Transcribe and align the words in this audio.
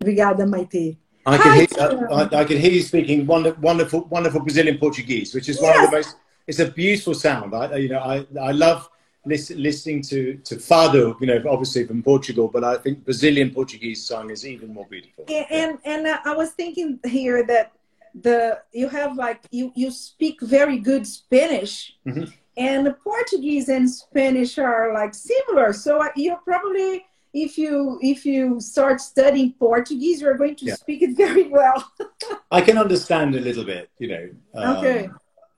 Obrigada, 0.00 0.46
Maite. 0.46 0.96
I 1.26 1.36
can, 1.36 1.54
hear, 1.56 2.08
I, 2.10 2.40
I, 2.40 2.44
can 2.44 2.58
hear 2.58 2.70
you 2.70 2.80
speaking 2.80 3.26
wonderful, 3.26 4.04
wonderful 4.04 4.40
Brazilian 4.40 4.78
Portuguese, 4.78 5.34
which 5.34 5.48
is 5.48 5.60
one 5.60 5.74
yes. 5.74 5.84
of 5.84 5.90
the 5.90 5.96
most. 5.96 6.16
It's 6.46 6.58
a 6.60 6.70
beautiful 6.70 7.12
sound. 7.12 7.54
I, 7.54 7.76
you 7.76 7.90
know, 7.90 7.98
I, 7.98 8.26
I 8.40 8.52
love 8.52 8.88
listen, 9.26 9.62
listening 9.62 10.02
to 10.02 10.36
to 10.44 10.56
fado. 10.56 11.20
You 11.20 11.26
know, 11.26 11.42
obviously 11.48 11.86
from 11.86 12.02
Portugal, 12.02 12.48
but 12.48 12.64
I 12.64 12.76
think 12.78 13.04
Brazilian 13.04 13.50
Portuguese 13.50 14.06
song 14.06 14.30
is 14.30 14.46
even 14.46 14.72
more 14.72 14.86
beautiful. 14.88 15.24
And 15.28 15.46
and, 15.50 15.78
and 15.84 16.06
uh, 16.06 16.18
I 16.24 16.34
was 16.34 16.52
thinking 16.52 16.98
here 17.04 17.44
that 17.46 17.72
the 18.14 18.60
you 18.72 18.88
have 18.88 19.16
like 19.16 19.40
you 19.50 19.72
you 19.74 19.90
speak 19.90 20.40
very 20.40 20.78
good 20.78 21.06
Spanish. 21.06 21.96
Mm-hmm. 22.06 22.24
And 22.56 22.92
Portuguese 23.04 23.68
and 23.68 23.88
Spanish 23.88 24.58
are 24.58 24.92
like 24.92 25.14
similar, 25.14 25.72
so 25.72 26.02
uh, 26.02 26.08
you're 26.16 26.38
probably 26.38 27.06
if 27.32 27.58
you 27.58 27.98
if 28.02 28.24
you 28.24 28.60
start 28.60 29.00
studying 29.00 29.52
Portuguese, 29.52 30.20
you're 30.20 30.36
going 30.36 30.56
to 30.56 30.66
yeah. 30.66 30.74
speak 30.74 31.02
it 31.02 31.16
very 31.16 31.48
well. 31.48 31.92
I 32.50 32.60
can 32.60 32.78
understand 32.78 33.34
a 33.34 33.40
little 33.40 33.64
bit, 33.64 33.90
you 33.98 34.08
know. 34.08 34.30
Um, 34.54 34.76
okay. 34.76 35.08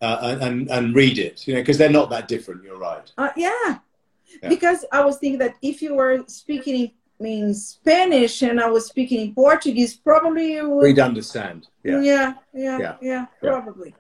Uh, 0.00 0.38
and 0.40 0.70
and 0.70 0.94
read 0.94 1.18
it, 1.18 1.46
you 1.46 1.54
know, 1.54 1.60
because 1.60 1.78
they're 1.78 1.90
not 1.90 2.10
that 2.10 2.26
different. 2.26 2.64
You're 2.64 2.78
right. 2.78 3.10
Uh, 3.18 3.30
yeah. 3.36 3.50
yeah. 4.42 4.48
because 4.48 4.84
I 4.92 5.04
was 5.04 5.18
thinking 5.18 5.38
that 5.40 5.56
if 5.62 5.82
you 5.82 5.94
were 5.94 6.24
speaking 6.26 6.92
in 7.20 7.54
Spanish 7.54 8.42
and 8.42 8.60
I 8.60 8.68
was 8.68 8.86
speaking 8.86 9.20
in 9.20 9.34
Portuguese, 9.34 9.96
probably 9.96 10.54
you 10.54 10.70
would. 10.70 10.82
We'd 10.82 10.98
understand. 10.98 11.68
Yeah. 11.84 12.00
Yeah. 12.00 12.34
Yeah. 12.54 12.78
Yeah. 12.78 12.96
yeah 13.02 13.26
probably. 13.40 13.94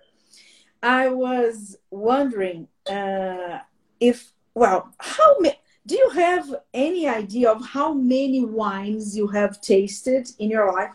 I 0.82 1.08
was 1.10 1.76
wondering 1.90 2.68
uh, 2.90 3.58
if 4.00 4.32
well, 4.54 4.92
how 4.98 5.38
many 5.38 5.59
do 5.86 5.96
you 5.96 6.10
have 6.10 6.54
any 6.74 7.08
idea 7.08 7.50
of 7.50 7.64
how 7.64 7.92
many 7.92 8.44
wines 8.44 9.16
you 9.16 9.26
have 9.28 9.60
tasted 9.60 10.28
in 10.38 10.50
your 10.50 10.72
life? 10.72 10.94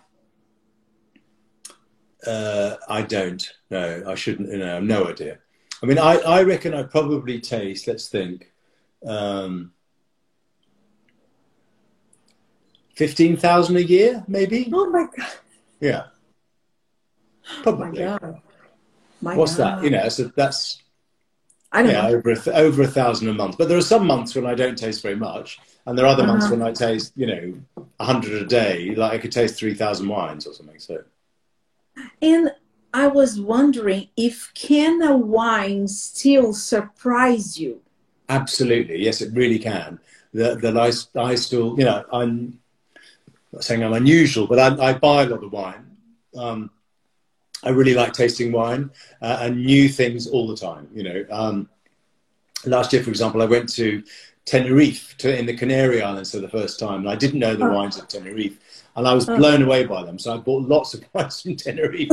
Uh, 2.26 2.76
I 2.88 3.02
don't. 3.02 3.48
No, 3.70 4.04
I 4.08 4.16
shouldn't. 4.16 4.50
You 4.52 4.60
know, 4.60 4.80
no 4.80 5.08
idea. 5.08 5.40
I 5.84 5.86
mean, 5.86 6.00
I, 6.00 6.18
I 6.18 6.44
reckon 6.44 6.74
I 6.74 6.84
probably 6.84 7.40
taste. 7.40 7.88
Let's 7.88 8.08
think. 8.10 8.52
Um, 9.06 9.72
Fifteen 12.96 13.36
thousand 13.36 13.76
a 13.76 13.84
year, 13.84 14.24
maybe. 14.28 14.72
Oh 14.74 14.90
my 14.90 15.06
god. 15.16 15.28
Yeah. 15.82 16.04
Probably. 17.64 18.04
Oh 18.04 18.12
my 18.14 18.18
god. 18.20 18.42
My 19.22 19.36
What's 19.36 19.58
god. 19.58 19.80
that? 19.80 19.84
You 19.84 19.90
know, 19.90 20.08
so 20.08 20.32
that's 20.34 20.82
I 21.76 21.84
don't 21.84 21.92
yeah, 21.92 22.04
know. 22.04 22.16
over 22.16 22.32
a, 22.32 22.54
over 22.54 22.82
a 22.84 22.88
thousand 22.88 23.28
a 23.28 23.34
month. 23.34 23.58
But 23.58 23.68
there 23.68 23.78
are 23.78 23.82
some 23.82 24.08
months 24.08 24.34
when 24.34 24.46
I 24.46 24.56
don't 24.56 24.78
taste 24.78 25.02
very 25.02 25.18
much, 25.18 25.60
and 25.86 25.98
there 25.98 26.06
are 26.06 26.10
other 26.10 26.24
uh-huh. 26.24 26.32
months 26.32 26.50
when 26.50 26.62
I 26.62 26.72
taste, 26.72 27.12
you 27.18 27.28
know, 27.28 27.54
a 28.00 28.06
hundred 28.06 28.42
a 28.42 28.46
day. 28.46 28.96
Like 28.96 29.12
I 29.12 29.18
could 29.18 29.34
taste 29.34 29.56
three 29.56 29.74
thousand 29.74 30.08
wines 30.08 30.48
or 30.48 30.54
something. 30.54 30.80
So. 30.80 31.04
And 32.22 32.52
I 32.94 33.08
was 33.08 33.42
wondering 33.42 34.08
if 34.16 34.54
can 34.54 35.02
a 35.02 35.18
wine 35.18 35.90
still 35.90 36.54
surprise 36.54 37.60
you? 37.60 37.82
Absolutely, 38.30 39.04
yes, 39.04 39.22
it 39.22 39.34
really 39.34 39.60
can. 39.60 40.00
That 40.34 40.62
that 40.62 40.78
I, 40.78 40.92
I 41.22 41.36
still, 41.36 41.78
you 41.78 41.84
know, 41.84 42.06
I'm 42.14 42.58
not 43.52 43.66
saying 43.66 43.84
I'm 43.84 43.92
unusual, 43.92 44.48
but 44.48 44.60
I, 44.60 44.92
I 44.92 44.94
buy 44.94 45.24
a 45.24 45.28
lot 45.28 45.44
of 45.44 45.52
wine. 45.52 45.98
Um, 46.38 46.72
I 47.66 47.70
really 47.70 47.94
like 47.94 48.14
tasting 48.14 48.52
wine 48.52 48.92
uh, 49.22 49.40
and 49.42 49.66
new 49.66 49.90
things 49.90 50.28
all 50.28 50.48
the 50.48 50.56
time. 50.56 50.88
You 50.94 51.04
know, 51.04 51.26
um, 51.32 51.70
last 52.66 52.94
year, 52.94 53.04
for 53.04 53.10
example, 53.10 53.42
I 53.42 53.46
went 53.46 53.70
to 53.74 54.04
Tenerife 54.46 55.18
to, 55.18 55.38
in 55.38 55.48
the 55.48 55.56
Canary 55.56 56.02
Islands 56.02 56.32
for 56.32 56.40
the 56.40 56.50
first 56.50 56.80
time, 56.80 57.02
and 57.02 57.10
I 57.10 57.16
didn't 57.16 57.40
know 57.40 57.56
the 57.56 57.66
oh. 57.66 57.74
wines 57.74 57.98
of 57.98 58.08
Tenerife, 58.08 58.58
and 58.96 59.08
I 59.08 59.14
was 59.14 59.28
oh. 59.28 59.36
blown 59.36 59.64
away 59.64 59.86
by 59.86 60.04
them. 60.04 60.20
So 60.20 60.34
I 60.34 60.38
bought 60.38 60.68
lots 60.68 60.94
of 60.94 61.04
wines 61.14 61.42
from 61.42 61.56
Tenerife 61.56 62.10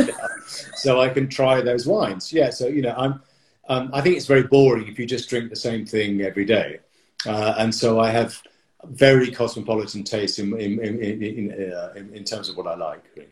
so 0.76 1.00
I 1.00 1.10
can 1.10 1.28
try 1.28 1.60
those 1.60 1.86
wines. 1.86 2.32
Yeah, 2.32 2.50
so 2.50 2.66
you 2.66 2.82
know, 2.82 2.94
I'm. 2.96 3.22
Um, 3.68 3.90
I 3.92 4.00
think 4.00 4.16
it's 4.16 4.26
very 4.26 4.42
boring 4.42 4.88
if 4.88 4.98
you 4.98 5.06
just 5.06 5.28
drink 5.28 5.48
the 5.48 5.56
same 5.56 5.86
thing 5.86 6.22
every 6.22 6.44
day, 6.44 6.80
uh, 7.26 7.54
and 7.58 7.72
so 7.72 8.00
I 8.00 8.10
have 8.10 8.42
very 8.84 9.30
cosmopolitan 9.30 10.02
taste 10.02 10.38
in 10.38 10.58
in 10.58 10.80
in, 10.80 11.22
in, 11.22 11.72
uh, 11.72 11.92
in, 11.94 12.12
in 12.12 12.24
terms 12.24 12.48
of 12.48 12.56
what 12.56 12.66
I 12.66 12.74
like. 12.74 13.04
Really. 13.14 13.28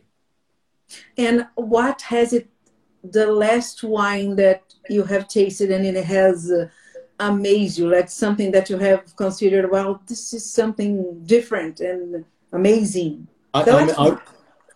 And 1.17 1.47
what 1.55 2.03
has 2.03 2.33
it, 2.33 2.49
the 3.03 3.27
last 3.33 3.83
wine 3.83 4.37
that 4.37 4.75
you 4.89 5.05
have 5.05 5.29
tasted 5.29 5.71
and 5.71 5.85
it 5.85 6.05
has 6.05 6.51
uh, 6.51 6.69
amazed 7.19 7.79
you? 7.79 7.89
Like 7.89 8.09
something 8.09 8.51
that 8.53 8.71
you 8.71 8.79
have 8.79 9.15
considered, 9.17 9.71
well, 9.71 10.03
this 10.07 10.33
is 10.33 10.49
something 10.51 11.25
different 11.25 11.81
and 11.81 12.25
amazing. 12.53 13.27
I, 13.55 13.63
I, 13.63 14.17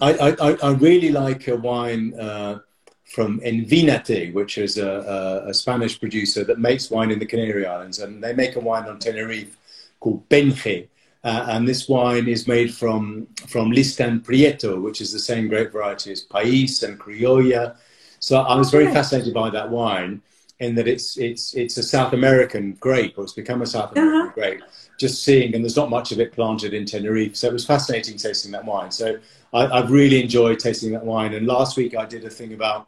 I, 0.00 0.36
I, 0.40 0.56
I, 0.62 0.70
really 0.72 1.10
like 1.10 1.46
a 1.46 1.56
wine 1.56 2.18
uh, 2.18 2.58
from 3.04 3.40
Envinate, 3.40 4.32
which 4.32 4.58
is 4.58 4.78
a, 4.78 4.88
a, 4.88 5.50
a, 5.50 5.54
Spanish 5.54 6.00
producer 6.00 6.42
that 6.42 6.58
makes 6.58 6.90
wine 6.90 7.12
in 7.12 7.20
the 7.20 7.26
Canary 7.26 7.66
Islands. 7.66 8.00
And 8.00 8.22
they 8.22 8.34
make 8.34 8.56
a 8.56 8.60
wine 8.60 8.88
on 8.88 8.98
Tenerife 8.98 9.56
called 10.00 10.28
Benje 10.28 10.88
uh, 11.24 11.46
and 11.48 11.66
this 11.66 11.88
wine 11.88 12.28
is 12.28 12.46
made 12.46 12.72
from, 12.72 13.26
from 13.48 13.72
Listan 13.72 14.20
Prieto, 14.20 14.80
which 14.80 15.00
is 15.00 15.10
the 15.10 15.18
same 15.18 15.48
grape 15.48 15.72
variety 15.72 16.12
as 16.12 16.20
Pais 16.20 16.82
and 16.82 17.00
Criolla. 17.00 17.76
So 18.18 18.36
I 18.36 18.54
was 18.56 18.70
very 18.70 18.92
fascinated 18.92 19.32
by 19.32 19.48
that 19.50 19.70
wine 19.70 20.20
in 20.60 20.74
that 20.74 20.86
it's, 20.86 21.16
it's, 21.16 21.54
it's 21.54 21.78
a 21.78 21.82
South 21.82 22.12
American 22.12 22.72
grape, 22.74 23.16
or 23.16 23.24
it's 23.24 23.32
become 23.32 23.62
a 23.62 23.66
South 23.66 23.92
American 23.92 24.20
uh-huh. 24.20 24.32
grape. 24.34 24.62
Just 24.98 25.24
seeing, 25.24 25.54
and 25.54 25.64
there's 25.64 25.76
not 25.76 25.88
much 25.88 26.12
of 26.12 26.20
it 26.20 26.32
planted 26.32 26.74
in 26.74 26.84
Tenerife. 26.84 27.36
So 27.36 27.48
it 27.48 27.54
was 27.54 27.64
fascinating 27.64 28.18
tasting 28.18 28.52
that 28.52 28.64
wine. 28.64 28.90
So 28.90 29.18
I, 29.54 29.80
have 29.80 29.90
really 29.90 30.22
enjoyed 30.22 30.58
tasting 30.58 30.92
that 30.92 31.04
wine. 31.04 31.32
And 31.32 31.46
last 31.46 31.78
week 31.78 31.96
I 31.96 32.04
did 32.04 32.24
a 32.24 32.30
thing 32.30 32.52
about 32.52 32.86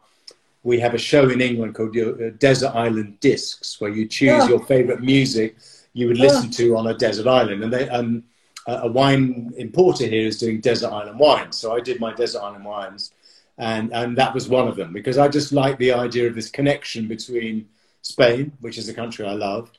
we 0.61 0.79
have 0.79 0.93
a 0.93 0.99
show 0.99 1.29
in 1.29 1.41
England 1.41 1.73
called 1.73 1.97
uh, 1.97 2.29
Desert 2.37 2.75
Island 2.75 3.19
Discs, 3.19 3.81
where 3.81 3.89
you 3.89 4.07
choose 4.07 4.47
your 4.47 4.63
favorite 4.65 5.01
music 5.01 5.57
you 5.97 6.07
would 6.07 6.19
listen 6.19 6.51
to 6.51 6.77
on 6.77 6.85
a 6.85 6.93
desert 6.93 7.25
island. 7.25 7.63
And 7.63 7.73
they, 7.73 7.89
um, 7.89 8.23
a 8.67 8.87
wine 8.87 9.51
importer 9.57 10.05
here 10.05 10.27
is 10.27 10.37
doing 10.37 10.61
desert 10.61 10.91
island 10.91 11.17
wines. 11.17 11.57
So 11.57 11.75
I 11.75 11.79
did 11.79 11.99
my 11.99 12.13
desert 12.13 12.41
island 12.43 12.65
wines, 12.65 13.11
and, 13.57 13.91
and 13.93 14.15
that 14.17 14.33
was 14.33 14.47
one 14.47 14.67
of 14.67 14.75
them 14.75 14.93
because 14.93 15.17
I 15.17 15.27
just 15.27 15.51
like 15.51 15.77
the 15.79 15.93
idea 15.93 16.27
of 16.27 16.35
this 16.35 16.49
connection 16.49 17.07
between 17.07 17.67
Spain, 18.03 18.51
which 18.59 18.77
is 18.77 18.87
a 18.89 18.93
country 18.93 19.25
I 19.25 19.33
love, 19.33 19.71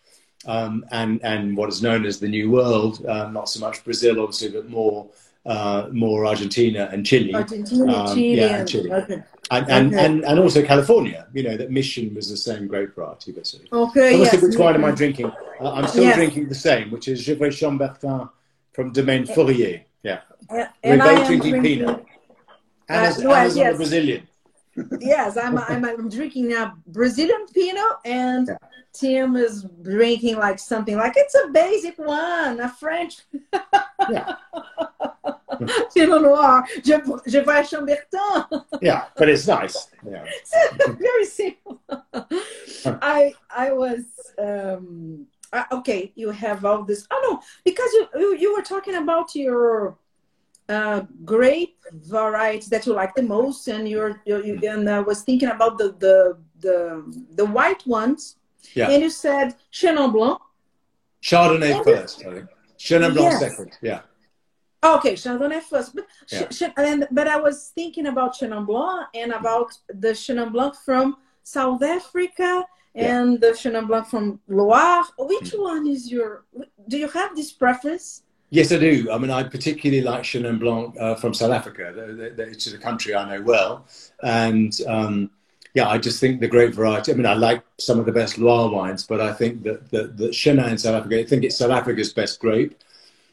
um, 0.47 0.85
and, 0.91 1.23
and 1.23 1.57
what 1.57 1.69
is 1.69 1.83
known 1.83 2.05
as 2.05 2.19
the 2.19 2.29
New 2.29 2.51
World, 2.51 3.05
uh, 3.07 3.31
not 3.31 3.49
so 3.49 3.61
much 3.61 3.85
Brazil, 3.85 4.21
obviously, 4.21 4.51
but 4.51 4.69
more. 4.69 5.09
Uh, 5.49 5.89
more 5.93 6.27
Argentina 6.27 6.91
and 6.93 7.07
Chile. 7.07 7.35
Argentina, 7.35 7.91
um, 7.91 8.15
Chile, 8.15 8.37
yeah, 8.37 8.59
and 8.59 8.69
Chile. 8.69 8.93
Okay. 8.93 9.23
And, 9.51 9.71
and, 9.71 9.95
okay. 9.95 10.05
and, 10.05 10.25
and, 10.27 10.39
also 10.39 10.63
California, 10.63 11.27
you 11.33 11.43
know, 11.43 11.57
that 11.57 11.71
Mission 11.71 12.15
was 12.15 12.29
the 12.29 12.37
same 12.37 12.67
grape 12.67 12.95
variety, 12.95 13.33
basically. 13.33 13.67
Okay, 13.73 14.13
Obviously, 14.13 14.39
yes, 14.41 14.43
which 14.43 14.57
wine 14.59 14.75
am 14.75 14.85
I 14.85 14.91
drinking? 14.91 15.33
Uh, 15.59 15.73
I'm 15.73 15.87
still 15.87 16.05
yes. 16.05 16.17
drinking 16.17 16.51
the 16.51 16.55
same, 16.55 16.91
which 16.91 17.09
is 17.09 17.27
Gevrey 17.27 17.49
Chambertin 17.49 18.29
from 18.75 18.93
Domaine 18.93 19.25
Fourrier. 19.25 19.87
Yeah. 20.03 20.21
Uh, 20.51 20.67
and 20.83 21.01
We're 21.01 21.17
both 21.17 21.27
drinking, 21.27 21.51
drinking 21.53 21.79
Pinot. 21.79 22.05
Anna's, 22.91 23.19
uh, 23.19 23.29
well, 23.29 23.37
Anna's 23.37 23.57
yes. 23.57 23.77
Brazilian. 23.77 24.29
Yes, 25.01 25.37
I'm, 25.37 25.59
I'm, 25.59 25.85
I'm 25.85 26.09
drinking 26.09 26.49
now 26.49 26.75
Brazilian 26.87 27.47
Pinot, 27.53 27.99
and 28.05 28.49
yeah. 28.49 28.57
Tim 28.93 29.37
is 29.37 29.67
drinking 29.83 30.37
like 30.37 30.59
something 30.59 30.97
like 30.97 31.15
it's 31.17 31.35
a 31.35 31.49
basic 31.49 31.99
one, 31.99 32.61
a 32.61 32.69
French. 32.69 33.19
yeah. 34.11 34.37
Pinot 35.95 36.23
Noir, 36.23 36.65
Gevrey 36.83 37.65
Chambertin. 37.67 38.65
yeah, 38.81 39.07
but 39.17 39.29
it's 39.29 39.47
nice. 39.47 39.89
Yeah. 40.09 40.25
Very 40.89 41.25
simple. 41.25 41.81
I 42.85 43.35
I 43.51 43.73
was 43.73 44.05
um, 44.39 45.27
uh, 45.53 45.65
okay, 45.73 46.13
you 46.15 46.31
have 46.31 46.65
all 46.65 46.85
this. 46.85 47.07
Oh 47.11 47.21
no, 47.29 47.43
because 47.65 47.93
you 47.93 48.09
you, 48.15 48.37
you 48.37 48.55
were 48.55 48.63
talking 48.63 48.95
about 48.95 49.35
your 49.35 49.99
uh, 50.69 51.03
grape 51.25 51.79
varieties 51.93 52.69
that 52.69 52.87
you 52.87 52.93
like 52.93 53.15
the 53.15 53.23
most, 53.23 53.69
and 53.69 53.89
you're, 53.89 54.21
you 54.27 54.61
and 54.69 54.89
I 54.89 55.01
was 55.01 55.23
thinking 55.23 55.49
about 55.49 55.79
the 55.79 55.95
the 55.99 56.39
the 56.61 57.27
the 57.35 57.45
white 57.45 57.87
ones. 57.87 58.37
Yeah. 58.75 58.91
And 58.91 59.03
you 59.03 59.11
said 59.11 59.55
Chenin 59.73 60.13
Blanc. 60.13 60.41
Chardonnay 61.23 61.77
and 61.77 61.85
first. 61.85 62.21
Chenin 62.79 63.15
Blanc 63.15 63.33
yes. 63.33 63.41
second. 63.41 63.79
Yeah. 63.81 64.01
Okay, 64.85 65.15
Chardonnay 65.15 65.63
first, 65.63 65.95
but 65.95 66.07
yeah. 66.31 66.71
and, 66.77 67.09
but 67.11 67.27
I 67.27 67.37
was 67.37 67.73
thinking 67.75 68.07
about 68.07 68.37
Chenin 68.37 68.65
Blanc 68.65 69.09
and 69.15 69.33
about 69.33 69.73
the 69.89 70.09
Chenin 70.09 70.53
Blanc 70.53 70.75
from 70.85 71.17
South 71.43 71.83
Africa 71.83 72.65
and 72.95 73.33
yeah. 73.33 73.39
the 73.41 73.47
Chenin 73.55 73.89
Blanc 73.89 74.07
from 74.07 74.41
Loire. 74.47 75.05
Which 75.19 75.53
mm. 75.53 75.63
one 75.63 75.87
is 75.89 76.13
your? 76.13 76.45
Do 76.87 76.99
you 76.99 77.09
have 77.09 77.35
this 77.35 77.53
preference? 77.53 78.23
Yes, 78.51 78.73
I 78.73 78.79
do. 78.79 79.11
I 79.13 79.19
mean, 79.19 79.31
I 79.31 79.43
particularly 79.43 80.03
like 80.03 80.23
Chenin 80.23 80.59
Blanc 80.59 80.97
uh, 80.99 81.15
from 81.17 81.35
South 81.35 81.53
Africa. 81.53 81.93
It's 82.39 82.67
a 82.67 82.79
country 82.79 83.15
I 83.15 83.37
know 83.37 83.43
well, 83.43 83.87
and 84.23 84.73
um, 84.87 85.31
yeah, 85.75 85.89
I 85.89 85.99
just 85.99 86.19
think 86.19 86.41
the 86.41 86.49
great 86.49 86.75
variety. 86.75 87.13
I 87.13 87.15
mean, 87.15 87.27
I 87.27 87.35
like 87.35 87.63
some 87.79 87.99
of 87.99 88.07
the 88.07 88.13
best 88.13 88.39
Loire 88.39 88.71
wines, 88.71 89.05
but 89.05 89.21
I 89.21 89.33
think 89.35 89.65
that 89.65 89.91
the, 89.91 90.05
the 90.05 90.29
Chenin 90.29 90.71
in 90.71 90.79
South 90.79 90.95
Africa. 90.95 91.21
I 91.21 91.25
think 91.25 91.45
it's 91.45 91.59
South 91.59 91.71
Africa's 91.71 92.13
best 92.13 92.41
grape. 92.41 92.75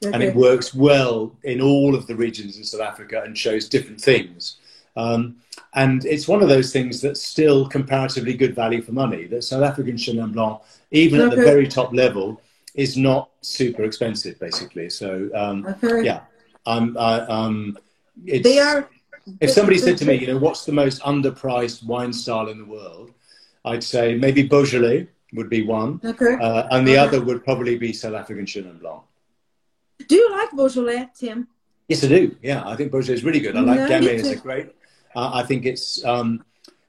Okay. 0.03 0.13
And 0.13 0.21
it 0.21 0.35
works 0.35 0.73
well 0.73 1.33
in 1.43 1.61
all 1.61 1.95
of 1.95 2.05
the 2.05 2.15
regions 2.15 2.57
in 2.57 2.65
South 2.65 2.81
Africa 2.81 3.23
and 3.25 3.37
shows 3.37 3.69
different 3.69 4.01
things. 4.01 4.57
Um, 4.97 5.37
and 5.73 6.05
it's 6.05 6.27
one 6.27 6.41
of 6.43 6.49
those 6.49 6.73
things 6.73 7.01
that's 7.01 7.23
still 7.23 7.67
comparatively 7.67 8.33
good 8.33 8.53
value 8.55 8.81
for 8.81 8.91
money. 8.91 9.25
That 9.25 9.43
South 9.43 9.63
African 9.63 9.95
Chenin 9.95 10.33
Blanc, 10.33 10.61
even 10.91 11.21
okay. 11.21 11.31
at 11.31 11.37
the 11.37 11.45
very 11.45 11.67
top 11.67 11.93
level, 11.93 12.41
is 12.75 12.97
not 12.97 13.31
super 13.41 13.83
expensive, 13.83 14.39
basically. 14.39 14.89
So 14.89 15.29
um, 15.33 15.75
yeah, 15.81 16.21
um, 16.65 16.95
I, 16.99 17.19
um, 17.21 17.77
they 18.25 18.59
are. 18.59 18.89
If 19.41 19.49
somebody 19.49 19.79
said 19.79 19.97
to 19.99 20.05
me, 20.05 20.15
you 20.15 20.27
know, 20.27 20.37
what's 20.37 20.65
the 20.65 20.71
most 20.71 21.01
underpriced 21.01 21.83
wine 21.83 22.13
style 22.13 22.49
in 22.49 22.59
the 22.59 22.65
world, 22.65 23.11
I'd 23.63 23.83
say 23.83 24.15
maybe 24.15 24.43
Beaujolais 24.43 25.07
would 25.33 25.49
be 25.49 25.63
one, 25.63 25.99
okay. 26.05 26.35
uh, 26.39 26.67
and 26.71 26.87
the 26.87 26.95
other 26.97 27.23
would 27.23 27.43
probably 27.43 27.75
be 27.75 27.91
South 27.91 28.13
African 28.13 28.45
Chenin 28.45 28.79
Blanc. 28.79 29.01
Do 30.07 30.15
you 30.15 30.31
like 30.31 30.51
Beaujolais, 30.51 31.09
Tim? 31.15 31.47
Yes, 31.87 32.03
I 32.03 32.07
do. 32.07 32.35
Yeah, 32.43 32.67
I 32.67 32.75
think 32.75 32.91
Beaujolais 32.91 33.15
is 33.15 33.23
really 33.23 33.39
good. 33.39 33.55
I 33.55 33.61
like 33.61 33.79
no, 33.79 33.89
Gamay; 33.89 34.19
it's 34.19 34.29
a 34.29 34.35
great. 34.35 34.67
Uh, 35.15 35.31
I 35.33 35.43
think 35.43 35.65
it's 35.65 36.03
um, 36.05 36.43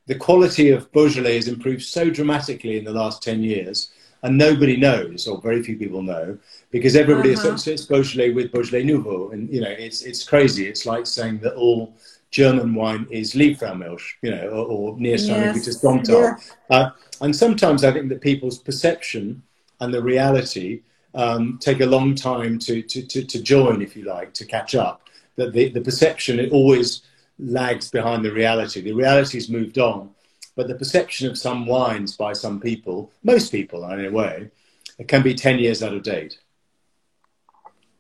the 0.07 0.15
quality 0.15 0.71
of 0.71 0.91
Beaujolais 0.93 1.37
has 1.37 1.49
improved 1.49 1.83
so 1.83 2.11
dramatically 2.11 2.77
in 2.79 2.85
the 2.85 2.93
last 2.93 3.23
ten 3.23 3.43
years, 3.43 3.91
and 4.23 4.37
nobody 4.37 4.77
knows, 4.77 5.27
or 5.27 5.41
very 5.41 5.63
few 5.63 5.77
people 5.77 6.03
know, 6.03 6.39
because 6.71 6.97
everybody 6.97 7.33
uh-huh. 7.33 7.41
associates 7.41 7.85
Beaujolais 7.85 8.31
with 8.31 8.53
Beaujolais 8.53 8.85
Nouveau, 8.85 9.31
and 9.31 9.49
you 9.53 9.61
know, 9.61 9.71
it's 9.71 10.03
it's 10.03 10.25
crazy. 10.25 10.67
It's 10.67 10.87
like 10.87 11.07
saying 11.07 11.39
that 11.41 11.55
all 11.55 11.95
German 12.31 12.75
wine 12.75 13.07
is 13.11 13.35
Liebfraumilch, 13.35 14.03
you 14.23 14.31
know, 14.31 14.49
or, 14.49 14.67
or 14.67 14.99
near 14.99 15.17
yes. 15.17 15.55
which 15.55 15.69
is 15.69 15.81
Domtal. 15.81 16.21
Yeah. 16.21 16.37
Uh, 16.71 16.91
and 17.21 17.35
sometimes 17.35 17.85
I 17.85 17.93
think 17.93 18.09
that 18.09 18.21
people's 18.21 18.59
perception 18.59 19.43
and 19.81 19.93
the 19.93 20.03
reality 20.03 20.83
um, 21.15 21.59
take 21.61 21.81
a 21.81 21.87
long 21.87 22.15
time 22.15 22.59
to, 22.61 22.83
to, 22.83 23.03
to, 23.07 23.25
to, 23.25 23.43
join, 23.43 23.81
if 23.81 23.97
you 23.97 24.05
like, 24.05 24.35
to 24.35 24.45
catch 24.45 24.75
up. 24.75 25.09
That 25.37 25.53
the, 25.53 25.71
the 25.71 25.81
perception 25.81 26.39
it 26.39 26.53
always 26.53 27.03
lags 27.39 27.91
behind 27.91 28.25
the 28.25 28.33
reality. 28.33 28.81
The 28.81 28.93
reality's 28.93 29.49
moved 29.49 29.79
on, 29.79 30.11
but 30.57 30.69
the 30.69 30.75
perception 30.75 31.31
of 31.31 31.39
some 31.39 31.67
wines 31.67 32.17
by 32.17 32.33
some 32.33 32.59
people, 32.61 33.13
most 33.23 33.53
people 33.53 33.89
in 33.91 34.07
a 34.07 34.11
way, 34.11 34.51
it 34.99 35.07
can 35.07 35.23
be 35.23 35.35
10 35.35 35.59
years 35.59 35.83
out 35.83 35.95
of 35.95 36.03
date. 36.03 36.39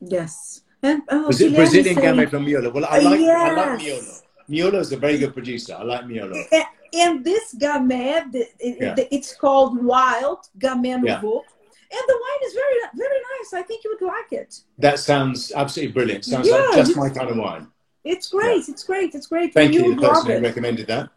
Yes. 0.00 0.62
And, 0.82 1.02
oh, 1.08 1.24
Brazil, 1.24 1.54
Brazilian 1.54 1.96
Gamay 1.96 2.28
from 2.28 2.46
Miolo. 2.46 2.72
Well, 2.72 2.86
I 2.86 2.98
like, 2.98 3.20
yes. 3.20 3.38
I 3.38 3.54
like 3.54 3.80
Miolo. 3.80 4.22
Miolo 4.48 4.80
is 4.80 4.92
a 4.92 4.96
very 4.96 5.18
good 5.18 5.34
producer. 5.34 5.74
I 5.74 5.82
like 5.82 6.02
Miolo. 6.02 6.42
And, 6.50 6.64
and 6.94 7.24
this 7.24 7.54
Gamay, 7.54 8.34
it, 8.34 8.50
yeah. 8.60 8.94
it's 9.10 9.34
called 9.34 9.82
Wild 9.84 10.48
Gamay 10.58 11.00
Nouveau. 11.00 11.42
Yeah 11.44 11.52
and 11.88 12.02
the 12.08 12.18
wine 12.20 12.48
is 12.48 12.54
very 12.54 12.74
very 12.94 13.20
nice. 13.38 13.54
I 13.54 13.62
think 13.62 13.84
you 13.84 13.96
would 13.98 14.06
like 14.06 14.32
it. 14.32 14.60
That 14.78 14.98
sounds 14.98 15.52
absolutely 15.54 15.92
brilliant. 15.92 16.24
Sounds 16.24 16.48
yeah, 16.48 16.56
like 16.56 16.74
just 16.74 16.96
my 16.96 17.08
kind 17.10 17.30
of 17.30 17.36
wine. 17.36 17.68
It's 18.04 18.28
great. 18.28 18.68
It's 18.68 18.84
great. 18.84 19.14
It's 19.14 19.26
great. 19.26 19.52
Thank 19.52 19.74
you, 19.74 19.84
you 19.84 19.94
the 19.94 20.08
person 20.08 20.30
who 20.32 20.40
recommended 20.40 20.86
that. 20.88 21.10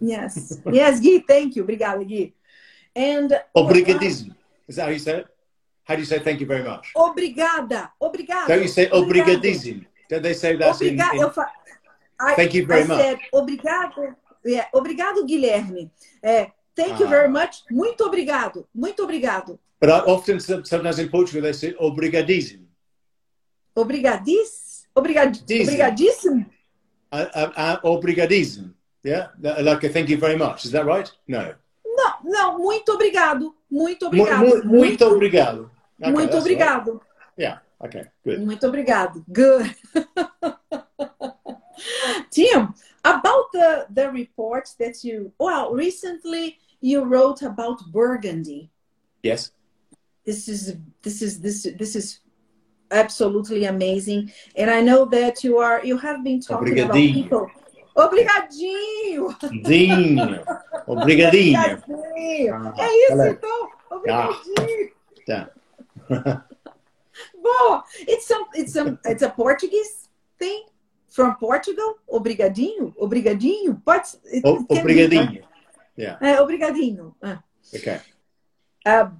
Yes, 0.00 0.60
yes, 0.70 1.00
Gui. 1.00 1.20
Thank 1.20 1.56
you. 1.56 1.64
Obrigada, 1.64 2.04
Gui. 2.04 2.34
And 2.94 3.30
obrigadismo. 3.54 4.34
Is 4.68 4.76
that 4.76 4.84
how 4.84 4.90
you 4.90 4.98
say 4.98 5.18
it? 5.20 5.26
How 5.84 5.94
do 5.94 6.00
you 6.00 6.06
say 6.06 6.18
thank 6.18 6.40
you 6.40 6.46
very 6.46 6.64
much? 6.64 6.92
Obrigada. 6.96 7.90
Obrigada. 8.00 8.48
Don't 8.48 8.62
you 8.62 8.68
say 8.68 8.88
obrigadismo? 8.88 9.86
Don't 10.08 10.22
they 10.22 10.34
say 10.34 10.56
that 10.56 10.80
in, 10.82 11.00
in... 11.00 11.30
Fa... 11.30 11.46
I, 12.18 12.34
thank 12.34 12.54
you 12.54 12.66
very 12.66 12.82
I 12.82 12.86
much. 12.86 13.00
Said, 13.00 13.18
obrigado. 13.32 14.16
Yeah, 14.44 14.66
obrigado, 14.72 15.26
Guilherme. 15.26 15.90
É, 16.22 16.52
thank 16.74 16.94
ah. 16.94 17.00
you 17.00 17.08
very 17.08 17.28
much. 17.28 17.64
Muito 17.70 18.04
obrigado. 18.04 18.66
Muito 18.74 19.02
obrigado. 19.02 19.58
But 19.78 19.90
I 19.90 19.98
often, 20.06 20.40
sometimes 20.40 20.98
in 20.98 21.08
Portugal, 21.08 21.42
they 21.42 21.52
say 21.52 21.74
obrigadíssimo. 21.74 22.66
Obrigadíssimo? 23.76 24.86
Obrigadíssimo? 24.94 26.46
Uh, 27.12 27.26
uh, 27.34 27.52
uh, 27.56 27.80
obrigadíssimo. 27.84 28.72
Yeah? 29.06 29.28
Like 29.40 29.84
a 29.84 29.88
thank 29.88 30.08
you 30.08 30.18
very 30.18 30.36
much. 30.36 30.64
Is 30.64 30.72
that 30.72 30.84
right? 30.84 31.08
No. 31.28 31.54
Não, 31.84 32.12
não. 32.24 32.58
Muito 32.58 32.92
obrigado. 32.92 33.54
Muito 33.70 34.06
obrigado. 34.06 34.40
Mu 34.40 34.48
muito, 34.48 34.68
muito, 34.68 35.06
obrigado. 35.06 35.70
Okay, 36.00 36.12
muito 36.12 36.36
obrigado. 36.36 36.92
Right. 36.92 37.02
Yeah. 37.38 37.62
Okay. 37.80 38.04
Good. 38.24 38.40
Muito 38.40 38.66
obrigado. 38.66 39.24
Good. 39.28 39.74
Tim, 42.30 42.74
about 43.04 43.52
the, 43.52 43.86
the 43.90 44.10
reports 44.10 44.74
that 44.74 45.04
you, 45.04 45.32
well, 45.38 45.72
recently 45.72 46.58
you 46.80 47.04
wrote 47.04 47.42
about 47.42 47.80
Burgundy. 47.92 48.70
Yes 49.22 49.52
this 50.26 50.48
is 50.48 50.76
this 51.02 51.22
is 51.22 51.40
this 51.40 51.68
this 51.78 51.96
is 51.96 52.20
absolutely 52.90 53.64
amazing 53.64 54.30
and 54.56 54.70
i 54.70 54.80
know 54.80 55.04
that 55.04 55.42
you 55.42 55.58
are 55.58 55.84
you 55.84 55.96
have 55.96 56.22
been 56.22 56.40
talking 56.40 56.78
about 56.80 56.94
people 56.94 57.48
Obrigadinho! 57.96 59.34
Dinho. 59.62 60.44
Obrigadinho. 60.86 61.58
Ah, 61.58 62.74
é 62.78 63.06
isso, 63.06 63.22
então. 63.22 63.70
Obrigadinho. 63.90 64.92
Tá. 65.26 65.50
Boa. 67.42 67.84
It's 68.06 68.26
some 68.26 68.46
it's 68.54 68.72
some 68.72 68.98
it's 69.04 69.22
a 69.22 69.30
Portuguese 69.30 70.08
thing 70.38 70.66
from 71.08 71.36
Portugal. 71.36 71.98
Obrigadinho. 72.06 72.94
Obrigadinho. 72.98 73.80
Pode. 73.84 74.18
It, 74.24 74.44
obrigadinho. 74.44 75.30
Be, 75.32 75.44
yeah. 75.96 76.18
É, 76.20 76.40
obrigadinho. 76.40 77.16
Ah. 77.22 77.42
Okay. 77.74 78.00
Uh, 78.84 79.10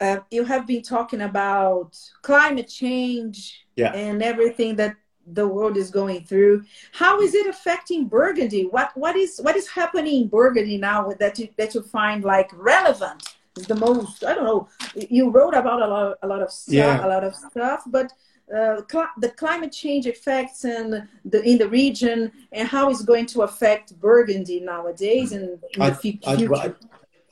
uh, 0.00 0.18
you 0.30 0.44
have 0.44 0.66
been 0.66 0.82
talking 0.82 1.22
about 1.22 1.96
climate 2.22 2.68
change 2.68 3.66
yeah. 3.74 3.92
and 3.92 4.22
everything 4.22 4.76
that 4.76 4.94
the 5.26 5.46
world 5.46 5.76
is 5.76 5.90
going 5.90 6.24
through. 6.24 6.64
How 6.92 7.20
is 7.20 7.34
it 7.34 7.46
affecting 7.46 8.06
Burgundy? 8.06 8.64
What 8.64 8.96
what 8.96 9.16
is 9.16 9.38
what 9.38 9.56
is 9.56 9.68
happening 9.68 10.22
in 10.22 10.28
Burgundy 10.28 10.78
now 10.78 11.12
that 11.18 11.38
you 11.38 11.48
that 11.56 11.74
you 11.74 11.82
find 11.82 12.24
like 12.24 12.50
relevant? 12.54 13.36
The 13.54 13.74
most 13.74 14.24
I 14.24 14.34
don't 14.34 14.44
know. 14.44 14.68
You 14.94 15.30
wrote 15.30 15.54
about 15.54 15.82
a 15.82 15.86
lot 15.86 16.18
a 16.22 16.26
lot 16.26 16.42
of 16.42 16.50
stuff, 16.50 16.74
yeah. 16.74 17.06
a 17.06 17.08
lot 17.08 17.24
of 17.24 17.34
stuff, 17.34 17.82
but 17.86 18.12
uh, 18.54 18.80
cl 18.90 19.08
the 19.18 19.30
climate 19.30 19.72
change 19.72 20.06
effects 20.06 20.64
and 20.64 21.08
the 21.24 21.42
in 21.42 21.58
the 21.58 21.68
region 21.68 22.30
and 22.52 22.68
how 22.68 22.88
it's 22.90 23.02
going 23.02 23.26
to 23.26 23.42
affect 23.42 23.98
Burgundy 23.98 24.60
nowadays 24.60 25.32
and 25.32 25.58
in 25.74 25.82
I, 25.82 25.90
the 25.90 25.96
future. 25.96 26.54
I, 26.54 26.72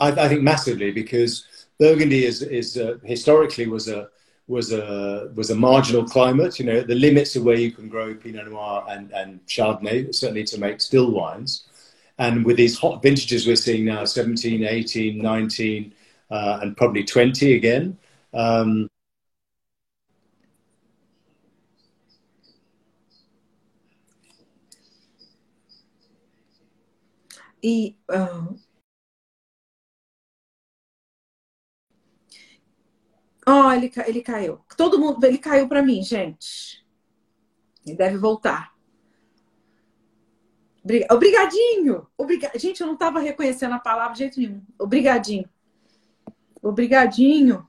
I, 0.00 0.08
I 0.25 0.29
think 0.29 0.43
massively 0.43 0.90
because 0.90 1.47
Burgundy 1.79 2.25
is 2.25 2.43
is 2.43 2.76
uh, 2.76 2.99
historically 3.05 3.67
was 3.67 3.88
a 3.88 4.08
was 4.46 4.73
a 4.73 5.31
was 5.35 5.50
a 5.50 5.55
marginal 5.55 6.05
climate. 6.05 6.58
You 6.58 6.67
know, 6.67 6.81
the 6.82 6.94
limits 6.94 7.37
of 7.37 7.44
where 7.44 7.58
you 7.58 7.73
can 7.73 7.88
grow 7.88 8.14
Pinot 8.14 8.50
Noir 8.50 8.85
and 8.88 9.11
and 9.12 9.44
Chardonnay, 9.46 10.14
certainly 10.14 10.44
to 10.44 10.58
make 10.58 10.80
still 10.80 11.11
wines. 11.11 11.64
And 12.18 12.45
with 12.45 12.57
these 12.57 12.78
hot 12.78 13.02
vintages 13.02 13.47
we're 13.47 13.57
seeing 13.57 13.85
now, 13.85 14.04
17, 14.04 14.64
18, 14.64 15.18
19, 15.18 15.95
uh, 16.30 16.59
and 16.62 16.76
probably 16.76 17.02
20 17.02 17.54
again. 17.54 17.99
Um, 18.33 18.88
uh, 28.09 28.40
Ó, 33.46 33.68
oh, 33.68 33.72
ele, 33.72 33.92
ele 34.06 34.22
caiu. 34.22 34.60
Todo 34.76 34.98
mundo, 34.98 35.22
ele 35.24 35.38
caiu 35.38 35.68
para 35.68 35.82
mim, 35.82 36.02
gente. 36.02 36.84
Ele 37.86 37.96
deve 37.96 38.16
voltar. 38.16 38.72
Obrigadinho. 41.10 42.06
Obriga... 42.16 42.50
Gente, 42.56 42.80
eu 42.80 42.86
não 42.86 42.94
estava 42.94 43.20
reconhecendo 43.20 43.74
a 43.74 43.78
palavra 43.78 44.12
de 44.12 44.20
jeito 44.20 44.40
nenhum. 44.40 44.62
Obrigadinho. 44.78 45.48
Obrigadinho. 46.62 47.66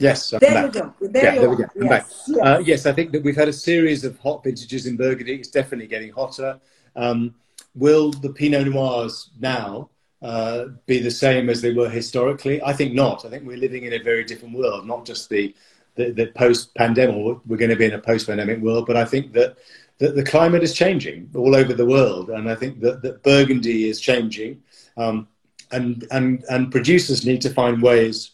Yes, 0.00 0.32
I'm 0.32 0.40
there 0.40 0.54
back. 0.54 0.74
you 0.74 0.82
go. 0.82 0.94
There 1.08 1.22
yeah, 1.22 1.34
you 1.34 1.40
there 1.40 1.50
we 1.50 1.56
go. 1.56 1.64
I'm 1.76 1.82
yes, 1.82 1.90
back. 1.90 2.06
Yes. 2.26 2.38
Uh, 2.38 2.62
yes, 2.64 2.86
I 2.86 2.92
think 2.92 3.12
that 3.12 3.22
we've 3.22 3.36
had 3.36 3.48
a 3.48 3.52
series 3.52 4.02
of 4.02 4.18
hot 4.18 4.42
vintages 4.42 4.86
in 4.86 4.96
Burgundy. 4.96 5.34
It's 5.34 5.50
definitely 5.50 5.88
getting 5.88 6.10
hotter. 6.10 6.58
Um, 6.96 7.34
will 7.74 8.10
the 8.10 8.30
Pinot 8.30 8.68
Noirs 8.68 9.30
now 9.38 9.90
uh, 10.22 10.66
be 10.86 10.98
the 10.98 11.10
same 11.10 11.48
as 11.48 11.62
they 11.62 11.72
were 11.72 11.88
historically? 11.88 12.62
I 12.62 12.72
think 12.72 12.94
not. 12.94 13.24
I 13.24 13.30
think 13.30 13.46
we're 13.46 13.56
living 13.56 13.84
in 13.84 13.92
a 13.92 14.02
very 14.02 14.24
different 14.24 14.54
world, 14.54 14.86
not 14.86 15.06
just 15.06 15.28
the, 15.28 15.54
the, 15.94 16.10
the 16.10 16.26
post-pandemic, 16.28 17.38
we're 17.46 17.56
going 17.56 17.70
to 17.70 17.76
be 17.76 17.86
in 17.86 17.94
a 17.94 17.98
post-pandemic 17.98 18.60
world, 18.60 18.86
but 18.86 18.96
I 18.96 19.04
think 19.04 19.32
that, 19.32 19.58
that 19.98 20.14
the 20.16 20.24
climate 20.24 20.62
is 20.62 20.74
changing 20.74 21.30
all 21.34 21.54
over 21.54 21.74
the 21.74 21.86
world. 21.86 22.30
And 22.30 22.50
I 22.50 22.54
think 22.54 22.80
that, 22.80 23.02
that 23.02 23.22
Burgundy 23.22 23.88
is 23.88 24.00
changing. 24.00 24.62
Um, 24.96 25.28
and, 25.70 26.06
and, 26.10 26.44
and 26.50 26.72
producers 26.72 27.24
need 27.24 27.40
to 27.42 27.50
find 27.50 27.82
ways 27.82 28.32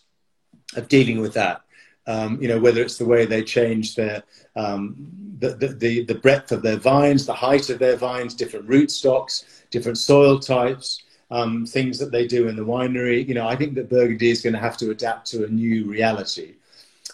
of 0.75 0.89
dealing 0.89 1.21
with 1.21 1.35
that. 1.35 1.63
Um, 2.09 2.41
you 2.41 2.47
know, 2.49 2.61
whether 2.61 2.83
it's 2.83 2.99
the 2.99 3.05
way 3.05 3.27
they 3.27 3.43
change 3.43 3.97
their 3.97 4.23
um, 4.55 4.95
the, 5.39 5.77
the, 5.79 6.05
the 6.05 6.15
breadth 6.15 6.53
of 6.53 6.63
their 6.63 6.77
vines, 6.77 7.27
the 7.27 7.35
height 7.35 7.69
of 7.69 7.79
their 7.79 7.97
vines, 7.97 8.35
different 8.35 8.69
rootstocks, 8.69 9.45
different 9.71 9.99
soil 9.99 10.39
types, 10.39 11.03
um, 11.31 11.67
things 11.67 11.99
that 11.99 12.13
they 12.13 12.27
do 12.27 12.49
in 12.49 12.57
the 12.57 12.65
winery. 12.65 13.27
You 13.27 13.35
know, 13.35 13.47
I 13.47 13.57
think 13.57 13.75
that 13.75 13.91
Burgundy 13.91 14.31
is 14.31 14.43
going 14.43 14.55
to 14.55 14.59
have 14.61 14.77
to 14.79 14.91
adapt 14.91 15.27
to 15.29 15.45
a 15.45 15.49
new 15.49 15.85
reality. 15.85 16.55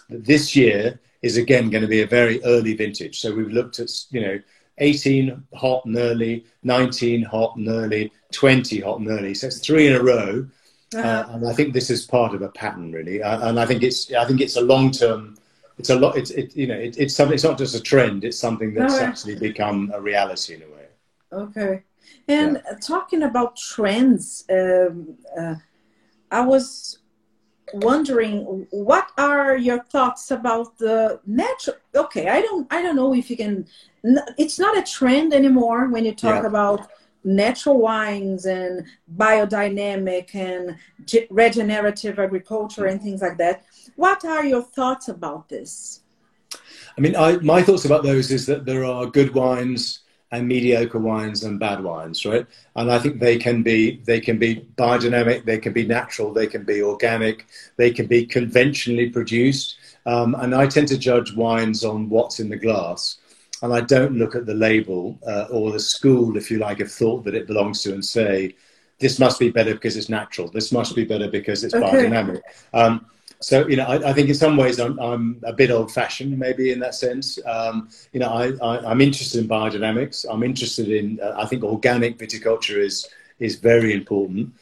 This 0.09 0.55
year 0.55 0.99
is 1.21 1.37
again 1.37 1.69
going 1.69 1.81
to 1.81 1.87
be 1.87 2.01
a 2.01 2.07
very 2.07 2.43
early 2.43 2.75
vintage. 2.75 3.19
So 3.19 3.33
we've 3.33 3.51
looked 3.51 3.79
at, 3.79 3.89
you 4.11 4.21
know, 4.21 4.39
18 4.79 5.43
hot 5.53 5.85
and 5.85 5.97
early, 5.97 6.45
19 6.63 7.23
hot 7.23 7.55
and 7.55 7.67
early, 7.67 8.11
20 8.31 8.79
hot 8.81 8.99
and 8.99 9.09
early. 9.09 9.33
So 9.33 9.47
it's 9.47 9.59
three 9.59 9.87
in 9.87 9.93
a 9.93 10.03
row. 10.03 10.47
Uh-huh. 10.95 11.07
Uh, 11.07 11.35
and 11.35 11.47
I 11.47 11.53
think 11.53 11.73
this 11.73 11.89
is 11.89 12.05
part 12.05 12.33
of 12.33 12.41
a 12.41 12.49
pattern, 12.49 12.91
really. 12.91 13.21
Uh, 13.21 13.49
and 13.49 13.59
I 13.59 13.65
think 13.65 13.83
it's 13.83 14.11
I 14.13 14.25
think 14.25 14.41
it's 14.41 14.57
a 14.57 14.61
long 14.61 14.91
term. 14.91 15.37
It's 15.77 15.89
a 15.89 15.95
lot. 15.95 16.17
It's 16.17 16.31
it, 16.31 16.55
you 16.55 16.67
know 16.67 16.77
it, 16.77 16.97
it's 16.97 17.15
something. 17.15 17.33
It's 17.33 17.43
not 17.43 17.57
just 17.57 17.75
a 17.75 17.81
trend. 17.81 18.23
It's 18.23 18.37
something 18.37 18.73
that's 18.73 18.95
actually 18.95 19.35
become 19.35 19.91
a 19.93 20.01
reality 20.01 20.55
in 20.55 20.61
a 20.61 20.67
way. 20.67 20.87
Okay. 21.31 21.83
And 22.27 22.61
yeah. 22.65 22.77
talking 22.77 23.23
about 23.23 23.57
trends, 23.57 24.45
um, 24.49 25.17
uh, 25.37 25.55
I 26.31 26.41
was 26.41 26.99
wondering 27.73 28.67
what 28.69 29.09
are 29.17 29.57
your 29.57 29.83
thoughts 29.83 30.29
about 30.29 30.77
the 30.77 31.19
natural 31.25 31.75
okay 31.95 32.29
i 32.29 32.39
don't 32.39 32.71
i 32.71 32.81
don't 32.81 32.95
know 32.95 33.13
if 33.15 33.29
you 33.29 33.37
can 33.37 33.65
it's 34.37 34.59
not 34.59 34.77
a 34.77 34.83
trend 34.83 35.33
anymore 35.33 35.89
when 35.89 36.05
you 36.05 36.13
talk 36.13 36.43
yeah. 36.43 36.47
about 36.47 36.87
natural 37.23 37.79
wines 37.79 38.45
and 38.45 38.85
biodynamic 39.15 40.33
and 40.35 40.77
regenerative 41.29 42.19
agriculture 42.19 42.85
and 42.85 43.01
things 43.01 43.21
like 43.21 43.37
that 43.37 43.63
what 43.95 44.25
are 44.25 44.45
your 44.45 44.61
thoughts 44.61 45.07
about 45.07 45.47
this 45.49 46.01
i 46.97 47.01
mean 47.01 47.15
I, 47.15 47.37
my 47.37 47.61
thoughts 47.61 47.85
about 47.85 48.03
those 48.03 48.31
is 48.31 48.45
that 48.47 48.65
there 48.65 48.85
are 48.85 49.05
good 49.05 49.33
wines 49.33 50.03
and 50.33 50.47
mediocre 50.47 50.97
wines 50.97 51.43
and 51.43 51.59
bad 51.59 51.83
wines, 51.83 52.25
right? 52.25 52.47
And 52.75 52.91
I 52.91 52.97
think 52.97 53.19
they 53.19 53.37
can 53.37 53.61
be 53.61 54.01
they 54.03 54.19
can 54.19 54.39
be 54.39 54.67
biodynamic, 54.75 55.45
they 55.45 55.59
can 55.59 55.73
be 55.73 55.85
natural, 55.85 56.33
they 56.33 56.47
can 56.47 56.63
be 56.63 56.81
organic, 56.81 57.45
they 57.77 57.91
can 57.91 58.07
be 58.07 58.25
conventionally 58.25 59.09
produced. 59.11 59.77
Um, 60.07 60.33
and 60.39 60.55
I 60.55 60.65
tend 60.65 60.87
to 60.87 60.97
judge 60.97 61.35
wines 61.35 61.85
on 61.85 62.09
what's 62.09 62.39
in 62.39 62.49
the 62.49 62.57
glass, 62.57 63.17
and 63.61 63.73
I 63.73 63.81
don't 63.81 64.17
look 64.17 64.35
at 64.35 64.45
the 64.45 64.53
label 64.53 65.17
uh, 65.25 65.47
or 65.49 65.71
the 65.71 65.79
school, 65.79 66.35
if 66.37 66.51
you 66.51 66.59
like, 66.59 66.79
of 66.79 66.91
thought 66.91 67.23
that 67.25 67.35
it 67.35 67.47
belongs 67.47 67.83
to, 67.83 67.93
and 67.93 68.03
say 68.03 68.55
this 68.99 69.19
must 69.19 69.39
be 69.39 69.49
better 69.49 69.73
because 69.73 69.97
it's 69.97 70.09
natural. 70.09 70.49
This 70.49 70.71
must 70.71 70.95
be 70.95 71.05
better 71.05 71.29
because 71.29 71.63
it's 71.63 71.73
okay. 71.73 71.85
biodynamic. 71.85 72.41
Um, 72.73 73.05
so 73.39 73.67
you 73.67 73.75
know, 73.75 73.85
I, 73.85 74.09
I, 74.09 74.13
think 74.13 74.29
in 74.29 74.35
some 74.35 74.55
ways 74.55 74.79
I'm, 74.79 74.97
I'm 74.99 75.41
a 75.43 75.51
bit 75.51 75.69
old-fashioned, 75.69 76.37
maybe 76.39 76.71
in 76.71 76.79
that 76.79 76.95
sense. 76.95 77.37
Um, 77.45 77.89
you 78.13 78.21
know, 78.21 78.29
I, 78.29 78.91
am 78.91 79.01
interested 79.01 79.41
in 79.41 79.49
biodynamics. 79.49 80.25
I'm 80.29 80.43
interested 80.43 80.89
in. 80.89 81.19
Uh, 81.21 81.33
I 81.37 81.45
think 81.45 81.63
organic 81.63 82.17
viticulture 82.17 82.77
is 82.77 83.07
is 83.39 83.57
very 83.57 83.93
important. 83.93 84.53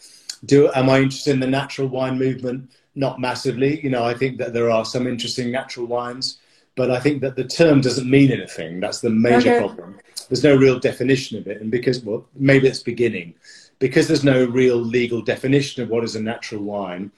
Do 0.46 0.72
am 0.74 0.90
I 0.90 0.98
interested 0.98 1.34
in 1.36 1.40
the 1.40 1.48
natural 1.48 1.88
wine 1.88 2.18
movement? 2.18 2.72
Not 2.96 3.20
massively. 3.20 3.80
You 3.84 3.92
know, 3.92 4.04
I 4.04 4.16
think 4.16 4.40
that 4.40 4.54
there 4.54 4.72
are 4.72 4.84
some 4.84 5.06
interesting 5.06 5.52
natural 5.52 5.86
wines, 5.86 6.40
but 6.82 6.92
I 6.98 7.00
think 7.00 7.22
that 7.22 7.36
the 7.36 7.48
term 7.62 7.82
doesn't 7.82 8.10
mean 8.10 8.32
anything. 8.32 8.80
That's 8.80 9.02
the 9.02 9.10
major 9.10 9.52
okay. 9.56 9.60
problem. 9.60 10.00
There's 10.30 10.44
no 10.44 10.56
real 10.56 10.80
definition 10.80 11.38
of 11.38 11.48
it, 11.48 11.62
and 11.62 11.70
because 11.70 11.98
well, 12.06 12.26
maybe 12.36 12.68
it's 12.68 12.84
beginning, 12.94 13.34
because 13.80 14.08
there's 14.08 14.24
no 14.24 14.46
real 14.46 14.78
legal 14.78 15.22
definition 15.22 15.84
of 15.84 15.90
what 15.90 16.04
is 16.04 16.16
a 16.16 16.22
natural 16.22 16.64
wine 16.64 17.12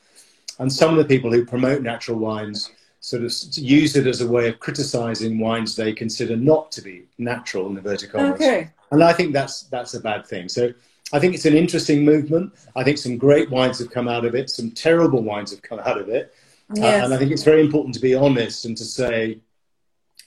and 0.60 0.72
some 0.72 0.92
of 0.92 0.98
the 0.98 1.06
people 1.06 1.32
who 1.32 1.46
promote 1.46 1.82
natural 1.82 2.18
wines 2.18 2.72
sort 3.00 3.24
of 3.24 3.34
use 3.58 3.96
it 3.96 4.08
as 4.08 4.22
a 4.22 4.28
way 4.28 4.48
of 4.48 4.60
criticizing 4.60 5.40
wines 5.40 5.76
they 5.76 5.92
consider 5.92 6.38
not 6.38 6.72
to 6.72 6.82
be 6.82 7.04
natural 7.18 7.70
in 7.70 7.78
inverted 7.78 8.12
commas. 8.12 8.36
Okay. 8.36 8.70
And 8.92 9.04
I 9.04 9.12
think 9.14 9.34
that's 9.34 9.64
that's 9.64 9.94
a 9.94 10.00
bad 10.00 10.26
thing. 10.26 10.48
So 10.48 10.74
I 11.12 11.20
think 11.20 11.34
it's 11.34 11.46
an 11.46 11.56
interesting 11.56 12.06
movement. 12.06 12.54
I 12.76 12.84
think 12.84 12.98
some 12.98 13.18
great 13.18 13.50
wines 13.50 13.80
have 13.80 13.92
come 13.92 14.08
out 14.08 14.26
of 14.26 14.36
it. 14.36 14.50
Some 14.50 14.72
terrible 14.72 15.22
wines 15.22 15.52
have 15.52 15.62
come 15.62 15.80
out 15.80 16.00
of 16.00 16.08
it. 16.08 16.34
Yes. 16.74 17.02
Uh, 17.02 17.06
and 17.06 17.14
I 17.14 17.18
think 17.18 17.32
it's 17.32 17.44
very 17.44 17.62
important 17.62 17.94
to 17.96 18.02
be 18.02 18.16
honest 18.16 18.66
and 18.66 18.78
to 18.78 18.86
say, 18.86 19.40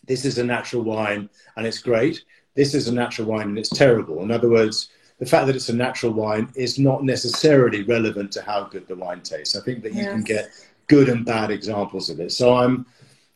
this 0.07 0.25
is 0.25 0.39
a 0.39 0.45
natural 0.45 0.83
wine 0.83 1.29
and 1.57 1.67
it's 1.67 1.79
great. 1.79 2.25
This 2.55 2.75
is 2.75 2.89
a 2.89 2.95
natural 2.95 3.29
wine 3.29 3.49
and 3.49 3.59
it's 3.59 3.69
terrible. 3.69 4.23
In 4.23 4.31
other 4.31 4.49
words, 4.49 4.89
the 5.19 5.27
fact 5.27 5.47
that 5.47 5.57
it's 5.57 5.69
a 5.69 5.75
natural 5.75 6.13
wine 6.13 6.51
is 6.55 6.79
not 6.79 7.05
necessarily 7.05 7.83
relevant 7.83 8.33
to 8.33 8.43
how 8.43 8.65
good 8.65 8.87
the 8.87 8.97
wine 8.97 9.23
tastes. 9.23 9.57
I 9.57 9.61
think 9.61 9.83
that 9.83 9.95
you 9.95 10.03
yes. 10.03 10.13
can 10.13 10.23
get 10.23 10.49
good 10.89 11.09
and 11.09 11.25
bad 11.25 11.51
examples 11.51 12.11
of 12.11 12.21
it. 12.21 12.33
So 12.33 12.55
I'm 12.55 12.87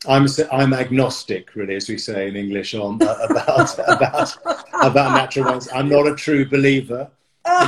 I'm 0.08 0.26
I'm 0.50 0.72
agnostic, 0.72 1.54
really, 1.54 1.74
as 1.74 1.88
we 1.88 1.98
say 1.98 2.28
in 2.28 2.36
English, 2.36 2.74
on 2.74 3.02
uh, 3.02 3.16
about 3.30 3.78
about 3.88 4.36
about 4.82 5.14
natural 5.14 5.46
wines. 5.46 5.68
I'm 5.74 5.88
not 5.88 6.06
a 6.06 6.14
true 6.14 6.48
believer, 6.48 7.10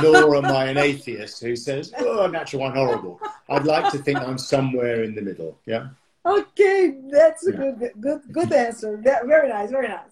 nor 0.01 0.35
am 0.35 0.45
I 0.45 0.65
an 0.65 0.77
atheist 0.77 1.41
who 1.43 1.55
says, 1.55 1.93
"Oh, 1.99 2.25
natural 2.27 2.63
wine 2.63 2.73
horrible." 2.73 3.19
I'd 3.49 3.65
like 3.65 3.91
to 3.91 3.99
think 3.99 4.19
I'm 4.19 4.39
somewhere 4.39 5.03
in 5.03 5.13
the 5.13 5.21
middle. 5.21 5.59
Yeah. 5.65 5.89
Okay, 6.25 6.99
that's 7.09 7.45
a 7.47 7.51
yeah. 7.51 7.57
good 7.57 7.91
good 7.99 8.21
good 8.31 8.53
answer. 8.53 8.97
Very 8.97 9.49
nice, 9.49 9.71
very 9.71 9.89
nice. 9.89 10.11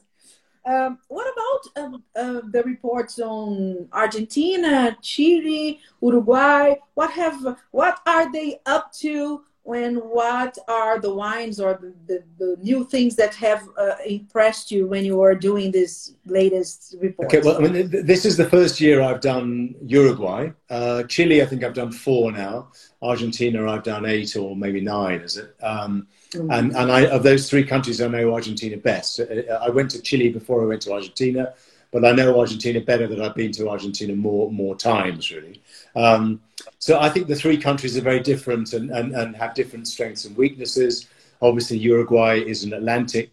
Um, 0.65 1.00
what 1.08 1.25
about 1.34 1.84
um, 1.84 2.03
uh, 2.15 2.41
the 2.51 2.63
reports 2.63 3.18
on 3.20 3.88
Argentina, 3.94 4.96
Chile, 5.01 5.80
Uruguay? 6.01 6.75
What 6.94 7.12
have 7.12 7.58
what 7.72 8.00
are 8.06 8.32
they 8.32 8.60
up 8.65 8.91
to? 9.00 9.44
When 9.63 9.98
what 9.98 10.58
are 10.68 11.00
the 11.00 11.13
wines 11.13 11.60
or 11.60 11.80
the, 11.80 11.94
the, 12.08 12.24
the 12.39 12.56
new 12.62 12.84
things 12.84 13.15
that 13.18 13.36
have 13.36 13.68
uh, 13.77 13.96
impressed 14.06 14.72
you 14.72 14.88
when 14.88 15.06
you 15.06 15.18
were 15.18 15.36
doing 15.36 15.72
this 15.72 16.13
latest 16.25 16.96
report? 17.00 17.27
Okay, 17.27 17.41
well, 17.46 17.58
I 17.58 17.68
mean, 17.68 17.89
this 17.89 18.25
is 18.25 18.38
the 18.38 18.50
first 18.50 18.82
year 18.82 19.01
I've 19.01 19.22
done 19.22 19.75
Uruguay. 19.86 20.51
Uh, 20.70 21.03
Chile, 21.03 21.41
I 21.41 21.46
think 21.46 21.63
I've 21.63 21.75
done 21.75 21.91
four 21.91 22.32
now. 22.32 22.70
Argentina, 23.01 23.72
I've 23.72 23.84
done 23.84 24.06
eight 24.06 24.36
or 24.36 24.56
maybe 24.56 24.82
nine, 24.82 25.22
is 25.22 25.38
it? 25.38 25.56
Um, 25.62 26.08
Mm. 26.34 26.58
And, 26.58 26.75
and 26.75 26.91
I, 26.91 27.01
of 27.08 27.24
those 27.24 27.50
three 27.50 27.63
countries, 27.63 28.01
I 28.01 28.08
know 28.08 28.34
Argentina 28.34 28.77
best. 28.77 29.20
Uh, 29.20 29.53
I 29.62 29.70
went 29.70 29.91
to 29.91 30.01
Chile 30.01 30.30
before 30.30 30.63
I 30.63 30.65
went 30.65 30.82
to 30.84 30.94
Argentina, 30.94 31.53
but 31.91 32.06
I 32.06 32.13
know 32.13 32.39
Argentina 32.39 32.80
better 32.80 33.08
than 33.08 33.22
I've 33.22 33.36
been 33.36 33.51
to 33.53 33.70
Argentina 33.70 34.15
more, 34.15 34.50
more 34.51 34.75
times, 34.75 35.32
really. 35.32 35.62
Um, 35.96 36.42
so 36.80 37.00
I 37.00 37.10
think 37.10 37.28
the 37.28 37.36
three 37.36 37.58
countries 37.58 37.98
are 37.98 38.02
very 38.02 38.20
different 38.20 38.74
and, 38.74 38.92
and, 38.92 39.16
and 39.16 39.36
have 39.36 39.54
different 39.54 39.88
strengths 39.88 40.26
and 40.26 40.36
weaknesses. 40.38 41.08
Obviously, 41.42 41.78
Uruguay 41.78 42.40
is 42.40 42.64
an 42.64 42.74
Atlantic 42.74 43.32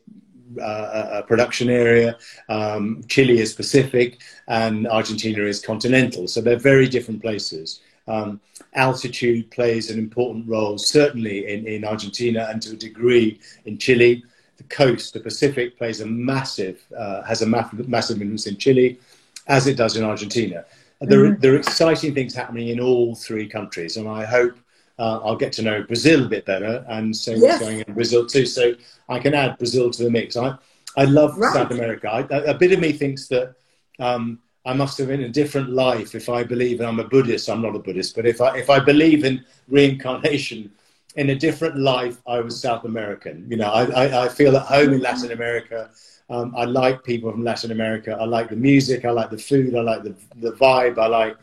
uh, 0.61 1.23
production 1.23 1.69
area. 1.69 2.17
Um, 2.49 3.03
Chile 3.07 3.38
is 3.38 3.53
Pacific, 3.53 4.21
and 4.47 4.87
Argentina 4.88 5.43
is 5.45 5.61
continental. 5.61 6.27
So 6.27 6.41
they're 6.41 6.59
very 6.59 6.88
different 6.88 7.21
places. 7.21 7.81
Um, 8.07 8.41
altitude 8.75 9.50
plays 9.50 9.91
an 9.91 9.99
important 9.99 10.49
role, 10.49 10.79
certainly 10.79 11.47
in, 11.53 11.67
in 11.67 11.85
Argentina 11.85 12.49
and 12.50 12.62
to 12.62 12.73
a 12.73 12.77
degree 12.77 13.38
in 13.67 13.77
Chile. 13.79 14.25
The 14.57 14.65
coast, 14.65 15.12
the 15.12 15.21
Pacific, 15.21 15.79
plays 15.79 16.00
a 16.00 16.07
massive, 16.07 16.83
uh, 16.97 17.23
has 17.23 17.43
a 17.43 17.47
massive 17.47 18.21
influence 18.21 18.47
in 18.47 18.57
Chile, 18.57 18.99
as 19.47 19.67
it 19.67 19.77
does 19.77 19.97
in 19.97 20.05
Argentina. 20.05 20.65
There, 21.00 21.21
mm-hmm. 21.21 21.40
there 21.40 21.55
are 21.55 21.59
exciting 21.59 22.14
things 22.14 22.35
happening 22.35 22.69
in 22.69 22.81
all 22.81 23.14
three 23.14 23.49
countries, 23.49 23.97
and 23.97 24.09
I 24.09 24.25
hope 24.25 24.59
uh, 24.99 25.21
I'll 25.23 25.37
get 25.37 25.52
to 25.55 25.62
know 25.62 25.83
Brazil 25.85 26.26
a 26.26 26.28
bit 26.28 26.45
better 26.45 26.85
and 26.88 27.17
see 27.17 27.33
yes. 27.33 27.43
what's 27.43 27.59
going 27.61 27.76
on 27.76 27.85
in 27.87 27.95
Brazil 27.95 28.26
too. 28.26 28.47
So 28.47 28.75
I 29.09 29.21
can 29.21 29.33
add 29.33 29.59
Brazil 29.59 29.90
to 29.90 30.05
the 30.05 30.11
mix. 30.11 30.37
I, 30.37 30.57
I 30.97 31.05
love 31.05 31.38
right. 31.38 31.52
South 31.52 31.71
America. 31.71 32.11
I, 32.11 32.21
a 32.50 32.55
bit 32.55 32.73
of 32.73 32.81
me 32.81 32.93
thinks 32.93 33.28
that 33.28 33.55
um, 34.00 34.40
I 34.64 34.73
must 34.73 34.99
have 34.99 35.09
been 35.09 35.21
in 35.21 35.31
a 35.31 35.33
different 35.33 35.71
life 35.71 36.14
if 36.14 36.28
I 36.28 36.43
believe 36.43 36.81
I'm 36.81 36.99
a 36.99 37.05
Buddhist. 37.05 37.49
I'm 37.49 37.62
not 37.62 37.76
a 37.76 37.78
Buddhist, 37.78 38.17
but 38.17 38.26
if 38.26 38.40
I 38.40 38.59
if 38.59 38.69
I 38.69 38.81
believe 38.81 39.25
in 39.25 39.45
reincarnation, 39.69 40.73
in 41.18 41.30
a 41.30 41.34
different 41.34 41.76
life, 41.76 42.16
I 42.28 42.38
was 42.38 42.60
South 42.60 42.84
American. 42.84 43.44
You 43.50 43.56
know, 43.56 43.68
I, 43.68 43.84
I, 43.87 44.25
I 44.25 44.28
feel 44.28 44.56
at 44.56 44.66
home 44.66 44.92
in 44.92 45.00
Latin 45.00 45.32
America. 45.32 45.90
Um, 46.30 46.54
I 46.56 46.64
like 46.64 47.02
people 47.02 47.32
from 47.32 47.42
Latin 47.42 47.72
America. 47.72 48.16
I 48.18 48.25
like 48.25 48.50
the 48.50 48.56
music. 48.56 49.04
I 49.04 49.10
like 49.10 49.30
the 49.30 49.38
food. 49.38 49.75
I 49.75 49.80
like 49.80 50.04
the 50.04 50.14
the 50.37 50.52
vibe. 50.52 50.96
I 50.96 51.08
like, 51.08 51.37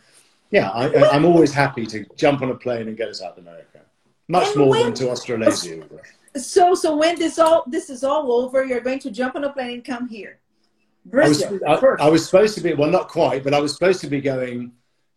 yeah. 0.49 0.69
I, 0.69 1.15
am 1.15 1.25
always 1.25 1.53
happy 1.53 1.85
to 1.87 2.05
jump 2.15 2.41
on 2.41 2.51
a 2.51 2.55
plane 2.55 2.87
and 2.87 2.97
go 2.97 3.07
to 3.07 3.13
South 3.13 3.37
America. 3.37 3.81
Much 4.29 4.47
and 4.47 4.57
more 4.57 4.69
when, 4.69 4.83
than 4.83 4.93
to 4.95 5.09
Australasia. 5.09 5.83
So, 6.37 6.75
so 6.75 6.97
when 6.97 7.17
this 7.17 7.39
all 7.39 7.63
this 7.65 7.89
is 7.89 8.03
all 8.03 8.29
over, 8.29 8.65
you're 8.65 8.81
going 8.81 8.99
to 8.99 9.09
jump 9.09 9.37
on 9.37 9.45
a 9.45 9.53
plane 9.53 9.75
and 9.75 9.85
come 9.85 10.09
here. 10.09 10.39
I 11.13 11.29
was, 11.29 11.41
I, 11.41 11.75
I 12.07 12.09
was 12.09 12.25
supposed 12.25 12.55
to 12.55 12.61
be, 12.61 12.73
well, 12.73 12.89
not 12.89 13.07
quite, 13.07 13.41
but 13.41 13.53
I 13.53 13.59
was 13.61 13.71
supposed 13.73 14.01
to 14.01 14.07
be 14.07 14.19
going 14.19 14.73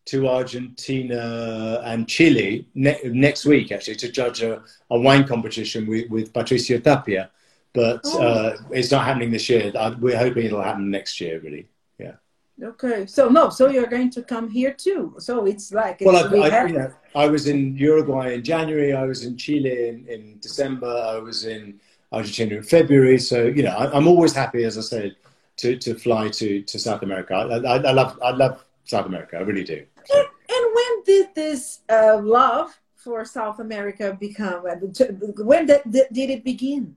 to 0.08 0.28
Argentina 0.28 1.82
and 1.84 2.08
Chile 2.08 2.66
ne- 2.74 3.00
next 3.04 3.44
week, 3.44 3.72
actually, 3.72 3.96
to 3.96 4.10
judge 4.10 4.42
a, 4.42 4.62
a 4.90 4.98
wine 4.98 5.24
competition 5.26 5.86
with, 5.86 6.08
with 6.10 6.32
Patricio 6.32 6.78
Tapia. 6.78 7.30
But 7.74 8.00
oh. 8.04 8.22
uh, 8.22 8.56
it's 8.70 8.90
not 8.90 9.04
happening 9.04 9.30
this 9.30 9.48
year. 9.48 9.70
I, 9.78 9.90
we're 9.90 10.18
hoping 10.18 10.46
it'll 10.46 10.62
happen 10.62 10.90
next 10.90 11.20
year, 11.20 11.40
really. 11.40 11.68
Yeah. 11.98 12.16
Okay. 12.62 13.04
So, 13.06 13.28
no, 13.28 13.50
so 13.50 13.68
you're 13.68 13.86
going 13.86 14.10
to 14.10 14.22
come 14.22 14.48
here 14.50 14.72
too. 14.72 15.14
So 15.18 15.44
it's 15.44 15.72
like. 15.72 16.00
It's 16.00 16.06
well, 16.06 16.44
I, 16.44 16.48
I, 16.48 16.66
you 16.66 16.78
know, 16.78 16.92
I 17.14 17.26
was 17.28 17.46
in 17.46 17.76
Uruguay 17.76 18.32
in 18.32 18.42
January, 18.42 18.94
I 18.94 19.04
was 19.04 19.24
in 19.26 19.36
Chile 19.36 19.88
in, 19.88 20.06
in 20.08 20.38
December, 20.40 20.88
I 20.88 21.18
was 21.18 21.44
in 21.44 21.78
Argentina 22.10 22.56
in 22.56 22.62
February. 22.62 23.18
So, 23.18 23.44
you 23.44 23.62
know, 23.62 23.76
I, 23.76 23.94
I'm 23.94 24.08
always 24.08 24.32
happy, 24.32 24.64
as 24.64 24.78
I 24.78 24.80
said 24.80 25.16
to, 25.58 25.76
to 25.76 25.94
fly 25.94 26.28
to, 26.28 26.62
to 26.62 26.78
South 26.78 27.02
America. 27.02 27.34
I, 27.34 27.56
I, 27.58 27.76
I 27.76 27.92
love 27.92 28.18
I 28.22 28.30
love 28.30 28.64
South 28.88 29.07
America. 29.07 29.37
I 29.37 29.42
really 29.42 29.64
do. 29.64 29.85
And, 30.14 30.26
and 30.49 30.75
when 30.75 31.02
did 31.04 31.35
this 31.35 31.80
uh, 31.88 32.18
love 32.23 32.78
for 32.97 33.25
South 33.25 33.61
America 33.61 34.16
become? 34.18 34.62
When 34.62 35.66
did, 35.66 35.83
did 35.85 36.30
it 36.30 36.42
begin? 36.42 36.97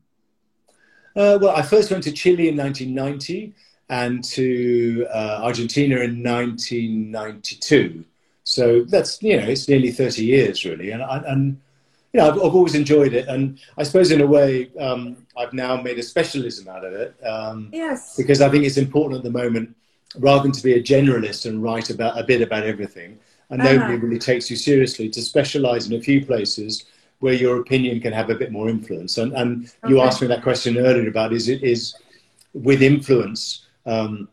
Uh, 1.16 1.38
well, 1.42 1.56
I 1.56 1.62
first 1.62 1.92
went 1.92 2.04
to 2.06 2.12
Chile 2.12 2.48
in 2.48 2.56
1990 2.56 3.54
and 3.90 4.24
to 4.24 5.06
uh, 5.14 5.42
Argentina 5.44 5.96
in 5.98 6.24
1992. 6.24 8.06
So 8.44 8.84
that's 8.86 9.22
you 9.22 9.38
know 9.38 9.44
it's 9.44 9.68
nearly 9.68 9.92
30 9.92 10.26
years 10.26 10.66
really, 10.66 10.92
and 10.92 11.04
and 11.04 11.62
you 12.12 12.20
know 12.20 12.28
I've, 12.28 12.36
I've 12.36 12.56
always 12.56 12.76
enjoyed 12.76 13.14
it, 13.14 13.28
and 13.28 13.60
I 13.78 13.84
suppose 13.84 14.12
in 14.12 14.22
a 14.22 14.26
way 14.26 14.72
um, 14.80 15.28
I've 15.38 15.54
now 15.54 15.80
made 15.82 16.00
a 16.00 16.04
specialism 16.04 16.68
out 16.68 16.84
of 16.84 16.94
it. 16.94 17.16
Um, 17.24 17.70
yes. 17.72 18.16
Because 18.18 18.42
I 18.42 18.50
think 18.50 18.66
it's 18.66 18.78
important 18.78 19.20
at 19.20 19.24
the 19.24 19.38
moment, 19.38 19.76
rather 20.18 20.44
than 20.44 20.52
to 20.52 20.64
be 20.64 20.74
a 20.74 20.84
generalist 20.84 21.46
and 21.46 21.64
write 21.64 21.90
about 21.90 22.20
a 22.20 22.24
bit 22.24 22.42
about 22.42 22.64
everything, 22.64 23.20
and 23.50 23.62
uh-huh. 23.62 23.74
nobody 23.74 23.96
really 23.98 24.20
takes 24.20 24.50
you 24.50 24.56
seriously, 24.56 25.10
to 25.10 25.22
specialise 25.22 25.88
in 25.88 25.94
a 25.94 26.02
few 26.02 26.26
places 26.26 26.86
where 27.20 27.34
your 27.34 27.62
opinion 27.62 28.00
can 28.00 28.12
have 28.12 28.30
a 28.30 28.36
bit 28.36 28.52
more 28.52 28.70
influence. 28.70 29.18
And 29.18 29.34
and 29.34 29.66
okay. 29.84 29.94
you 29.94 30.02
asked 30.02 30.22
me 30.22 30.28
that 30.28 30.44
question 30.44 30.78
earlier 30.78 31.08
about 31.08 31.34
is 31.34 31.50
it 31.50 31.64
is 31.64 31.96
with 32.54 32.82
influence. 32.82 33.68
Um, 33.86 34.28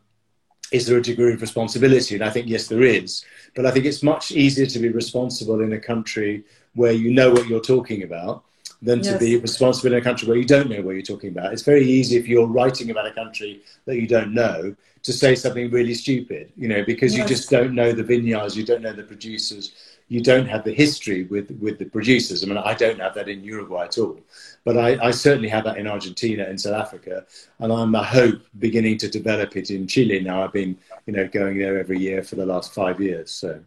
is 0.70 0.87
there 0.87 0.99
a 0.99 1.02
degree 1.02 1.32
of 1.32 1.40
responsibility? 1.40 2.14
And 2.14 2.25
I 2.25 2.28
think 2.28 2.47
yes, 2.47 2.66
there 2.66 2.82
is. 2.82 3.25
But 3.54 3.64
I 3.64 3.70
think 3.70 3.87
it's 3.87 4.02
much 4.02 4.32
easier 4.32 4.66
to 4.66 4.78
be 4.78 4.90
responsible 4.90 5.62
in 5.62 5.73
a 5.73 5.80
country 5.80 6.44
where 6.75 6.92
you 6.92 7.11
know 7.11 7.30
what 7.30 7.47
you're 7.47 7.61
talking 7.61 8.02
about 8.02 8.44
than 8.80 9.02
yes. 9.02 9.12
to 9.12 9.18
be 9.18 9.37
responsible 9.37 9.92
in 9.92 9.99
a 9.99 10.02
country 10.02 10.28
where 10.28 10.37
you 10.37 10.44
don't 10.44 10.70
know 10.70 10.80
what 10.82 10.92
you're 10.92 11.02
talking 11.02 11.30
about. 11.30 11.52
It's 11.52 11.62
very 11.62 11.85
easy 11.85 12.16
if 12.16 12.28
you're 12.28 12.47
writing 12.47 12.90
about 12.90 13.06
a 13.06 13.12
country 13.12 13.62
that 13.87 13.97
you 13.97 14.06
don't 14.06 14.32
know 14.32 14.75
to 15.02 15.12
say 15.12 15.35
something 15.35 15.70
really 15.70 15.94
stupid, 15.94 16.52
you 16.56 16.68
know, 16.68 16.85
because 16.85 17.16
yes. 17.16 17.23
you 17.23 17.37
just 17.37 17.50
don't 17.50 17.75
know 17.75 17.92
the 17.92 18.02
vineyards, 18.02 18.56
you 18.56 18.64
don't 18.64 18.82
know 18.82 18.92
the 18.92 19.02
producers, 19.02 19.73
you 20.08 20.23
don't 20.23 20.47
have 20.47 20.64
the 20.64 20.73
history 20.73 21.25
with, 21.25 21.50
with 21.61 21.78
the 21.78 21.85
producers. 21.85 22.42
I 22.42 22.47
mean, 22.47 22.56
I 22.56 22.75
don't 22.75 23.00
have 23.00 23.14
that 23.14 23.28
in 23.28 23.44
Uruguay 23.44 23.85
at 23.85 23.99
all, 23.99 24.20
but 24.64 24.76
I, 24.76 24.99
I 25.06 25.11
certainly 25.11 25.49
have 25.49 25.64
that 25.64 25.76
in 25.76 25.87
Argentina 25.87 26.44
and 26.44 26.61
South 26.61 26.75
Africa, 26.75 27.26
and 27.58 27.73
I'm, 27.73 27.94
I 27.94 28.04
hope, 28.04 28.40
beginning 28.58 28.99
to 28.99 29.08
develop 29.08 29.56
it 29.56 29.70
in 29.70 29.87
Chile 29.87 30.20
now. 30.20 30.42
I've 30.42 30.52
been, 30.52 30.78
you 31.06 31.12
know, 31.12 31.28
going 31.28 31.58
there 31.58 31.78
every 31.78 31.99
year 31.99 32.23
for 32.23 32.37
the 32.37 32.47
last 32.47 32.75
five 32.75 33.00
years, 33.00 33.30
so. 33.30 33.61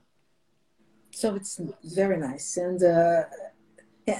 So 1.11 1.35
it's 1.35 1.59
very 1.83 2.17
nice, 2.17 2.57
and 2.57 2.81
uh, 2.81 3.23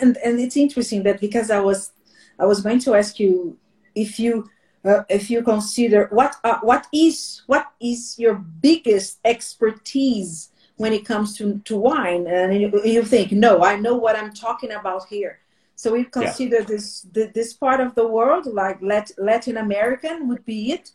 and 0.02 0.18
and 0.18 0.40
it's 0.40 0.58
interesting 0.58 1.04
that 1.04 1.20
because 1.20 1.50
I 1.52 1.60
was 1.60 1.92
I 2.40 2.46
was 2.46 2.62
going 2.62 2.80
to 2.80 2.96
ask 2.96 3.20
you 3.20 3.58
if 3.96 4.20
you 4.20 4.50
uh, 4.84 5.04
if 5.10 5.30
you 5.30 5.44
consider 5.44 6.08
what 6.12 6.36
uh, 6.44 6.60
what 6.62 6.88
is 6.94 7.44
what 7.48 7.72
is 7.80 8.18
your 8.18 8.36
biggest 8.36 9.20
expertise 9.26 10.50
when 10.78 10.94
it 10.94 11.06
comes 11.06 11.38
to, 11.38 11.60
to 11.66 11.78
wine 11.78 12.26
and 12.26 12.60
you, 12.60 12.82
you 12.84 13.04
think 13.04 13.32
no 13.32 13.64
i 13.64 13.76
know 13.76 13.96
what 13.96 14.16
i'm 14.16 14.34
talking 14.34 14.72
about 14.72 15.06
here 15.08 15.40
so 15.76 15.92
we 15.92 16.04
consider 16.04 16.60
yeah. 16.60 16.66
this 16.66 17.06
this 17.14 17.54
part 17.54 17.80
of 17.80 17.94
the 17.94 18.08
world 18.08 18.48
like 18.48 18.80
latin 18.82 19.58
american 19.58 20.28
would 20.28 20.44
be 20.46 20.72
it 20.72 20.92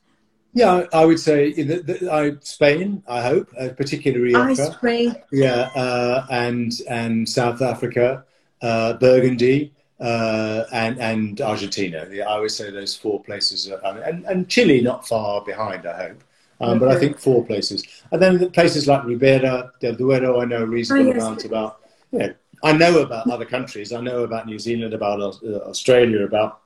yeah, 0.52 0.86
I 0.90 1.04
would 1.04 1.20
say 1.20 1.52
the, 1.52 1.82
the, 1.82 2.10
I, 2.10 2.32
Spain. 2.40 3.02
I 3.06 3.20
hope, 3.20 3.52
uh, 3.60 3.68
particularly 3.76 4.32
Rioja. 4.32 4.72
Spain. 4.72 5.14
Yeah, 5.30 5.68
uh, 5.76 6.26
and 6.30 6.72
and 6.88 7.28
South 7.28 7.60
Africa, 7.60 8.24
uh, 8.66 8.92
Burgundy, 8.94 9.73
uh, 10.00 10.64
and 10.73 10.99
and 11.00 11.40
Argentina. 11.40 12.06
Yeah, 12.11 12.28
I 12.28 12.38
would 12.40 12.50
say 12.50 12.70
those 12.70 12.96
four 12.96 13.23
places, 13.23 13.70
are, 13.70 14.02
and 14.02 14.25
and 14.26 14.49
Chile 14.49 14.80
not 14.80 15.06
far 15.06 15.44
behind. 15.44 15.87
I 15.87 15.96
hope. 16.04 16.25
Um. 16.61 16.78
But 16.78 16.88
I 16.88 16.99
think 16.99 17.18
four 17.18 17.44
places, 17.44 17.85
and 18.11 18.20
then 18.20 18.50
places 18.50 18.87
like 18.87 19.04
Ribera 19.04 19.70
del 19.80 19.94
Duero, 19.94 20.40
I 20.40 20.44
know 20.46 20.62
a 20.62 20.66
reasonable 20.66 21.11
oh, 21.11 21.14
yes. 21.14 21.23
amount 21.23 21.44
about. 21.44 21.80
You 22.12 22.18
know, 22.18 22.35
I 22.64 22.73
know 22.73 22.99
about 22.99 23.30
other 23.35 23.44
countries. 23.44 23.92
I 23.92 24.00
know 24.00 24.20
about 24.25 24.46
New 24.46 24.58
Zealand, 24.58 24.94
about 24.94 25.20
uh, 25.20 25.70
Australia, 25.73 26.25
about 26.25 26.61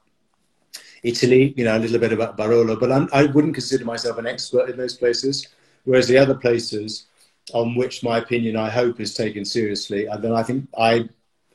Italy. 1.02 1.54
You 1.56 1.64
know, 1.64 1.76
a 1.76 1.80
little 1.80 1.98
bit 1.98 2.12
about 2.12 2.36
Barolo, 2.38 2.78
but 2.78 2.92
I'm, 2.92 3.08
I 3.12 3.24
would 3.24 3.44
not 3.44 3.54
consider 3.54 3.84
myself 3.84 4.18
an 4.18 4.26
expert 4.26 4.70
in 4.70 4.76
those 4.76 4.96
places. 4.96 5.48
Whereas 5.84 6.08
the 6.08 6.18
other 6.18 6.34
places, 6.34 7.06
on 7.52 7.74
which 7.74 8.02
my 8.02 8.18
opinion 8.18 8.56
I 8.56 8.68
hope 8.70 9.00
is 9.00 9.14
taken 9.14 9.44
seriously, 9.44 10.06
and 10.06 10.22
then 10.22 10.32
I 10.32 10.42
think 10.42 10.68
I 10.78 11.08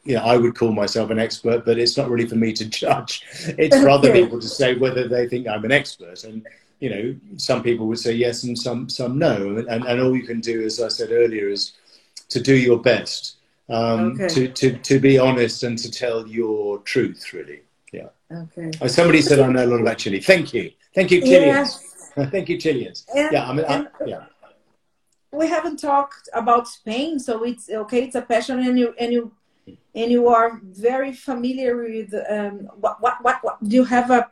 you 0.06 0.16
know, 0.16 0.24
I 0.24 0.38
would 0.38 0.56
call 0.56 0.72
myself 0.72 1.10
an 1.10 1.20
expert, 1.20 1.66
but 1.66 1.80
it's 1.80 1.98
not 1.98 2.10
really 2.10 2.28
for 2.28 2.36
me 2.36 2.54
to 2.54 2.66
judge. 2.70 3.24
It's 3.58 3.78
for 3.78 3.90
other 3.90 4.14
people 4.14 4.40
to 4.40 4.48
say 4.48 4.76
whether 4.76 5.08
they 5.08 5.28
think 5.28 5.48
I'm 5.48 5.66
an 5.66 5.72
expert. 5.72 6.24
And, 6.24 6.46
you 6.80 6.90
know, 6.90 7.16
some 7.38 7.64
people 7.64 7.88
would 7.88 8.00
say 8.00 8.14
yes 8.14 8.44
and 8.44 8.58
some, 8.58 8.88
some 8.88 9.18
no. 9.18 9.58
And, 9.58 9.86
and 9.86 10.02
all 10.02 10.16
you 10.16 10.24
can 10.24 10.40
do, 10.40 10.64
as 10.64 10.80
I 10.82 10.88
said 10.90 11.12
earlier, 11.12 11.50
is 11.50 11.74
to 12.30 12.40
do 12.40 12.56
your 12.56 12.80
best, 12.80 13.38
um, 13.70 14.14
okay. 14.14 14.28
to, 14.28 14.48
to, 14.50 14.78
to 14.78 15.00
be 15.00 15.18
honest 15.18 15.64
and 15.64 15.78
to 15.80 15.90
tell 15.90 16.28
your 16.28 16.80
truth, 16.80 17.34
really. 17.34 17.62
Yeah. 17.92 18.10
Okay. 18.32 18.72
Oh, 18.82 18.88
somebody 18.88 19.22
said 19.22 19.40
I 19.40 19.48
know 19.48 19.66
a 19.66 19.68
lot 19.68 19.82
about 19.82 19.98
Chile. 19.98 20.20
Thank 20.20 20.54
you. 20.54 20.72
Thank 20.94 21.12
you, 21.12 21.22
Chileans. 21.22 21.82
Yes. 22.16 22.30
Thank 22.32 22.50
you, 22.50 22.58
Chileans. 22.58 23.06
And, 23.16 23.32
yeah, 23.32 23.50
I 23.50 23.54
mean, 23.54 23.66
I, 23.68 23.88
yeah. 24.06 24.26
We 25.32 25.48
haven't 25.48 25.78
talked 25.78 26.30
about 26.34 26.68
Spain, 26.68 27.20
so 27.20 27.44
it's 27.44 27.70
okay. 27.70 28.04
It's 28.04 28.16
a 28.16 28.22
passion, 28.22 28.60
and 28.60 28.80
you 28.80 28.96
and 28.98 29.12
you 29.12 29.34
and 29.68 30.12
you 30.12 30.28
are 30.28 30.60
very 30.64 31.14
familiar 31.14 31.78
with 31.78 32.14
um, 32.30 32.70
what, 32.80 33.02
what, 33.02 33.24
what, 33.24 33.44
what, 33.44 33.64
do 33.64 33.76
you 33.76 33.86
have 33.86 34.12
a, 34.12 34.30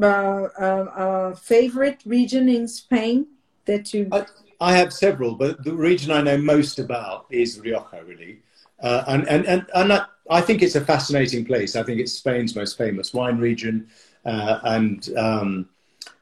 a 0.00 1.36
favorite 1.36 2.02
region 2.06 2.48
in 2.48 2.68
Spain 2.68 3.26
that 3.64 3.92
you? 3.92 4.08
I, 4.12 4.26
I, 4.60 4.72
have 4.74 4.92
several, 4.92 5.34
but 5.34 5.64
the 5.64 5.74
region 5.74 6.12
I 6.12 6.22
know 6.22 6.38
most 6.38 6.78
about 6.78 7.26
is 7.30 7.58
Rioja, 7.60 8.04
really. 8.06 8.40
Uh, 8.80 9.04
and 9.08 9.28
and, 9.28 9.46
and, 9.46 9.66
and 9.74 9.92
I, 9.92 10.04
I, 10.30 10.40
think 10.40 10.62
it's 10.62 10.76
a 10.76 10.84
fascinating 10.84 11.44
place. 11.44 11.74
I 11.74 11.82
think 11.82 12.00
it's 12.00 12.12
Spain's 12.12 12.54
most 12.54 12.78
famous 12.78 13.12
wine 13.12 13.38
region. 13.38 13.88
Uh, 14.24 14.60
and 14.64 15.16
um, 15.16 15.68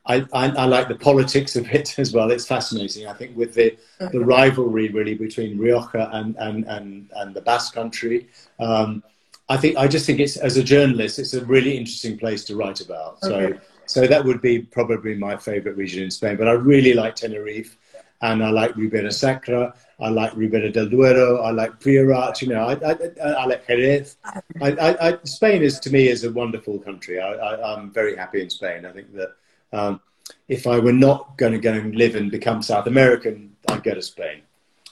I, 0.07 0.25
I, 0.33 0.49
I, 0.51 0.64
like 0.66 0.88
the 0.88 0.95
politics 0.95 1.57
of 1.57 1.69
it 1.71 1.99
as 1.99 2.12
well. 2.12 2.31
It's 2.31 2.47
fascinating. 2.47 3.07
I 3.07 3.12
think 3.12 3.37
with 3.37 3.55
the, 3.55 3.77
the 3.99 4.21
rivalry 4.21 4.88
really 4.88 5.14
between 5.14 5.59
Rioja 5.59 6.11
and, 6.12 6.37
and, 6.37 6.64
and, 6.64 7.11
and 7.16 7.35
the 7.35 7.40
Basque 7.40 7.75
country, 7.75 8.29
um, 8.61 9.03
I 9.49 9.57
think 9.57 9.77
I 9.77 9.87
just 9.87 10.07
think 10.07 10.19
it's 10.19 10.37
as 10.37 10.57
a 10.57 10.62
journalist, 10.62 11.21
it's 11.21 11.35
a 11.35 11.45
really 11.45 11.77
interesting 11.77 12.19
place 12.19 12.45
to 12.45 12.57
write 12.57 12.81
about. 12.81 13.19
Okay. 13.23 13.53
So 13.53 13.61
so 13.87 14.07
that 14.07 14.25
would 14.25 14.42
be 14.42 14.61
probably 14.61 15.14
my 15.14 15.37
favorite 15.37 15.77
region 15.77 16.03
in 16.03 16.11
Spain. 16.11 16.37
But 16.37 16.49
I 16.49 16.53
really 16.53 16.92
like 16.92 17.14
Tenerife, 17.14 17.77
and 18.21 18.42
I 18.42 18.51
like 18.51 18.75
Ribera 18.77 19.12
Sacra. 19.12 19.75
I 20.01 20.09
like 20.09 20.35
Ribera 20.35 20.71
del 20.71 20.88
Duero. 20.88 21.40
I 21.42 21.53
like 21.53 21.79
Priorat. 21.81 22.42
You 22.42 22.49
know, 22.49 22.64
I, 22.64 22.75
I, 22.75 23.31
I 23.33 23.47
like 23.47 23.66
Jerez. 23.66 24.16
I, 24.61 24.97
I, 25.01 25.19
Spain 25.25 25.62
is 25.62 25.79
to 25.81 25.90
me 25.90 26.09
is 26.09 26.25
a 26.25 26.33
wonderful 26.33 26.79
country. 26.81 27.21
I, 27.21 27.75
am 27.75 27.90
very 27.92 28.16
happy 28.16 28.42
in 28.42 28.51
Spain. 28.51 28.85
I 28.85 28.92
think 28.92 29.14
that 29.14 29.37
um, 29.72 30.00
if 30.48 30.66
I 30.66 30.79
were 30.79 30.92
not 30.92 31.37
going 31.38 31.52
to 31.52 31.59
go 31.59 31.72
and 31.72 31.94
live 31.94 32.14
and 32.14 32.31
become 32.31 32.62
South 32.62 32.87
American, 32.87 33.57
I'd 33.68 33.83
go 33.83 33.94
to 33.94 34.02
Spain. 34.02 34.42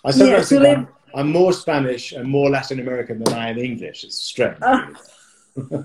I 0.05 0.11
sometimes 0.11 0.51
yeah, 0.51 0.59
think 0.59 0.79
I'm, 0.79 0.89
I'm, 1.15 1.33
more 1.33 1.53
Spanish 1.53 2.13
and 2.13 2.29
more 2.29 2.51
Latin 2.51 2.81
American 2.81 3.23
than 3.23 3.35
I 3.35 3.51
am 3.51 3.59
English. 3.59 4.05
It's 4.05 4.19
strange. 4.19 4.59
Uh. 4.61 4.89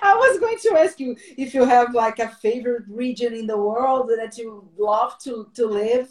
I 0.00 0.14
was 0.14 0.40
going 0.40 0.58
to 0.58 0.78
ask 0.78 1.00
you 1.00 1.16
if 1.36 1.54
you 1.54 1.64
have 1.64 1.94
like 1.94 2.18
a 2.18 2.28
favorite 2.28 2.84
region 2.88 3.34
in 3.34 3.46
the 3.46 3.56
world 3.56 4.10
that 4.16 4.36
you 4.36 4.68
love 4.76 5.18
to, 5.20 5.48
to 5.54 5.66
live 5.66 6.10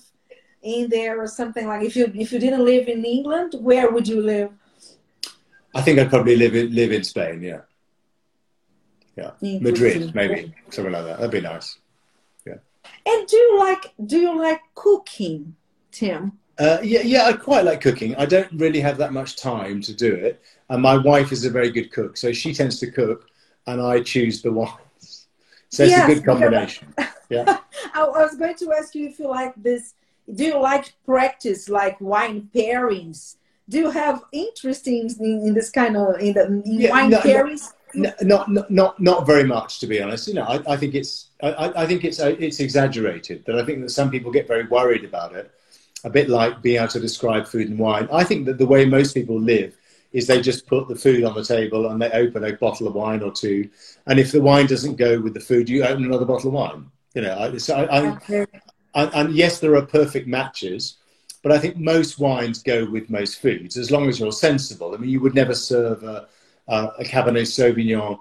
in 0.64 0.90
there 0.90 1.22
or 1.22 1.28
something 1.28 1.68
like 1.68 1.84
if 1.84 1.96
you 1.96 2.12
if 2.16 2.32
you 2.32 2.40
didn't 2.40 2.66
live 2.66 2.88
in 2.88 3.06
England, 3.06 3.54
where 3.60 3.92
would 3.92 4.08
you 4.08 4.22
live? 4.22 4.52
I 5.76 5.82
think 5.82 6.00
I'd 6.00 6.10
probably 6.10 6.36
live 6.36 6.56
in 6.56 6.74
live 6.74 6.92
in 6.92 7.04
Spain, 7.04 7.42
yeah 7.42 7.62
yeah. 9.18 9.32
Madrid, 9.60 10.14
maybe 10.14 10.54
something 10.70 10.94
like 10.94 11.06
that. 11.06 11.18
That'd 11.18 11.32
be 11.32 11.42
nice. 11.42 11.78
Yeah. 12.46 12.56
And 13.06 13.28
do 13.28 13.36
you 13.36 13.60
like 13.60 13.94
do 14.06 14.18
you 14.18 14.38
like 14.38 14.62
cooking, 14.76 15.56
Tim? 15.92 16.34
Uh, 16.60 16.80
yeah, 16.82 17.02
yeah, 17.02 17.26
I 17.26 17.34
quite 17.34 17.66
like 17.66 17.82
cooking. 17.82 18.16
I 18.16 18.26
don't 18.26 18.52
really 18.54 18.80
have 18.80 18.98
that 18.98 19.14
much 19.14 19.36
time 19.36 19.82
to 19.82 19.94
do 19.94 20.14
it, 20.14 20.42
and 20.70 20.82
my 20.82 20.98
wife 20.98 21.32
is 21.32 21.46
a 21.46 21.50
very 21.50 21.70
good 21.70 21.92
cook, 21.92 22.18
so 22.18 22.32
she 22.32 22.54
tends 22.54 22.80
to 22.80 22.92
cook, 22.92 23.28
and 23.68 23.82
I 23.82 24.02
choose 24.02 24.42
the 24.42 24.52
wines. 24.52 25.28
So 25.70 25.84
it's 25.84 25.92
yes, 25.92 26.10
a 26.10 26.14
good 26.16 26.26
combination. 26.26 26.94
yeah. 27.30 27.60
I 27.94 28.04
was 28.04 28.36
going 28.36 28.56
to 28.56 28.74
ask 28.74 28.96
you 28.96 29.08
if 29.08 29.20
you 29.20 29.28
like 29.28 29.54
this. 29.56 29.94
Do 30.34 30.46
you 30.46 30.60
like 30.60 30.94
practice 31.06 31.70
like 31.70 32.00
wine 32.02 32.50
pairings? 32.54 33.36
Do 33.70 33.80
you 33.80 33.92
have 33.92 34.24
interest 34.32 34.88
in, 34.88 35.10
in, 35.20 35.54
this 35.54 35.70
kind 35.70 35.96
of 35.98 36.20
in 36.20 36.34
the 36.34 36.46
in 36.46 36.64
yeah, 36.66 36.90
wine 36.90 37.10
no, 37.10 37.20
pairings? 37.20 37.74
Not, 37.94 38.22
not, 38.22 38.72
not, 38.72 39.00
not 39.00 39.26
very 39.26 39.44
much, 39.44 39.80
to 39.80 39.88
be 39.88 40.02
honest. 40.02 40.28
You 40.28 40.36
know, 40.36 40.44
I, 40.44 40.74
I 40.74 40.78
think 40.78 40.96
it's, 40.96 41.28
I, 41.42 41.72
I 41.76 41.86
think 41.86 42.04
it's, 42.04 42.20
it's 42.20 42.60
exaggerated. 42.60 43.46
That 43.46 43.58
I 43.60 43.66
think 43.66 43.82
that 43.82 43.90
some 43.90 44.12
people 44.12 44.32
get 44.32 44.48
very 44.48 44.66
worried 44.68 45.04
about 45.04 45.36
it, 45.36 45.52
a 46.04 46.10
bit 46.10 46.30
like 46.30 46.62
being 46.62 46.78
able 46.78 46.88
to 46.90 47.00
describe 47.00 47.48
food 47.48 47.70
and 47.70 47.80
wine. 47.80 48.08
I 48.12 48.24
think 48.24 48.46
that 48.46 48.58
the 48.58 48.66
way 48.66 48.86
most 48.86 49.14
people 49.14 49.40
live 49.40 49.76
is 50.14 50.26
they 50.26 50.42
just 50.42 50.66
put 50.68 50.88
the 50.88 50.96
food 50.96 51.24
on 51.24 51.36
the 51.36 51.44
table 51.44 51.90
and 51.90 52.02
they 52.02 52.10
open 52.12 52.44
a 52.44 52.54
bottle 52.54 52.88
of 52.88 52.96
wine 52.96 53.22
or 53.22 53.32
two, 53.32 53.70
and 54.06 54.20
if 54.20 54.32
the 54.32 54.42
wine 54.42 54.66
doesn't 54.66 54.96
go 54.96 55.20
with 55.20 55.34
the 55.34 55.40
food, 55.40 55.68
you 55.70 55.84
open 55.84 56.06
another 56.06 56.26
bottle 56.26 56.48
of 56.48 56.54
wine. 56.54 56.90
You 57.14 57.24
know, 57.24 57.58
so 57.58 57.76
I, 57.76 58.18
I, 58.96 59.04
and 59.20 59.34
yes, 59.34 59.60
there 59.60 59.76
are 59.76 59.86
perfect 59.86 60.28
matches, 60.28 60.98
but 61.44 61.52
I 61.52 61.60
think 61.60 61.78
most 61.78 62.20
wines 62.20 62.64
go 62.64 62.90
with 62.90 63.10
most 63.10 63.42
foods 63.42 63.76
as 63.76 63.92
long 63.92 64.08
as 64.08 64.20
you're 64.20 64.32
sensible. 64.32 64.94
I 64.94 64.98
mean, 64.98 65.10
you 65.10 65.20
would 65.20 65.36
never 65.36 65.54
serve 65.54 66.04
a, 66.04 66.28
a, 66.68 66.92
a 67.00 67.04
Cabernet 67.04 67.48
Sauvignon 67.48 68.20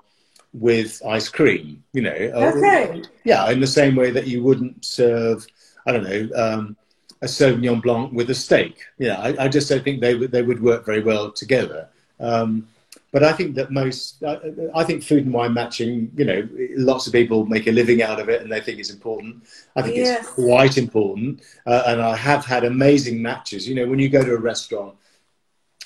with 0.53 1.03
ice 1.07 1.29
cream, 1.29 1.83
you 1.93 2.03
know. 2.03 2.11
Okay. 2.11 3.03
yeah, 3.25 3.51
in 3.51 3.61
the 3.61 3.67
same 3.67 3.95
way 3.95 4.11
that 4.11 4.27
you 4.27 4.43
wouldn't 4.43 4.85
serve, 4.85 5.47
I 5.87 5.93
don't 5.93 6.05
know, 6.05 6.29
um, 6.35 6.77
a 7.23 7.27
Sauvignon 7.27 7.83
Blanc 7.83 8.13
with 8.13 8.31
a 8.31 8.35
steak. 8.35 8.79
Yeah, 8.99 9.21
I, 9.21 9.45
I, 9.45 9.49
just 9.49 9.69
don't 9.69 9.83
think 9.83 10.01
they 10.01 10.15
would 10.15 10.31
they 10.31 10.43
would 10.43 10.63
work 10.63 10.85
very 10.85 11.03
well 11.03 11.31
together. 11.33 11.89
Um, 12.21 12.69
but 13.13 13.23
I 13.23 13.33
think 13.33 13.55
that 13.55 13.71
most, 13.71 14.23
I, 14.23 14.39
I 14.75 14.85
think 14.85 15.03
food 15.03 15.25
and 15.25 15.33
wine 15.33 15.55
matching, 15.55 16.11
you 16.17 16.25
know, 16.25 16.47
lots 16.77 17.07
of 17.07 17.13
people 17.13 17.47
make 17.47 17.67
a 17.67 17.73
living 17.73 18.03
out 18.03 18.21
of 18.21 18.29
it 18.29 18.43
and 18.43 18.53
they 18.53 18.61
think 18.61 18.79
it's 18.79 18.91
important. 18.91 19.43
I 19.75 19.83
think 19.83 19.97
yes. 19.97 20.21
it's 20.21 20.33
quite 20.33 20.77
important. 20.77 21.43
Uh, 21.65 21.85
and 21.87 22.03
I 22.03 22.15
have 22.17 22.45
had 22.45 22.65
amazing 22.65 23.23
matches. 23.23 23.67
You 23.67 23.75
know, 23.75 23.87
when 23.87 23.99
you 23.99 24.09
go 24.09 24.23
to 24.23 24.35
a 24.35 24.39
restaurant, 24.39 24.97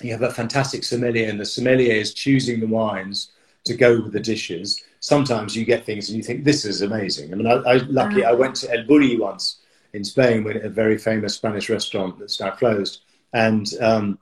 you 0.00 0.12
have 0.12 0.22
a 0.22 0.32
fantastic 0.32 0.84
sommelier 0.84 1.28
and 1.28 1.40
the 1.40 1.46
sommelier 1.46 1.94
is 1.94 2.14
choosing 2.14 2.60
the 2.60 2.66
wines 2.66 3.32
to 3.64 3.74
go 3.74 4.00
with 4.00 4.12
the 4.12 4.20
dishes. 4.20 4.82
Sometimes 5.00 5.56
you 5.56 5.64
get 5.64 5.84
things 5.84 6.08
and 6.08 6.16
you 6.16 6.22
think, 6.22 6.44
this 6.44 6.64
is 6.64 6.82
amazing. 6.82 7.32
I 7.32 7.36
mean, 7.36 7.46
I, 7.46 7.54
I 7.54 7.74
lucky, 7.88 8.24
I 8.24 8.32
went 8.32 8.54
to 8.56 8.70
El 8.74 8.84
Bulli 8.84 9.18
once 9.18 9.60
in 9.92 10.04
Spain, 10.04 10.44
with 10.44 10.64
a 10.64 10.68
very 10.68 10.96
famous 10.96 11.34
Spanish 11.34 11.68
restaurant 11.68 12.18
that's 12.18 12.40
now 12.40 12.50
closed. 12.50 13.02
And, 13.32 13.66
um, 13.80 14.18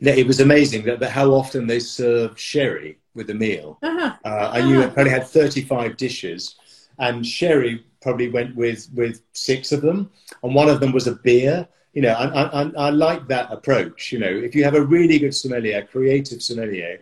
it 0.00 0.26
was 0.26 0.40
amazing 0.40 0.84
that, 0.84 1.00
that, 1.00 1.10
how 1.10 1.32
often 1.32 1.66
they 1.66 1.78
serve 1.78 2.38
sherry 2.38 2.98
with 3.14 3.26
the 3.28 3.34
meal. 3.34 3.78
Uh-huh. 3.82 4.12
Uh, 4.24 4.52
and 4.54 4.68
you 4.68 4.80
uh-huh. 4.80 4.90
probably 4.90 5.10
had 5.10 5.26
35 5.26 5.96
dishes, 5.96 6.56
and 6.98 7.26
sherry 7.26 7.84
probably 8.02 8.28
went 8.28 8.54
with, 8.56 8.88
with 8.94 9.22
six 9.32 9.72
of 9.72 9.80
them, 9.80 10.10
and 10.42 10.54
one 10.54 10.68
of 10.68 10.80
them 10.80 10.92
was 10.92 11.06
a 11.06 11.14
beer. 11.14 11.66
You 11.96 12.02
know, 12.02 12.12
I, 12.12 12.62
I, 12.62 12.72
I 12.76 12.90
like 12.90 13.26
that 13.28 13.50
approach. 13.50 14.12
You 14.12 14.18
know, 14.18 14.28
if 14.28 14.54
you 14.54 14.64
have 14.64 14.74
a 14.74 14.82
really 14.82 15.18
good 15.18 15.34
sommelier, 15.34 15.82
creative 15.90 16.42
sommelier, 16.42 17.00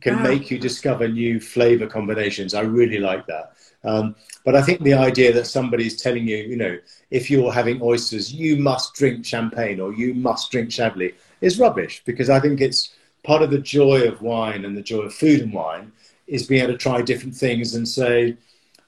can 0.00 0.14
uh-huh. 0.14 0.28
make 0.28 0.50
you 0.50 0.58
discover 0.58 1.06
new 1.06 1.38
flavor 1.38 1.86
combinations. 1.86 2.54
I 2.54 2.62
really 2.62 2.98
like 2.98 3.26
that. 3.26 3.52
Um, 3.84 4.16
but 4.46 4.56
I 4.56 4.62
think 4.62 4.80
the 4.80 4.94
idea 4.94 5.30
that 5.34 5.46
somebody's 5.46 6.00
telling 6.00 6.26
you, 6.26 6.38
you 6.38 6.56
know, 6.56 6.78
if 7.10 7.30
you're 7.30 7.52
having 7.52 7.82
oysters, 7.82 8.32
you 8.32 8.56
must 8.56 8.94
drink 8.94 9.26
champagne 9.26 9.78
or 9.78 9.92
you 9.92 10.14
must 10.14 10.50
drink 10.50 10.70
Chablis 10.70 11.12
is 11.42 11.58
rubbish 11.58 12.02
because 12.06 12.30
I 12.30 12.40
think 12.40 12.62
it's 12.62 12.94
part 13.24 13.42
of 13.42 13.50
the 13.50 13.58
joy 13.58 14.08
of 14.08 14.22
wine 14.22 14.64
and 14.64 14.74
the 14.74 14.82
joy 14.82 15.02
of 15.02 15.12
food 15.12 15.42
and 15.42 15.52
wine 15.52 15.92
is 16.26 16.46
being 16.46 16.62
able 16.62 16.72
to 16.72 16.78
try 16.78 17.02
different 17.02 17.36
things 17.36 17.74
and 17.74 17.86
say, 17.86 18.38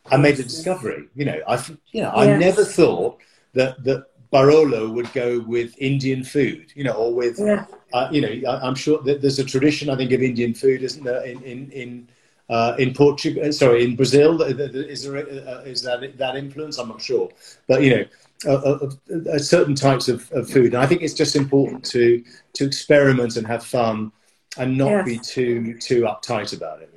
I 0.06 0.16
made 0.16 0.38
a 0.38 0.44
discovery. 0.44 1.08
You 1.14 1.26
know, 1.26 1.40
I 1.46 1.56
you 1.92 2.02
know, 2.02 2.12
yes. 2.14 2.16
I 2.16 2.36
never 2.38 2.64
thought 2.64 3.18
that 3.52 3.84
that 3.84 4.06
Barolo 4.32 4.92
would 4.92 5.12
go 5.12 5.40
with 5.40 5.74
Indian 5.78 6.24
food. 6.24 6.72
You 6.74 6.84
know, 6.84 6.92
or 6.92 7.14
with 7.14 7.38
yeah. 7.38 7.66
uh, 7.92 8.08
you 8.10 8.20
know, 8.20 8.50
I, 8.50 8.66
am 8.66 8.74
sure 8.74 9.02
that 9.02 9.20
there's 9.20 9.38
a 9.38 9.44
tradition 9.44 9.90
I 9.90 9.96
think 9.96 10.12
of 10.12 10.22
Indian 10.22 10.54
food, 10.54 10.82
isn't 10.82 11.04
there? 11.04 11.24
In 11.24 11.42
in 11.42 11.70
in 11.70 12.08
uh, 12.48 12.74
in 12.78 12.92
Portugal, 12.94 13.44
uh, 13.46 13.52
sorry, 13.52 13.84
in 13.84 13.96
Brazil, 13.96 14.42
is 14.42 15.04
there 15.04 15.16
uh, 15.16 15.62
is 15.62 15.82
that 15.82 16.16
that 16.18 16.36
influence? 16.36 16.78
I'm 16.78 16.88
not 16.88 17.00
sure, 17.00 17.30
but 17.68 17.82
you 17.82 17.90
know, 17.90 18.04
uh, 18.46 18.90
uh, 19.32 19.38
certain 19.38 19.74
types 19.74 20.08
of, 20.08 20.30
of, 20.32 20.50
food. 20.50 20.74
And 20.74 20.82
I 20.82 20.86
think 20.86 21.02
it's 21.02 21.14
just 21.14 21.36
important 21.36 21.84
to 21.86 22.24
to 22.54 22.64
experiment 22.64 23.36
and 23.36 23.46
have 23.46 23.64
fun, 23.64 24.12
and 24.58 24.76
not 24.76 24.90
yes. 24.90 25.04
be 25.04 25.18
too 25.18 25.78
too 25.78 26.02
uptight 26.02 26.56
about 26.56 26.82
it. 26.82 26.92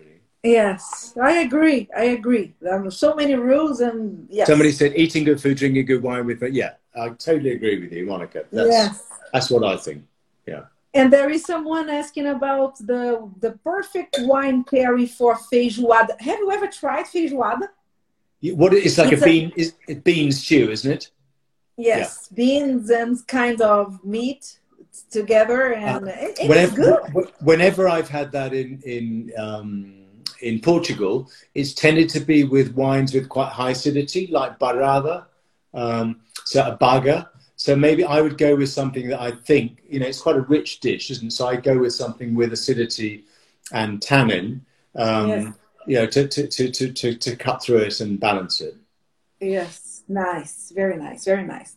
Yes, 0.46 1.14
I 1.20 1.40
agree. 1.40 1.90
I 1.98 2.04
agree. 2.06 2.54
There 2.62 2.86
are 2.86 2.92
so 2.92 3.16
many 3.16 3.34
rules, 3.34 3.82
and 3.82 4.28
yes. 4.30 4.48
Somebody 4.48 4.72
said 4.72 4.94
eating 4.96 5.24
good 5.24 5.42
food, 5.42 5.58
drinking 5.58 5.86
good 5.86 6.04
wine 6.04 6.26
with. 6.26 6.44
it. 6.44 6.54
Yeah, 6.54 6.74
I 6.96 7.10
totally 7.10 7.52
agree 7.52 7.82
with 7.82 7.92
you, 7.92 8.06
Monica. 8.06 8.46
That's, 8.52 8.70
yes, 8.70 9.10
that's 9.34 9.50
what 9.50 9.64
I 9.64 9.76
think. 9.78 10.04
Yeah. 10.46 10.66
And 10.94 11.12
there 11.12 11.30
is 11.32 11.44
someone 11.44 11.90
asking 11.90 12.28
about 12.28 12.78
the 12.78 13.28
the 13.40 13.54
perfect 13.64 14.20
wine 14.22 14.64
pairing 14.64 15.08
for 15.08 15.36
feijoada. 15.36 16.20
Have 16.22 16.40
you 16.40 16.52
ever 16.52 16.68
tried 16.68 17.06
feijoada? 17.06 17.70
What 18.54 18.74
it's 18.74 19.00
like 19.00 19.12
it's 19.12 19.22
a 19.24 19.26
bean 19.26 19.52
is 19.56 19.74
bean 20.04 20.32
stew, 20.32 20.70
isn't 20.70 20.92
it? 20.92 21.10
Yes, 21.78 22.30
yeah. 22.30 22.36
beans 22.36 22.90
and 22.92 23.28
kind 23.28 23.62
of 23.62 24.04
meat 24.06 24.60
together, 25.10 25.74
and 25.74 26.08
uh, 26.08 26.12
it, 26.12 26.38
it's 26.40 26.48
whenever, 26.48 26.76
good. 26.76 27.32
Whenever 27.40 27.90
I've 27.90 28.10
had 28.10 28.32
that 28.34 28.54
in 28.54 28.80
in 28.86 29.32
um, 29.38 30.05
in 30.46 30.60
Portugal, 30.60 31.30
it's 31.54 31.74
tended 31.74 32.10
to 32.10 32.20
be 32.20 32.44
with 32.44 32.74
wines 32.74 33.14
with 33.14 33.28
quite 33.28 33.50
high 33.50 33.72
acidity, 33.72 34.28
like 34.28 34.60
Bairrada, 34.60 35.26
um, 35.74 36.22
so 36.46 36.66
a 36.66 36.76
baga. 36.76 37.30
So 37.58 37.76
maybe 37.76 38.04
I 38.04 38.22
would 38.22 38.38
go 38.38 38.56
with 38.56 38.70
something 38.70 39.10
that 39.10 39.22
I 39.22 39.32
think 39.32 39.82
you 39.90 40.00
know 40.00 40.08
it's 40.08 40.22
quite 40.22 40.38
a 40.38 40.42
rich 40.42 40.80
dish, 40.80 41.12
isn't 41.12 41.28
it? 41.28 41.32
So 41.32 41.48
I 41.48 41.56
go 41.56 41.78
with 41.78 41.94
something 41.94 42.36
with 42.36 42.54
acidity 42.54 43.26
and 43.72 44.02
tannin, 44.02 44.66
um, 44.96 45.30
yes. 45.30 45.54
you 45.88 45.96
know, 45.98 46.06
to, 46.06 46.28
to, 46.28 46.48
to, 46.48 46.72
to, 46.72 46.94
to, 46.94 47.16
to 47.16 47.36
cut 47.36 47.64
through 47.64 47.80
it 47.80 48.00
and 48.00 48.20
balance 48.20 48.62
it. 48.62 48.76
Yes 49.40 49.86
nice, 50.08 50.72
very 50.76 50.98
nice, 50.98 51.26
very 51.26 51.44
nice. 51.44 51.76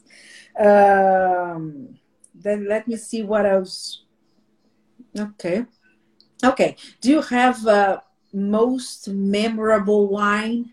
Um, 0.59 1.99
then 2.35 2.69
let 2.69 2.89
me 2.89 2.97
see 2.97 3.23
what 3.23 3.47
else. 3.47 4.03
Okay, 5.19 5.65
okay. 6.45 6.77
Do 7.01 7.11
you 7.11 7.23
have 7.23 7.67
a 7.67 8.03
most 8.33 9.09
memorable 9.09 10.09
wine? 10.09 10.73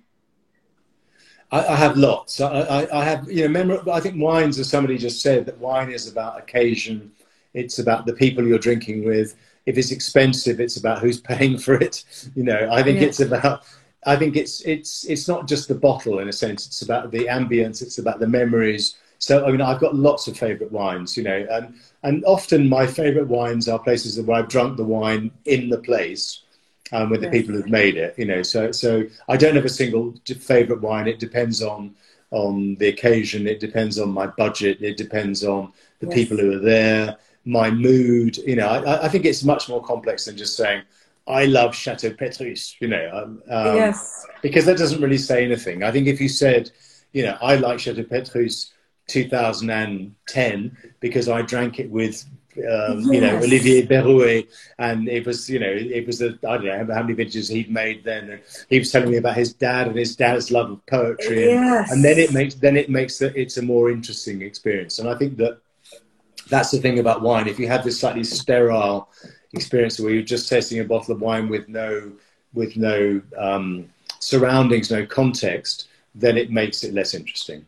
I, 1.51 1.65
I 1.65 1.75
have 1.75 1.97
lots. 1.97 2.41
I, 2.41 2.47
I, 2.47 2.99
I, 3.01 3.03
have, 3.03 3.29
you 3.31 3.43
know, 3.43 3.49
memorable. 3.49 3.91
I 3.91 3.99
think 3.99 4.21
wines, 4.21 4.59
as 4.59 4.69
somebody 4.69 4.97
just 4.97 5.21
said, 5.21 5.45
that 5.45 5.57
wine 5.59 5.91
is 5.91 6.11
about 6.11 6.39
occasion. 6.39 7.11
It's 7.53 7.79
about 7.79 8.05
the 8.05 8.13
people 8.13 8.45
you're 8.45 8.59
drinking 8.59 9.05
with. 9.05 9.35
If 9.65 9.77
it's 9.77 9.91
expensive, 9.91 10.59
it's 10.59 10.77
about 10.77 10.99
who's 10.99 11.19
paying 11.33 11.57
for 11.57 11.75
it. 11.75 12.03
You 12.35 12.43
know, 12.43 12.69
I 12.71 12.83
think 12.83 13.01
it's 13.01 13.19
about 13.19 13.65
I 14.05 14.15
think 14.15 14.35
it's 14.35 14.61
it's 14.61 15.05
it's 15.05 15.27
not 15.27 15.47
just 15.47 15.67
the 15.67 15.75
bottle 15.75 16.19
in 16.19 16.29
a 16.29 16.33
sense. 16.33 16.67
It's 16.67 16.83
about 16.83 17.11
the 17.11 17.25
ambience. 17.25 17.81
It's 17.81 17.97
about 17.97 18.19
the 18.19 18.27
memories. 18.27 18.97
So 19.17 19.45
I 19.45 19.51
mean, 19.51 19.61
I've 19.61 19.79
got 19.79 19.95
lots 19.95 20.27
of 20.27 20.37
favourite 20.37 20.71
wines, 20.71 21.17
you 21.17 21.23
know, 21.23 21.47
and 21.49 21.75
and 22.03 22.23
often 22.25 22.69
my 22.69 22.85
favourite 22.85 23.27
wines 23.27 23.67
are 23.67 23.79
places 23.79 24.19
where 24.21 24.37
I've 24.37 24.47
drunk 24.47 24.77
the 24.77 24.83
wine 24.83 25.31
in 25.45 25.69
the 25.69 25.79
place, 25.79 26.41
um, 26.91 27.09
with 27.09 27.21
the 27.21 27.29
people 27.29 27.55
who've 27.55 27.69
made 27.69 27.97
it, 27.97 28.15
you 28.17 28.25
know. 28.25 28.43
So 28.43 28.71
so 28.71 29.03
I 29.27 29.37
don't 29.37 29.55
have 29.55 29.65
a 29.65 29.69
single 29.69 30.13
favourite 30.39 30.81
wine. 30.81 31.07
It 31.07 31.19
depends 31.19 31.61
on 31.61 31.95
on 32.31 32.75
the 32.75 32.87
occasion. 32.87 33.47
It 33.47 33.59
depends 33.59 33.99
on 33.99 34.09
my 34.09 34.27
budget. 34.27 34.81
It 34.81 34.97
depends 34.97 35.43
on 35.43 35.71
the 35.99 36.07
yes. 36.07 36.15
people 36.15 36.37
who 36.37 36.53
are 36.53 36.59
there, 36.59 37.17
my 37.45 37.69
mood. 37.71 38.37
You 38.37 38.57
know, 38.57 38.67
I, 38.67 39.05
I 39.05 39.09
think 39.09 39.25
it's 39.25 39.43
much 39.43 39.69
more 39.69 39.83
complex 39.83 40.25
than 40.25 40.37
just 40.37 40.55
saying 40.55 40.83
I 41.27 41.45
love 41.45 41.75
Chateau 41.75 42.11
Petrus, 42.11 42.75
you 42.79 42.87
know, 42.87 43.09
um, 43.11 43.41
um, 43.49 43.75
yes. 43.75 44.25
because 44.41 44.65
that 44.65 44.77
doesn't 44.77 45.01
really 45.01 45.17
say 45.17 45.43
anything. 45.43 45.83
I 45.83 45.91
think 45.91 46.07
if 46.07 46.21
you 46.21 46.29
said, 46.29 46.71
you 47.13 47.23
know, 47.23 47.37
I 47.41 47.55
like 47.55 47.79
Chateau 47.79 48.03
Petrus 48.03 48.73
2010 49.07 50.77
because 50.99 51.27
I 51.27 51.41
drank 51.41 51.79
it 51.79 51.89
with, 51.89 52.23
um, 52.57 52.99
yes. 52.99 53.05
you 53.05 53.21
know, 53.21 53.37
Olivier 53.37 53.85
Berrouet, 53.85 54.47
and 54.79 55.07
it 55.09 55.25
was, 55.25 55.49
you 55.49 55.59
know, 55.59 55.71
it 55.71 56.05
was 56.07 56.19
the 56.19 56.37
I 56.47 56.57
don't 56.57 56.65
know 56.65 56.93
how 56.93 57.01
many 57.01 57.13
vintages 57.13 57.49
he'd 57.49 57.71
made 57.71 58.03
then. 58.03 58.29
And 58.29 58.41
he 58.69 58.79
was 58.79 58.91
telling 58.91 59.11
me 59.11 59.17
about 59.17 59.35
his 59.35 59.53
dad 59.53 59.87
and 59.87 59.97
his 59.97 60.15
dad's 60.15 60.51
love 60.51 60.71
of 60.71 60.85
poetry, 60.85 61.45
yes. 61.45 61.91
and, 61.91 61.97
and 61.97 62.05
then 62.05 62.17
it 62.17 62.33
makes 62.33 62.55
then 62.55 62.77
it 62.77 62.89
makes 62.89 63.21
it, 63.21 63.35
it's 63.35 63.57
a 63.57 63.61
more 63.61 63.91
interesting 63.91 64.41
experience. 64.41 64.99
And 64.99 65.09
I 65.09 65.15
think 65.15 65.37
that 65.37 65.59
that's 66.49 66.71
the 66.71 66.79
thing 66.79 66.99
about 66.99 67.21
wine. 67.21 67.47
If 67.47 67.59
you 67.59 67.67
have 67.67 67.83
this 67.83 67.99
slightly 67.99 68.23
sterile 68.23 69.09
experience 69.53 69.99
where 69.99 70.13
you're 70.13 70.23
just 70.23 70.49
tasting 70.49 70.79
a 70.79 70.83
bottle 70.83 71.15
of 71.15 71.21
wine 71.21 71.49
with 71.49 71.67
no 71.67 72.11
with 72.53 72.77
no 72.77 73.21
um, 73.37 73.89
surroundings, 74.19 74.89
no 74.91 75.05
context, 75.05 75.87
then 76.13 76.37
it 76.37 76.49
makes 76.51 76.83
it 76.83 76.93
less 76.93 77.13
interesting. 77.13 77.65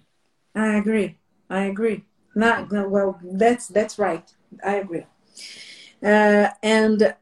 I 0.56 0.78
agree. 0.78 1.18
I 1.50 1.64
agree. 1.64 2.04
Not 2.36 2.72
no, 2.72 2.88
well. 2.88 3.20
That's 3.24 3.68
that's 3.68 3.98
right. 3.98 4.32
I 4.64 4.76
agree. 4.76 5.06
Uh, 6.04 6.50
and 6.64 7.16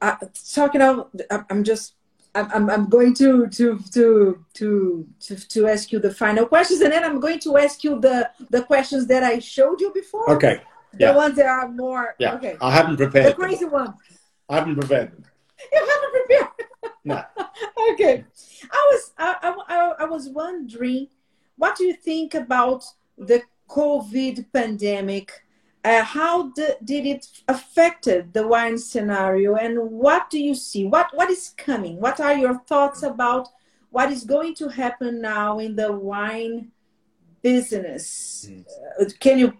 uh, 0.00 0.16
talking 0.54 0.80
about, 0.80 1.10
I'm 1.50 1.64
just 1.64 1.94
I'm, 2.34 2.70
I'm 2.70 2.88
going 2.88 3.14
to, 3.14 3.48
to, 3.48 3.78
to, 3.92 4.44
to, 4.54 5.08
to, 5.20 5.36
to 5.36 5.66
ask 5.66 5.92
you 5.92 5.98
the 5.98 6.12
final 6.12 6.46
questions 6.46 6.80
and 6.80 6.92
then 6.92 7.04
I'm 7.04 7.20
going 7.20 7.40
to 7.40 7.56
ask 7.56 7.82
you 7.82 8.00
the, 8.00 8.30
the 8.50 8.62
questions 8.62 9.06
that 9.08 9.22
I 9.22 9.38
showed 9.38 9.80
you 9.80 9.92
before. 9.92 10.30
Okay. 10.32 10.60
The 10.92 11.06
yeah. 11.06 11.16
ones 11.16 11.36
that 11.36 11.46
are 11.46 11.68
more. 11.68 12.14
Yeah. 12.18 12.34
Okay. 12.34 12.56
I 12.60 12.70
haven't 12.70 12.96
prepared. 12.96 13.26
The 13.26 13.34
crazy 13.34 13.64
them. 13.64 13.72
one. 13.72 13.94
I 14.48 14.56
haven't 14.56 14.76
prepared 14.76 15.12
them. 15.12 15.24
You 15.72 15.88
haven't 15.92 16.12
prepared. 16.12 16.68
No. 17.04 17.24
okay. 17.92 18.24
I 18.70 18.88
was 18.90 19.12
I, 19.18 19.54
I, 19.68 19.94
I 20.00 20.04
was 20.04 20.28
wondering, 20.28 21.08
what 21.56 21.76
do 21.76 21.84
you 21.84 21.94
think 21.94 22.34
about 22.34 22.84
the 23.16 23.42
COVID 23.68 24.46
pandemic? 24.52 25.32
Uh, 25.84 26.02
how 26.02 26.50
the, 26.50 26.76
did 26.84 27.06
it 27.06 27.26
affected 27.46 28.32
the 28.32 28.46
wine 28.46 28.76
scenario, 28.76 29.54
and 29.54 29.78
what 29.78 30.28
do 30.28 30.38
you 30.38 30.54
see? 30.54 30.84
What 30.84 31.08
what 31.14 31.30
is 31.30 31.54
coming? 31.56 32.00
What 32.00 32.20
are 32.20 32.36
your 32.36 32.58
thoughts 32.66 33.02
about 33.02 33.48
what 33.90 34.10
is 34.10 34.24
going 34.24 34.54
to 34.56 34.68
happen 34.68 35.20
now 35.20 35.60
in 35.60 35.76
the 35.76 35.92
wine 35.92 36.72
business? 37.42 38.48
Mm. 38.50 38.64
Uh, 39.00 39.04
can 39.20 39.38
you 39.38 39.56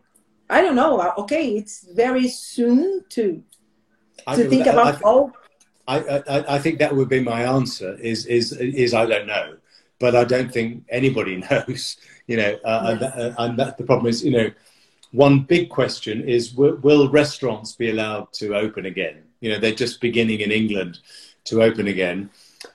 I 0.50 0.62
don't 0.62 0.76
know. 0.76 0.98
Uh, 0.98 1.12
okay, 1.18 1.56
it's 1.56 1.86
very 1.92 2.28
soon 2.28 3.04
to 3.10 3.22
to 3.32 3.42
I, 4.26 4.36
think 4.36 4.66
I, 4.66 4.72
about 4.72 4.96
I, 4.96 5.00
all. 5.00 5.32
I, 5.86 5.98
I, 5.98 6.54
I 6.56 6.58
think 6.58 6.78
that 6.78 6.94
would 6.94 7.08
be 7.08 7.20
my 7.20 7.42
answer. 7.44 7.94
Is 8.00 8.26
is 8.26 8.52
is 8.52 8.94
I 8.94 9.06
don't 9.06 9.26
know, 9.26 9.56
but 9.98 10.16
I 10.16 10.24
don't 10.24 10.52
think 10.52 10.84
anybody 10.88 11.36
knows. 11.50 11.96
You 12.26 12.36
know, 12.38 12.58
uh, 12.64 12.80
Yes. 12.82 12.90
and, 12.90 13.00
that, 13.00 13.18
uh, 13.18 13.42
and 13.42 13.58
that 13.58 13.78
the 13.78 13.84
problem 13.84 14.06
is, 14.06 14.24
you 14.24 14.30
know, 14.30 14.50
one 15.12 15.40
big 15.40 15.70
question 15.70 16.28
is 16.28 16.54
will, 16.54 16.76
will 16.76 17.08
restaurants 17.10 17.72
be 17.72 17.90
allowed 17.90 18.32
to 18.34 18.56
open 18.56 18.86
again? 18.86 19.22
You 19.40 19.52
know, 19.52 19.58
they're 19.58 19.72
just 19.72 20.00
beginning 20.00 20.40
in 20.40 20.50
England 20.50 20.98
to 21.44 21.62
open 21.62 21.88
again. 21.88 22.30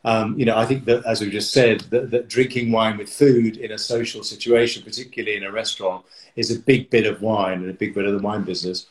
Um, 0.06 0.38
you 0.40 0.46
know, 0.46 0.58
I 0.58 0.66
think 0.66 0.86
that, 0.86 1.06
as 1.06 1.22
we 1.22 1.30
just 1.30 1.52
said, 1.52 1.82
that, 1.92 2.10
that 2.12 2.30
drinking 2.30 2.72
wine 2.72 2.98
with 2.98 3.10
food 3.10 3.58
in 3.58 3.72
a 3.72 3.78
social 3.78 4.24
situation, 4.24 4.84
particularly 4.84 5.38
in 5.38 5.44
a 5.44 5.52
restaurant, 5.52 6.06
is 6.36 6.52
a 6.52 6.60
big 6.60 6.90
bit 6.90 7.06
of 7.06 7.22
wine 7.22 7.60
and 7.62 7.70
a 7.70 7.74
big 7.74 7.94
bit 7.94 8.06
of 8.06 8.14
the 8.14 8.26
wine 8.26 8.44
business. 8.44 8.88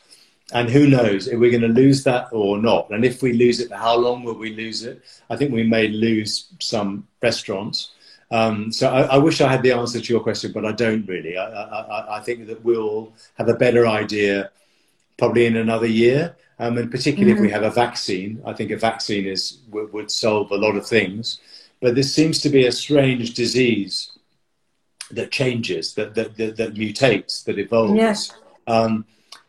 And 0.53 0.69
who 0.69 0.87
knows 0.87 1.29
if 1.29 1.39
we're 1.39 1.51
going 1.51 1.63
to 1.63 1.69
lose 1.69 2.05
that 2.05 2.29
or 2.31 2.59
not? 2.59 2.91
And 2.91 3.05
if 3.05 3.23
we 3.23 3.33
lose 3.33 3.59
it, 3.59 3.73
how 3.73 3.97
long 3.97 4.23
will 4.23 4.37
we 4.37 4.55
lose 4.55 4.83
it? 4.83 5.03
I 5.31 5.37
think 5.37 5.51
we 5.51 5.63
may 5.63 5.89
lose 5.89 6.49
some 6.61 7.07
restaurants. 7.23 7.93
Um, 8.33 8.73
so 8.73 8.89
I, 8.89 9.03
I 9.03 9.19
wish 9.19 9.41
I 9.41 9.51
had 9.51 9.63
the 9.63 9.73
answer 9.73 10.01
to 10.01 10.13
your 10.13 10.23
question, 10.23 10.53
but 10.53 10.65
I 10.65 10.73
don't 10.73 11.07
really. 11.07 11.37
I, 11.37 11.45
I, 11.45 11.81
I- 11.81 12.17
I 12.19 12.21
think 12.21 12.47
that 12.49 12.65
we'll 12.65 13.13
have 13.39 13.49
a 13.49 13.55
better 13.55 13.87
idea 13.87 14.51
probably 15.19 15.47
in 15.47 15.57
another 15.57 15.87
year. 15.87 16.35
Um, 16.59 16.79
and 16.79 16.91
particularly 16.91 17.33
if 17.33 17.41
we 17.41 17.51
have 17.51 17.65
a 17.65 17.71
vaccine, 17.71 18.41
I 18.47 18.53
think 18.53 18.71
a 18.71 18.77
vaccine 18.77 19.27
is 19.27 19.59
would, 19.71 19.93
would 19.93 20.11
solve 20.11 20.51
a 20.53 20.57
lot 20.57 20.77
of 20.77 20.87
things. 20.87 21.41
But 21.81 21.95
this 21.95 22.15
seems 22.15 22.41
to 22.43 22.49
be 22.49 22.67
a 22.67 22.73
strange 22.73 23.35
disease 23.35 24.13
that 25.11 25.31
changes, 25.33 25.95
that 25.95 26.15
that, 26.15 26.37
that, 26.37 26.57
that 26.57 26.75
mutates, 26.75 27.45
that 27.45 27.59
evolves. 27.59 27.95
Yes. 27.95 28.33
Um, 28.67 29.05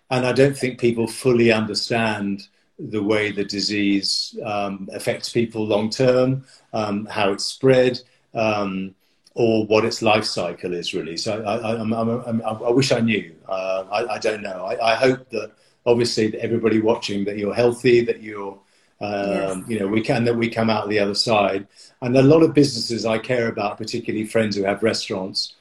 and 0.09 0.25
I 0.25 0.31
don't 0.31 0.57
think 0.57 0.79
people 0.79 1.07
fully 1.07 1.51
understand 1.51 2.47
the 2.79 3.03
way 3.03 3.31
the 3.31 3.45
disease 3.45 4.35
um, 4.43 4.89
affects 4.91 5.29
people 5.31 5.65
long 5.65 5.89
term, 5.91 6.43
um, 6.73 7.05
how 7.05 7.31
it's 7.31 7.45
spread, 7.45 8.01
um, 8.33 8.95
or 9.35 9.65
what 9.65 9.83
its 9.85 10.01
life 10.01 10.25
cycle 10.25 10.73
is 10.73 10.93
really. 10.93 11.17
So 11.17 11.43
I, 11.43 11.55
I, 11.57 11.79
I'm, 11.81 11.91
I'm, 11.93 12.09
I'm, 12.25 12.41
I 12.45 12.69
wish 12.69 12.91
I 12.91 12.99
knew. 12.99 13.33
Uh, 13.47 13.83
I, 13.91 14.13
I 14.15 14.17
don't 14.19 14.41
know. 14.43 14.65
I, 14.65 14.93
I 14.93 14.95
hope 14.95 15.29
that 15.31 15.51
obviously 15.85 16.27
that 16.27 16.39
everybody 16.41 16.79
watching 16.79 17.25
that 17.25 17.37
you're 17.37 17.53
healthy, 17.53 18.01
that 18.05 18.21
you're 18.21 18.59
um, 19.01 19.29
Yes. 19.31 19.57
you 19.67 19.79
know 19.79 19.87
we 19.87 20.01
can 20.01 20.23
that 20.25 20.35
we 20.35 20.49
come 20.49 20.69
out 20.69 20.87
the 20.87 20.99
other 20.99 21.15
side. 21.15 21.67
And 22.01 22.15
a 22.15 22.21
lot 22.21 22.43
of 22.43 22.53
businesses 22.53 23.05
I 23.05 23.17
care 23.17 23.47
about, 23.47 23.77
particularly 23.77 24.25
friends 24.25 24.55
who 24.55 24.63
have 24.63 24.81
restaurants, 24.83 25.55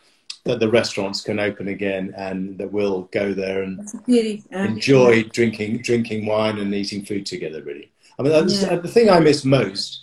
that 0.44 0.60
the 0.60 0.68
restaurants 0.68 1.20
can 1.22 1.38
open 1.40 1.68
again 1.68 2.12
and 2.16 2.58
that 2.58 2.70
we'll 2.72 3.02
go 3.12 3.32
there 3.32 3.62
and 3.62 3.80
It's 3.80 3.94
a 3.94 3.98
pity. 3.98 4.42
Uh, 4.54 4.58
enjoy 4.58 5.22
drinking 5.24 5.78
drinking 5.78 6.26
wine 6.26 6.58
and 6.58 6.74
eating 6.74 7.04
food 7.04 7.24
together 7.26 7.62
really 7.62 7.90
i 8.18 8.22
mean 8.22 8.32
Yeah. 8.32 8.76
the 8.76 8.88
thing 8.88 9.08
i 9.08 9.20
miss 9.20 9.44
most 9.44 10.02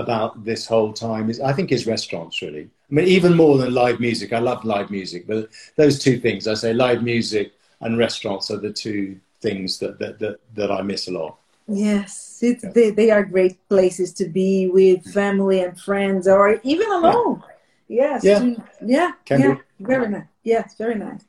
about 0.00 0.44
this 0.44 0.66
whole 0.66 0.92
time 0.92 1.30
is 1.30 1.40
i 1.40 1.52
think 1.52 1.70
is 1.72 1.86
restaurants 1.86 2.42
really 2.42 2.64
i 2.90 2.94
mean 2.94 3.06
even 3.06 3.36
more 3.36 3.56
than 3.58 3.72
live 3.72 4.00
music 4.00 4.32
i 4.32 4.38
love 4.38 4.64
live 4.64 4.90
music 4.90 5.26
but 5.26 5.48
those 5.76 5.98
two 5.98 6.18
things 6.18 6.48
i 6.48 6.54
say 6.54 6.72
live 6.72 7.02
music 7.02 7.52
and 7.80 7.98
restaurants 7.98 8.50
are 8.50 8.58
the 8.58 8.72
two 8.72 9.18
things 9.40 9.78
that 9.78 9.98
that 9.98 10.18
that, 10.18 10.36
that 10.54 10.70
i 10.70 10.82
miss 10.82 11.08
a 11.08 11.12
lot 11.12 11.36
Yes, 11.72 12.40
it's, 12.42 12.64
Yeah. 12.64 12.70
they, 12.74 12.90
they 12.90 13.10
are 13.10 13.22
great 13.24 13.56
places 13.68 14.12
to 14.14 14.24
be 14.28 14.66
with 14.66 15.04
mm. 15.04 15.12
family 15.12 15.62
and 15.62 15.80
friends 15.80 16.26
or 16.26 16.60
even 16.64 16.90
alone. 16.90 17.42
Yes. 17.88 18.24
Yeah. 18.24 18.38
to- 18.40 18.64
yeah. 18.84 19.12
Can 19.24 19.40
yeah. 19.40 19.54
be. 19.54 19.84
Very 19.84 20.08
nice. 20.08 20.24
Yes, 20.42 20.74
very 20.76 20.96
nice. 20.96 21.22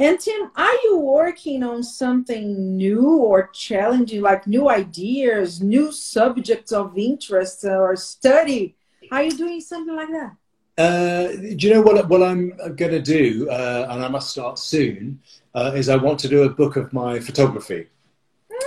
And 0.00 0.20
Tim, 0.20 0.50
are 0.54 0.74
you 0.84 0.98
working 0.98 1.64
on 1.64 1.82
something 1.82 2.76
new 2.76 3.16
or 3.16 3.48
challenging, 3.48 4.22
like 4.22 4.46
new 4.46 4.68
ideas, 4.70 5.60
new 5.60 5.90
subjects 5.90 6.70
of 6.70 6.96
interest 6.96 7.64
or 7.64 7.96
study? 7.96 8.76
Are 9.10 9.24
you 9.24 9.32
doing 9.32 9.60
something 9.60 9.96
like 9.96 10.10
that? 10.10 10.36
Uh, 10.78 11.32
do 11.56 11.66
you 11.66 11.74
know 11.74 11.82
what, 11.82 12.08
what 12.08 12.22
I'm 12.22 12.56
going 12.76 12.92
to 12.92 13.02
do, 13.02 13.48
uh, 13.50 13.88
and 13.90 14.04
I 14.04 14.06
must 14.06 14.30
start 14.30 14.60
soon, 14.60 15.20
uh, 15.52 15.72
is 15.74 15.88
I 15.88 15.96
want 15.96 16.20
to 16.20 16.28
do 16.28 16.44
a 16.44 16.48
book 16.48 16.76
of 16.76 16.92
my 16.92 17.18
photography. 17.18 17.88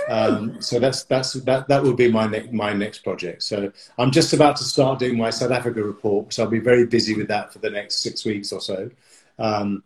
Um, 0.08 0.60
so 0.60 0.78
that's 0.78 1.04
that's 1.04 1.34
that 1.34 1.68
that 1.68 1.82
will 1.82 1.94
be 1.94 2.10
my 2.10 2.26
next 2.26 2.52
my 2.52 2.72
next 2.72 3.04
project. 3.04 3.42
So 3.42 3.72
I'm 3.98 4.10
just 4.10 4.32
about 4.32 4.56
to 4.56 4.64
start 4.64 4.98
doing 4.98 5.16
my 5.16 5.30
South 5.30 5.52
Africa 5.52 5.82
report, 5.82 6.32
so 6.32 6.42
I'll 6.42 6.50
be 6.50 6.58
very 6.58 6.86
busy 6.86 7.14
with 7.14 7.28
that 7.28 7.52
for 7.52 7.60
the 7.60 7.70
next 7.70 8.02
six 8.02 8.24
weeks 8.24 8.52
or 8.52 8.60
so. 8.60 8.90
Um, 9.38 9.82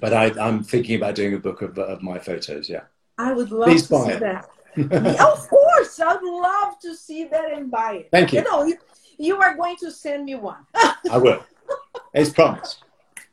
but 0.00 0.12
I, 0.12 0.26
I'm 0.40 0.62
thinking 0.62 0.96
about 0.96 1.14
doing 1.14 1.34
a 1.34 1.38
book 1.38 1.62
of, 1.62 1.78
of 1.78 2.02
my 2.02 2.18
photos. 2.18 2.68
Yeah, 2.68 2.82
I 3.18 3.32
would 3.32 3.50
love 3.50 3.68
Please 3.68 3.88
to 3.88 4.04
see 4.04 4.10
it. 4.12 4.20
that. 4.20 4.48
Of 4.76 5.48
course, 5.48 5.98
I'd 6.00 6.22
love 6.22 6.78
to 6.80 6.94
see 6.94 7.24
that 7.24 7.50
and 7.50 7.70
buy 7.70 7.94
it. 7.94 8.08
Thank 8.10 8.34
you. 8.34 8.40
You 8.40 8.44
know, 8.44 8.64
you, 8.64 8.76
you 9.16 9.36
are 9.40 9.56
going 9.56 9.76
to 9.76 9.90
send 9.90 10.26
me 10.26 10.34
one. 10.34 10.66
I 11.10 11.16
will. 11.16 11.42
It's 12.12 12.28
promised. 12.28 12.84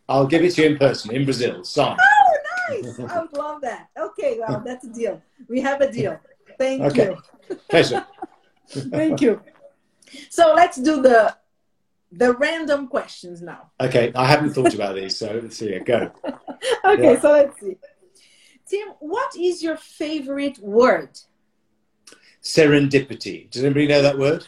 I'll 0.07 0.25
give 0.25 0.41
it 0.43 0.53
to 0.55 0.61
you 0.61 0.69
in 0.69 0.77
person 0.77 1.13
in 1.13 1.25
Brazil. 1.25 1.63
Signed. 1.65 1.99
Oh, 2.01 2.37
nice! 2.69 2.99
I 2.99 3.19
would 3.21 3.33
love 3.33 3.59
that. 3.61 3.89
Okay, 3.99 4.37
well, 4.39 4.61
that's 4.65 4.85
a 4.85 4.89
deal. 4.89 5.21
We 5.49 5.59
have 5.61 5.81
a 5.81 5.91
deal. 5.91 6.17
Thank 6.57 6.81
Okay. 6.83 7.17
you. 7.49 7.57
Pleasure. 7.69 8.05
Thank 8.67 9.19
you. 9.19 9.41
So 10.29 10.53
let's 10.55 10.77
do 10.77 11.01
the 11.01 11.35
the 12.17 12.33
random 12.35 12.87
questions 12.87 13.41
now. 13.41 13.71
Okay, 13.79 14.11
I 14.15 14.25
haven't 14.25 14.53
thought 14.53 14.73
about 14.73 14.95
these, 14.95 15.17
so 15.17 15.39
let's 15.41 15.57
see. 15.57 15.77
Go. 15.79 16.11
Okay, 16.85 17.13
Yeah. 17.13 17.19
so 17.21 17.31
let's 17.31 17.59
see. 17.59 17.75
Tim, 18.69 18.87
what 18.99 19.35
is 19.35 19.61
your 19.61 19.75
favorite 19.75 20.57
word? 20.59 21.09
Serendipity. 22.41 23.49
Does 23.49 23.63
anybody 23.63 23.87
know 23.87 24.01
that 24.01 24.17
word? 24.17 24.47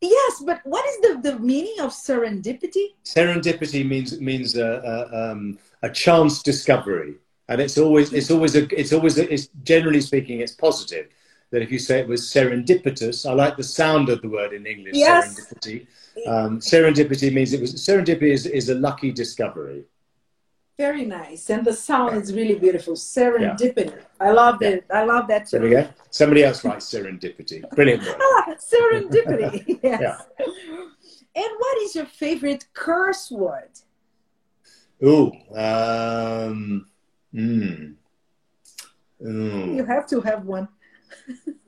Yes, 0.00 0.42
but 0.44 0.60
what 0.64 0.84
is 0.86 0.98
the, 0.98 1.30
the 1.30 1.38
meaning 1.38 1.80
of 1.80 1.90
serendipity? 1.90 2.94
serendipity 3.04 3.86
means 3.86 4.20
means 4.20 4.56
a, 4.56 4.70
a, 5.12 5.30
um, 5.32 5.58
a 5.82 5.90
chance 5.90 6.42
discovery, 6.42 7.14
and 7.48 7.60
it's 7.60 7.78
always 7.78 8.12
it's 8.12 8.30
always 8.30 8.54
a 8.56 8.64
it's 8.78 8.92
always 8.92 9.18
a, 9.18 9.32
it's 9.32 9.48
generally 9.62 10.00
speaking 10.02 10.40
it's 10.40 10.52
positive. 10.52 11.08
That 11.50 11.62
if 11.62 11.70
you 11.70 11.78
say 11.78 12.00
it 12.00 12.08
was 12.08 12.22
serendipitous, 12.22 13.28
I 13.28 13.32
like 13.32 13.56
the 13.56 13.62
sound 13.64 14.08
of 14.10 14.20
the 14.20 14.28
word 14.28 14.52
in 14.52 14.66
English. 14.66 14.94
Yes. 14.96 15.34
Serendipity. 15.34 15.86
Um, 16.26 16.60
serendipity 16.60 17.32
means 17.32 17.52
it 17.52 17.60
was 17.60 17.74
serendipity 17.74 18.32
is, 18.32 18.46
is 18.46 18.68
a 18.68 18.74
lucky 18.74 19.12
discovery. 19.12 19.84
Very 20.78 21.06
nice, 21.06 21.48
and 21.48 21.64
the 21.64 21.72
sound 21.72 22.16
is 22.22 22.34
really 22.34 22.58
beautiful. 22.58 22.94
Serendipity. 22.94 23.98
I 24.20 24.30
love 24.30 24.58
that. 24.58 24.84
I 24.92 25.04
love 25.04 25.26
that 25.28 25.50
There 25.50 25.62
we 25.62 25.70
go. 25.70 25.88
Somebody 26.10 26.44
else 26.44 26.64
writes 26.64 26.92
serendipity. 26.92 27.68
Brilliant. 27.70 28.02
Ah, 28.06 28.54
serendipity. 28.58 29.78
yes. 29.82 30.00
Yeah. 30.00 30.18
And 31.34 31.52
what 31.58 31.82
is 31.82 31.94
your 31.94 32.06
favorite 32.06 32.66
curse 32.74 33.30
word? 33.30 33.70
Ooh. 35.04 35.32
Um, 35.54 36.86
mm, 37.34 37.94
Ooh. 39.26 39.74
You 39.74 39.84
have 39.84 40.06
to 40.08 40.20
have 40.20 40.44
one. 40.44 40.68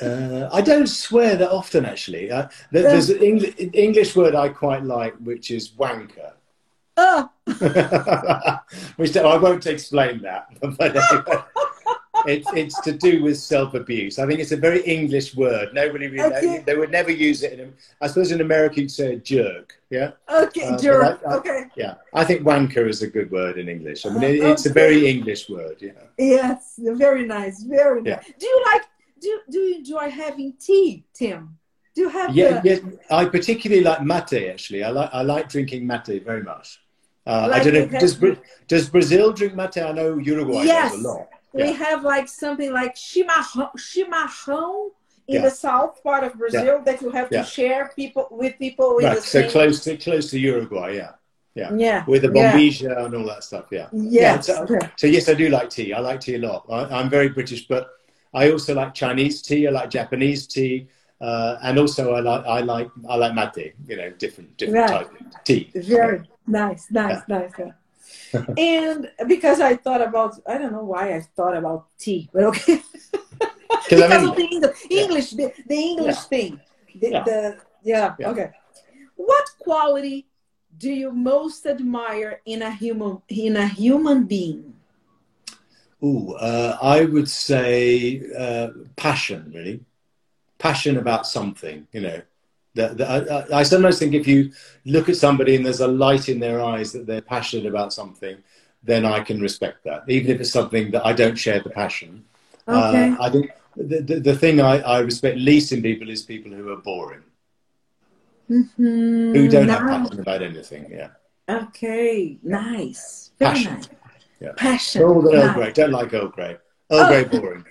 Uh, 0.00 0.48
I 0.52 0.60
don't 0.60 0.86
swear 0.88 1.36
that 1.36 1.50
often, 1.50 1.84
actually. 1.86 2.30
Uh, 2.30 2.48
there- 2.70 2.82
there's 2.82 3.10
an 3.10 3.18
Engl- 3.18 3.70
English 3.74 4.14
word 4.16 4.34
I 4.34 4.48
quite 4.50 4.84
like, 4.84 5.14
which 5.16 5.50
is 5.50 5.70
wanker. 5.70 6.32
Oh, 6.98 7.28
which 8.96 9.16
I 9.16 9.36
won't 9.36 9.66
explain 9.66 10.22
that, 10.22 10.46
but 10.78 10.96
anyway, 10.96 11.42
it's 12.26 12.48
it's 12.54 12.80
to 12.82 12.92
do 12.92 13.22
with 13.22 13.38
self-abuse. 13.38 14.18
I 14.18 14.26
think 14.26 14.40
it's 14.40 14.52
a 14.52 14.56
very 14.56 14.80
English 14.82 15.36
word. 15.36 15.74
Nobody 15.74 16.08
really, 16.08 16.34
Okay. 16.34 16.62
they 16.66 16.74
would 16.74 16.90
never 16.90 17.10
use 17.10 17.42
it. 17.42 17.60
In, 17.60 17.74
I 18.00 18.06
suppose 18.06 18.32
in 18.32 18.40
America 18.40 18.80
you'd 18.80 18.90
say 18.90 19.12
a 19.12 19.16
jerk. 19.16 19.78
Yeah, 19.90 20.12
okay, 20.30 20.68
Uh, 20.68 20.78
jerk. 20.78 21.20
I- 21.26 21.30
I- 21.30 21.36
okay. 21.36 21.64
yeah. 21.76 21.94
I 22.14 22.24
think 22.24 22.42
wanker 22.42 22.88
is 22.88 23.02
a 23.02 23.06
good 23.08 23.30
word 23.30 23.58
in 23.58 23.68
English. 23.68 24.06
I 24.06 24.10
mean, 24.10 24.22
it, 24.22 24.42
it's 24.42 24.64
a 24.66 24.72
very 24.72 25.06
English 25.06 25.48
word. 25.50 25.76
Yeah. 25.80 26.00
Yes, 26.18 26.74
very 26.78 27.26
nice. 27.26 27.62
Very 27.62 28.00
nice. 28.02 28.24
Yeah. 28.26 28.34
Do 28.38 28.46
you 28.46 28.64
like? 28.72 28.82
Do 29.20 29.40
Do 29.50 29.58
you 29.58 29.76
enjoy 29.76 30.10
having 30.10 30.54
tea, 30.58 31.04
Tim? 31.14 31.58
Do 31.94 32.02
you 32.02 32.08
have? 32.10 32.34
Yeah, 32.34 32.60
the, 32.60 32.68
yes, 32.68 32.80
I 33.10 33.24
particularly 33.24 33.82
like 33.82 34.02
mate. 34.02 34.50
Actually, 34.50 34.84
I 34.84 34.90
like 34.90 35.10
I 35.12 35.22
like 35.22 35.48
drinking 35.48 35.86
mate 35.86 36.22
very 36.24 36.42
much. 36.42 36.80
Uh, 37.26 37.48
I 37.52 37.58
don't 37.62 37.74
know. 37.74 37.86
has- 37.88 38.00
Does 38.02 38.14
Bra- 38.14 38.36
does 38.68 38.88
Brazil 38.88 39.32
drink 39.32 39.54
mate? 39.54 39.78
I 39.78 39.92
know 39.92 40.18
Uruguay 40.18 40.64
Yes. 40.64 40.92
does 40.92 41.04
a 41.04 41.08
lot. 41.08 41.28
We 41.52 41.62
Yeah. 41.64 41.70
have 41.72 42.02
like 42.04 42.28
something 42.28 42.70
like 42.72 42.94
chimarrão, 42.96 43.70
chimarrão 43.78 44.90
in 45.26 45.36
Yeah. 45.36 45.42
the 45.42 45.50
south 45.50 46.02
part 46.04 46.22
of 46.22 46.34
Brazil 46.34 46.82
that 46.84 47.00
you 47.02 47.10
have 47.10 47.28
to 47.30 47.42
share 47.42 47.90
people 47.96 48.28
with 48.30 48.58
people 48.58 48.96
Right, 48.98 49.16
the 49.16 49.22
so 49.22 49.40
same. 49.40 49.50
close 49.50 49.82
to 49.84 49.96
close 49.96 50.30
to 50.30 50.38
Uruguay. 50.38 50.94
Yeah, 50.96 51.12
Yeah. 51.54 51.70
yeah. 51.74 52.04
with 52.06 52.22
the 52.22 52.32
yeah. 52.34 52.52
bombilla 52.52 53.04
and 53.06 53.14
all 53.16 53.26
that 53.26 53.42
stuff. 53.42 53.66
Yeah. 53.72 53.88
Yes. 53.92 54.48
Yeah, 54.48 54.66
so, 54.66 54.78
so 54.96 55.06
yes, 55.06 55.28
I 55.28 55.34
do 55.34 55.48
like 55.48 55.70
tea. 55.70 55.92
I 55.94 56.00
like 56.00 56.20
tea 56.20 56.34
a 56.36 56.38
lot. 56.38 56.66
I, 56.70 56.80
I'm 57.00 57.08
very 57.10 57.30
British, 57.30 57.66
but 57.66 57.88
I 58.36 58.52
also 58.52 58.74
like 58.74 58.92
Chinese 58.92 59.40
tea. 59.40 59.66
I 59.66 59.70
like 59.70 59.88
Japanese 59.88 60.46
tea, 60.46 60.88
uh, 61.22 61.56
and 61.62 61.78
also 61.78 62.12
I 62.12 62.20
like 62.20 62.44
I 62.44 62.60
like 62.60 62.90
I 63.08 63.16
like 63.16 63.34
mate. 63.34 63.74
You 63.88 63.96
know, 63.96 64.10
different 64.10 64.56
different 64.58 64.90
Right. 64.90 65.08
type 65.08 65.10
of 65.20 65.44
tea. 65.44 65.70
Very 65.74 66.20
nice, 66.46 66.90
nice, 66.90 67.22
nice. 67.28 67.52
yeah. 67.58 67.72
and 68.58 69.10
because 69.26 69.60
I 69.60 69.76
thought 69.76 70.02
about, 70.02 70.34
I 70.46 70.58
don't 70.58 70.72
know 70.72 70.84
why 70.84 71.14
I 71.16 71.20
thought 71.36 71.56
about 71.56 71.86
tea, 71.98 72.28
but 72.32 72.44
okay. 72.44 72.82
because 73.88 74.02
I 74.02 74.18
mean, 74.18 74.28
of 74.28 74.36
the 74.36 74.42
English, 74.42 74.76
yeah. 74.90 75.02
English 75.02 75.30
the, 75.30 75.52
the, 75.66 75.74
English 75.74 76.16
yeah. 76.16 76.32
thing. 76.32 76.60
The, 77.00 77.10
yeah. 77.10 77.24
The, 77.24 77.56
yeah, 77.82 78.14
yeah, 78.18 78.30
okay. 78.30 78.50
What 79.16 79.46
quality 79.58 80.26
do 80.76 80.90
you 80.90 81.10
most 81.10 81.66
admire 81.66 82.42
in 82.44 82.60
a 82.62 82.70
human 82.70 83.22
in 83.28 83.56
a 83.56 83.66
human 83.66 84.24
being? 84.24 84.75
Ooh, 86.02 86.34
uh, 86.34 86.78
I 86.82 87.04
would 87.04 87.28
say 87.28 88.22
uh, 88.36 88.68
passion, 88.96 89.52
really. 89.54 89.80
Passion 90.58 90.98
about 90.98 91.26
something, 91.26 91.86
you 91.92 92.00
know. 92.00 92.22
The, 92.74 92.88
the, 92.88 93.08
I, 93.08 93.60
I, 93.60 93.62
sometimes 93.62 93.98
think 93.98 94.12
if 94.12 94.26
you 94.26 94.52
look 94.84 95.08
at 95.08 95.16
somebody 95.16 95.56
and 95.56 95.64
there's 95.64 95.80
a 95.80 95.88
light 95.88 96.28
in 96.28 96.38
their 96.38 96.62
eyes 96.62 96.92
that 96.92 97.06
they're 97.06 97.22
passionate 97.22 97.64
about 97.64 97.94
something, 97.94 98.36
then 98.82 99.06
I 99.06 99.20
can 99.20 99.40
respect 99.40 99.84
that, 99.84 100.04
even 100.08 100.30
if 100.30 100.40
it's 100.40 100.50
something 100.50 100.90
that 100.90 101.04
I 101.04 101.14
don't 101.14 101.36
share 101.36 101.60
the 101.60 101.70
passion. 101.70 102.24
Uh, 102.68 102.88
okay. 102.88 103.10
Uh, 103.10 103.16
I 103.22 103.30
think 103.30 103.50
the, 103.76 104.00
the, 104.02 104.20
the 104.20 104.36
thing 104.36 104.60
I, 104.60 104.80
I, 104.80 104.98
respect 105.00 105.38
least 105.38 105.72
in 105.72 105.82
people 105.82 106.10
is 106.10 106.22
people 106.22 106.52
who 106.52 106.70
are 106.70 106.76
boring, 106.76 107.22
mm-hmm. 108.50 109.32
who 109.34 109.48
don't 109.48 109.68
nice. 109.68 109.78
have 109.78 109.88
passion 109.88 110.20
about 110.20 110.42
anything. 110.42 110.90
Yeah. 110.90 111.08
Okay, 111.48 112.38
nice. 112.42 113.30
Very 113.38 113.54
passion. 113.54 113.74
Nice. 113.74 113.88
Yeah. 114.40 114.52
Passion. 114.56 115.02
The 115.02 115.30
Earl 115.32 115.54
Grey. 115.54 115.72
Don't 115.72 115.90
like 115.90 116.12
Earl 116.12 116.28
Grey. 116.28 116.58
Earl 116.90 117.08
Grey 117.08 117.24
oh. 117.24 117.28
boring. 117.40 117.64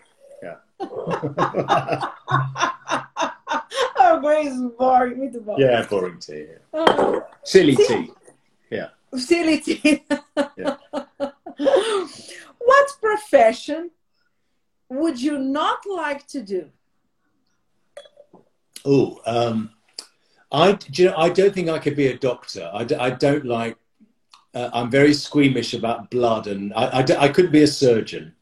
Yeah. 0.43 0.55
Earl 4.01 4.19
Grey 4.21 4.47
is 4.47 4.59
boring. 4.77 5.31
Bom. 5.45 5.55
Yeah, 5.59 5.85
boring 5.85 6.19
tea. 6.19 6.47
Yeah. 6.49 6.57
Oh. 6.73 7.23
Silly 7.43 7.75
tea. 7.75 8.11
Yeah. 8.69 8.89
Silly 9.15 9.59
tea. 9.59 10.03
yeah. 10.57 10.77
What 12.65 12.97
profession 12.99 13.91
would 14.89 15.21
you 15.21 15.37
not 15.37 15.85
like 15.85 16.25
to 16.27 16.41
do? 16.41 16.69
Oh, 18.83 19.21
um, 19.25 19.69
I, 20.51 20.73
do 20.73 21.03
you 21.03 21.09
know, 21.09 21.17
I 21.17 21.29
don't 21.29 21.53
think 21.53 21.69
I 21.69 21.77
could 21.77 21.95
be 21.95 22.07
a 22.07 22.17
doctor. 22.17 22.69
I, 22.73 22.87
I 22.99 23.11
don't 23.11 23.45
like 23.45 23.77
uh, 24.55 24.69
I'm 24.73 24.89
very 24.89 25.13
squeamish 25.13 25.73
about 25.73 26.09
blood, 26.09 26.47
and 26.47 26.73
I, 26.73 27.01
I, 27.01 27.05
I 27.25 27.29
couldn't 27.29 27.51
be 27.51 27.63
a 27.63 27.67
surgeon. 27.67 28.33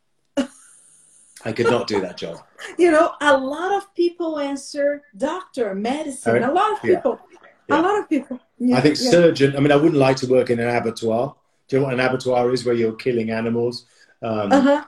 I 1.46 1.52
could 1.52 1.66
not 1.66 1.88
do 1.88 2.00
that 2.02 2.18
job. 2.18 2.38
You 2.78 2.92
know, 2.92 3.12
a 3.20 3.38
lot 3.38 3.74
of 3.74 3.94
people 3.94 4.40
answer 4.40 5.04
doctor, 5.18 5.76
medicine. 5.76 6.44
a 6.44 6.50
lot 6.50 6.72
of 6.72 6.82
people. 6.82 7.20
Yeah. 7.30 7.38
Yeah. 7.68 7.80
A 7.80 7.82
lot 7.82 8.00
of 8.00 8.08
people. 8.08 8.40
Yeah, 8.58 8.78
I 8.78 8.82
think 8.82 8.96
surgeon. 8.96 9.58
I 9.58 9.60
mean, 9.60 9.74
I 9.74 9.76
wouldn't 9.76 9.98
like 9.98 10.16
to 10.18 10.28
work 10.28 10.50
in 10.50 10.62
an 10.62 10.74
abattoir. 10.74 11.36
Do 11.68 11.76
you 11.76 11.82
know 11.82 11.88
what 11.88 11.94
an 11.94 12.00
abattoir 12.00 12.54
is, 12.54 12.64
where 12.64 12.74
you're 12.74 12.96
killing 12.96 13.32
animals? 13.32 13.86
Um, 14.22 14.54
uh-huh. 14.54 14.86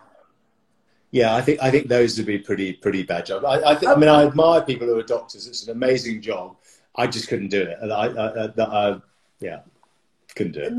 Yeah, 1.11 1.35
I 1.35 1.41
think 1.41 1.61
I 1.61 1.69
think 1.69 1.89
those 1.89 2.17
would 2.17 2.27
be 2.27 2.39
pretty 2.39 2.71
pretty 2.71 3.03
bad 3.03 3.25
job. 3.25 3.43
I, 3.43 3.71
I, 3.71 3.75
th- 3.75 3.91
I 3.91 3.95
mean, 3.95 4.09
I 4.09 4.23
admire 4.25 4.61
people 4.61 4.87
who 4.87 4.97
are 4.97 5.03
doctors. 5.03 5.47
It's 5.47 5.67
an 5.67 5.71
amazing 5.71 6.21
job. 6.21 6.55
I 6.95 7.07
just 7.07 7.27
couldn't 7.27 7.49
do 7.49 7.61
it. 7.61 7.77
I, 7.83 8.07
I, 8.07 8.91
I 8.93 9.01
yeah, 9.41 9.59
couldn't 10.35 10.53
do 10.53 10.61
it. 10.61 10.73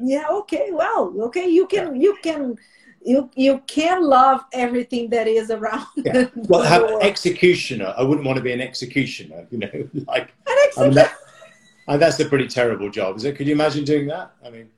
Yeah. 0.00 0.26
Okay. 0.30 0.70
Well. 0.72 1.14
Okay. 1.24 1.48
You 1.48 1.66
can. 1.66 2.00
You 2.00 2.16
can. 2.22 2.56
You 3.02 3.30
you 3.36 3.62
can 3.68 4.02
love 4.02 4.44
everything 4.52 5.10
that 5.10 5.28
is 5.28 5.50
around. 5.50 5.86
Yeah. 5.96 6.26
Well, 6.34 6.62
have 6.62 6.82
executioner. 7.02 7.94
I 7.96 8.02
wouldn't 8.02 8.26
want 8.26 8.36
to 8.36 8.42
be 8.42 8.52
an 8.52 8.60
executioner. 8.60 9.46
You 9.50 9.58
know, 9.58 9.88
like 10.06 10.32
an 10.46 10.56
executioner. 10.64 10.82
I 10.82 10.86
mean, 10.86 10.94
that, 10.94 11.14
and 11.88 12.02
that's 12.02 12.18
a 12.18 12.24
pretty 12.24 12.48
terrible 12.48 12.90
job. 12.90 13.16
Is 13.16 13.24
it? 13.24 13.36
Could 13.36 13.46
you 13.46 13.54
imagine 13.54 13.84
doing 13.84 14.08
that? 14.08 14.34
I 14.44 14.50
mean. 14.50 14.70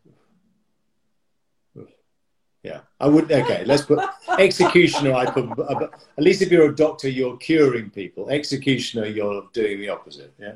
Yeah, 2.63 2.81
I 3.01 3.07
would. 3.07 3.31
Okay, 3.31 3.65
let's 3.65 3.83
put 3.83 4.01
executioner. 4.39 5.15
I 5.15 5.27
put 5.27 5.59
uh, 5.59 5.89
at 6.19 6.25
least 6.25 6.43
if 6.43 6.51
you're 6.51 6.69
a 6.69 6.75
doctor, 6.75 7.09
you're 7.09 7.37
curing 7.37 7.89
people. 7.89 8.29
Executioner, 8.29 9.07
you're 9.07 9.49
doing 9.53 9.81
the 9.81 9.89
opposite. 9.89 10.35
Yeah. 10.39 10.55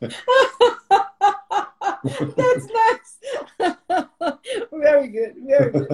That's 2.04 2.68
nice. 2.68 3.18
very 4.72 5.08
good. 5.08 5.34
Very 5.46 5.72
good. 5.72 5.88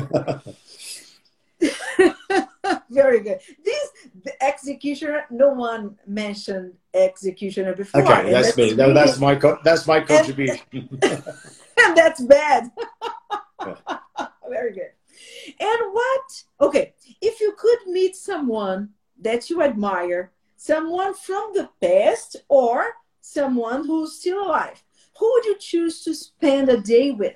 very 2.90 3.20
good. 3.20 3.40
This 3.64 3.90
the 4.24 4.42
executioner. 4.42 5.24
No 5.30 5.50
one 5.50 5.96
mentioned 6.06 6.74
executioner 6.94 7.74
before. 7.74 8.02
Okay, 8.02 8.30
that's, 8.30 8.54
that's 8.54 8.56
me. 8.56 8.74
No, 8.74 8.92
that's 8.92 9.18
my 9.18 9.36
co- 9.36 9.58
that's 9.64 9.86
my 9.86 10.00
contribution. 10.00 10.58
And 11.82 11.96
that's 11.96 12.20
bad. 12.20 12.70
very 14.48 14.72
good. 14.74 14.90
And 15.58 15.80
what? 15.92 16.44
Okay, 16.60 16.92
if 17.22 17.40
you 17.40 17.54
could 17.56 17.86
meet 17.86 18.16
someone 18.16 18.90
that 19.18 19.48
you 19.48 19.62
admire, 19.62 20.30
someone 20.56 21.14
from 21.14 21.52
the 21.54 21.70
past 21.80 22.36
or 22.48 22.96
someone 23.22 23.86
who's 23.86 24.20
still 24.20 24.44
alive, 24.46 24.82
who 25.20 25.30
would 25.32 25.44
you 25.44 25.56
choose 25.58 26.02
to 26.04 26.14
spend 26.14 26.70
a 26.70 26.80
day 26.80 27.10
with, 27.10 27.34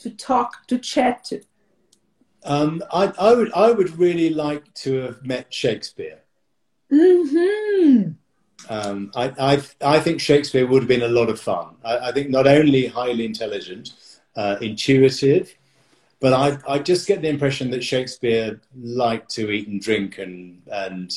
to 0.00 0.10
talk, 0.10 0.66
to 0.66 0.78
chat 0.78 1.24
to? 1.24 1.40
Um, 2.42 2.82
I, 2.92 3.12
I, 3.18 3.34
would, 3.34 3.52
I 3.52 3.70
would 3.70 3.96
really 3.96 4.30
like 4.30 4.74
to 4.74 4.96
have 4.96 5.24
met 5.24 5.54
Shakespeare. 5.54 6.20
Mm-hmm. 6.92 8.10
Um, 8.68 9.12
I, 9.14 9.32
I, 9.38 9.62
I 9.96 10.00
think 10.00 10.20
Shakespeare 10.20 10.66
would 10.66 10.82
have 10.82 10.88
been 10.88 11.02
a 11.02 11.08
lot 11.08 11.30
of 11.30 11.40
fun. 11.40 11.76
I, 11.84 12.08
I 12.08 12.12
think 12.12 12.30
not 12.30 12.48
only 12.48 12.86
highly 12.86 13.24
intelligent, 13.24 13.92
uh, 14.36 14.56
intuitive, 14.60 15.56
but 16.18 16.32
I, 16.32 16.58
I 16.68 16.78
just 16.80 17.06
get 17.06 17.22
the 17.22 17.28
impression 17.28 17.70
that 17.70 17.84
Shakespeare 17.84 18.60
liked 18.76 19.30
to 19.36 19.50
eat 19.50 19.68
and 19.68 19.80
drink 19.80 20.18
and, 20.18 20.62
and 20.70 21.12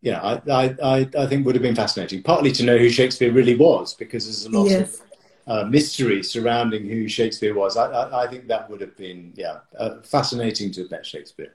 yeah, 0.00 0.20
I, 0.22 0.76
I, 0.82 1.08
I 1.18 1.26
think 1.26 1.44
would 1.44 1.56
have 1.56 1.62
been 1.62 1.74
fascinating. 1.74 2.22
Partly 2.22 2.52
to 2.52 2.64
know 2.64 2.78
who 2.78 2.88
Shakespeare 2.88 3.32
really 3.32 3.56
was, 3.56 3.94
because 3.94 4.24
there's 4.26 4.46
a 4.46 4.50
lot 4.50 4.70
yes. 4.70 5.00
of 5.00 5.07
uh, 5.48 5.64
mystery 5.64 6.22
surrounding 6.22 6.86
who 6.86 7.08
Shakespeare 7.08 7.54
was. 7.54 7.76
I, 7.76 7.90
I, 7.90 8.24
I, 8.24 8.26
think 8.28 8.46
that 8.48 8.68
would 8.68 8.80
have 8.82 8.96
been, 8.96 9.32
yeah, 9.34 9.60
uh, 9.78 10.02
fascinating 10.02 10.70
to 10.72 10.82
have 10.82 10.90
met 10.90 11.06
Shakespeare. 11.06 11.54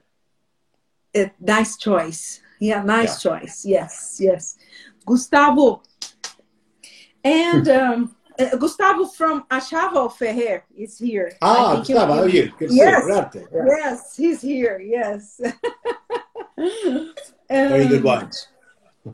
Uh, 1.14 1.26
nice 1.40 1.76
choice. 1.76 2.40
Yeah, 2.60 2.82
nice 2.82 3.24
yeah. 3.24 3.38
choice. 3.38 3.64
Yes, 3.64 4.18
yes. 4.20 4.56
Gustavo. 5.06 5.82
And 7.22 7.68
um, 7.68 8.16
uh, 8.38 8.56
Gustavo 8.56 9.06
from 9.06 9.44
Achaval 9.44 10.12
Ferrer 10.12 10.64
is 10.76 10.98
here. 10.98 11.32
Ah, 11.40 11.76
Gustavo, 11.76 12.14
how 12.14 12.22
are 12.22 12.28
you? 12.28 12.52
Good 12.58 12.72
yes, 12.72 13.04
yeah. 13.08 13.44
yes, 13.66 14.16
he's 14.16 14.40
here. 14.42 14.80
Yes. 14.80 15.40
very 17.48 17.86
good 17.86 18.02
wines. 18.02 18.48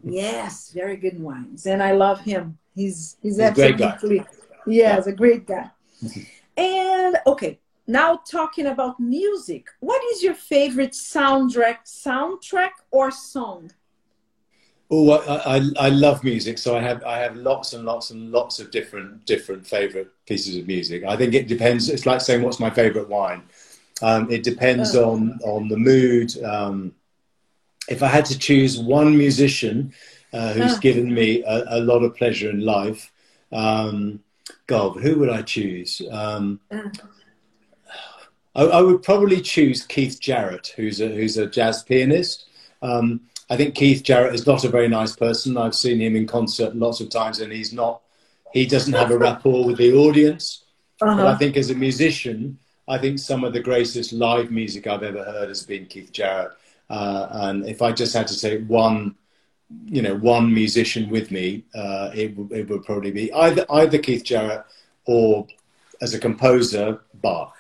yes, 0.05 0.71
very 0.71 0.97
good 0.97 1.21
wines, 1.21 1.66
and 1.66 1.83
I 1.83 1.93
love 1.93 2.21
him. 2.21 2.59
He's 2.75 3.16
he's, 3.21 3.37
he's 3.37 3.40
absolutely 3.40 4.25
Yes, 4.70 5.06
a 5.06 5.12
great 5.12 5.46
guy. 5.46 5.70
and 6.56 7.16
okay, 7.26 7.59
now 7.87 8.20
talking 8.28 8.66
about 8.66 9.00
music, 9.00 9.68
what 9.80 10.02
is 10.12 10.22
your 10.22 10.35
favorite 10.35 10.92
soundtrack, 10.92 11.78
soundtrack 11.85 12.70
or 12.90 13.11
song? 13.11 13.70
Oh, 14.92 15.12
I, 15.12 15.59
I, 15.59 15.70
I 15.78 15.88
love 15.88 16.24
music, 16.24 16.59
so 16.59 16.76
I 16.76 16.80
have 16.80 17.04
I 17.04 17.18
have 17.18 17.37
lots 17.37 17.74
and 17.74 17.85
lots 17.85 18.11
and 18.11 18.33
lots 18.33 18.59
of 18.59 18.72
different 18.72 19.24
different 19.24 19.64
favorite 19.64 20.11
pieces 20.26 20.56
of 20.56 20.66
music. 20.66 21.04
I 21.04 21.16
think 21.16 21.35
it 21.35 21.46
depends. 21.46 21.88
It's 21.88 22.06
like 22.06 22.20
saying 22.20 22.42
what's 22.42 22.59
my 22.59 22.70
favorite 22.70 23.09
wine. 23.09 23.42
Um, 24.02 24.30
it 24.30 24.42
depends 24.42 24.96
oh. 24.96 25.11
on 25.11 25.38
on 25.44 25.68
the 25.68 25.76
mood. 25.76 26.37
Um, 26.42 26.92
if 27.88 28.02
I 28.02 28.09
had 28.09 28.24
to 28.26 28.38
choose 28.38 28.78
one 28.78 29.16
musician 29.16 29.92
uh, 30.33 30.52
who's 30.54 30.76
oh. 30.76 30.80
given 30.80 31.12
me 31.12 31.42
a, 31.42 31.78
a, 31.78 31.80
lot 31.80 32.02
of 32.04 32.14
pleasure 32.14 32.50
in 32.50 32.61
life, 32.61 33.12
um, 33.52 34.20
God, 34.70 34.98
who 35.02 35.18
would 35.18 35.28
I 35.28 35.42
choose? 35.42 36.00
Um, 36.12 36.61
I, 38.54 38.62
I, 38.62 38.81
would 38.81 39.02
probably 39.02 39.40
choose 39.40 39.85
Keith 39.85 40.21
Jarrett, 40.21 40.73
who's 40.77 41.00
a, 41.00 41.08
who's 41.08 41.37
a 41.38 41.48
jazz 41.48 41.83
pianist. 41.83 42.46
Um, 42.81 43.23
I 43.50 43.56
think 43.56 43.75
Keith 43.75 44.04
Jarrett 44.04 44.33
is 44.33 44.46
not 44.46 44.62
a 44.62 44.68
very 44.68 44.87
nice 44.87 45.16
person. 45.16 45.56
I've 45.56 45.75
seen 45.75 46.00
him 46.00 46.14
in 46.14 46.29
concert 46.29 46.77
lots 46.77 47.00
of 47.00 47.10
times, 47.10 47.40
and 47.40 47.52
he's 47.52 47.73
not. 47.73 48.02
He 48.52 48.64
doesn't 48.64 48.92
have 48.92 49.10
a 49.10 49.18
rapport 49.18 49.64
with 49.64 49.79
the 49.79 49.92
audience. 49.92 50.64
Uh-huh. 51.02 51.16
But 51.16 51.27
I 51.27 51.35
think 51.37 51.56
as 51.56 51.71
a 51.71 51.75
musician, 51.75 52.56
I 52.87 52.96
think 52.96 53.18
some 53.18 53.42
of 53.42 53.52
the 53.52 53.60
greatest 53.60 54.12
live 54.12 54.52
music 54.52 54.87
I've 54.87 55.02
ever 55.02 55.25
heard 55.25 55.48
has 55.48 55.66
been 55.66 55.87
Keith 55.87 56.12
Jarrett. 56.12 56.52
Uh, 56.88 57.27
and 57.33 57.66
if 57.66 57.83
I 57.83 57.90
just 57.90 58.14
had 58.14 58.29
to 58.29 58.38
take 58.38 58.64
one 58.68 59.16
you 59.85 60.02
know 60.02 60.16
one 60.16 60.52
musician 60.52 61.10
with 61.10 61.31
me, 61.31 61.64
uh, 61.75 62.10
it, 62.14 62.35
it 62.50 62.68
would 62.68 62.85
probably 62.85 63.10
be 63.10 63.33
either 63.33 63.64
either 63.71 63.98
Keith 63.98 64.25
Jarrett 64.25 64.64
or 65.06 65.46
as 66.00 66.14
a 66.14 66.18
composer 66.18 67.00
Bach. 67.14 67.54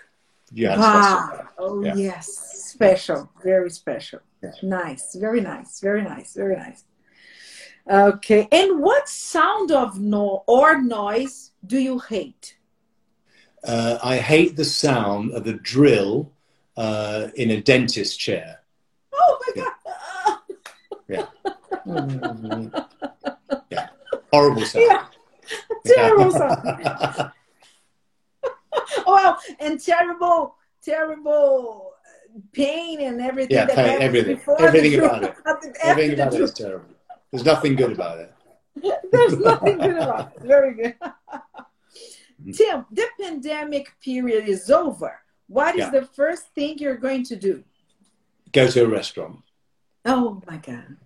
Yeah. 0.52 0.78
Wow. 0.78 1.48
Oh 1.58 1.84
yeah. 1.84 1.94
yes, 1.94 2.28
special, 2.74 3.30
very 3.42 3.70
special. 3.70 4.20
Yeah. 4.42 4.50
Nice, 4.62 5.14
very 5.14 5.40
nice, 5.40 5.80
very 5.80 6.02
nice, 6.02 6.34
very 6.34 6.56
nice. 6.56 6.84
Okay, 7.90 8.48
and 8.50 8.80
what 8.80 9.08
sound 9.08 9.72
of 9.72 9.98
no 9.98 10.44
or 10.46 10.80
noise 10.80 11.52
do 11.66 11.78
you 11.78 11.98
hate? 11.98 12.56
uh, 13.64 13.98
I 14.02 14.16
hate 14.16 14.56
the 14.56 14.64
sound 14.64 15.32
of 15.32 15.44
the 15.44 15.54
drill 15.54 16.32
uh, 16.76 17.28
in 17.34 17.50
a 17.50 17.60
dentist 17.60 18.18
chair. 18.18 18.60
Oh 19.12 19.38
my 19.46 19.62
god! 19.62 20.38
Yeah. 21.08 21.26
Mm. 21.44 21.79
Mm. 21.90 22.86
yeah. 23.70 23.88
Horrible 24.32 24.64
sound. 24.64 24.86
Yeah. 24.88 25.06
Terrible 25.86 26.30
sound. 26.30 27.32
well, 29.06 29.38
and 29.58 29.80
terrible, 29.80 30.54
terrible 30.82 31.92
pain 32.52 33.00
and 33.00 33.20
everything. 33.20 33.56
Yeah, 33.56 33.66
that 33.66 33.76
pain, 33.76 34.02
everything. 34.02 34.40
Everything 34.58 34.98
about 35.00 35.24
it. 35.24 35.34
Everything 35.82 36.14
about 36.14 36.34
it 36.34 36.40
is 36.40 36.52
terrible. 36.52 36.94
There's 37.30 37.44
nothing 37.44 37.76
good 37.76 37.92
about 37.92 38.18
it. 38.18 38.32
There's 39.12 39.36
nothing 39.38 39.78
good 39.78 39.96
about 39.96 40.32
it. 40.36 40.42
Very 40.42 40.74
good. 40.74 40.94
Mm-hmm. 41.00 42.52
Tim, 42.52 42.86
the 42.90 43.06
pandemic 43.20 43.92
period 44.02 44.48
is 44.48 44.70
over. 44.70 45.20
What 45.48 45.74
is 45.74 45.80
Yeah. 45.80 45.90
the 45.90 46.06
first 46.06 46.46
thing 46.54 46.78
you're 46.78 46.96
going 46.96 47.24
to 47.24 47.36
do? 47.36 47.64
Go 48.52 48.68
to 48.68 48.84
a 48.84 48.88
restaurant. 48.88 49.40
Oh 50.04 50.40
my 50.48 50.56
God. 50.56 50.96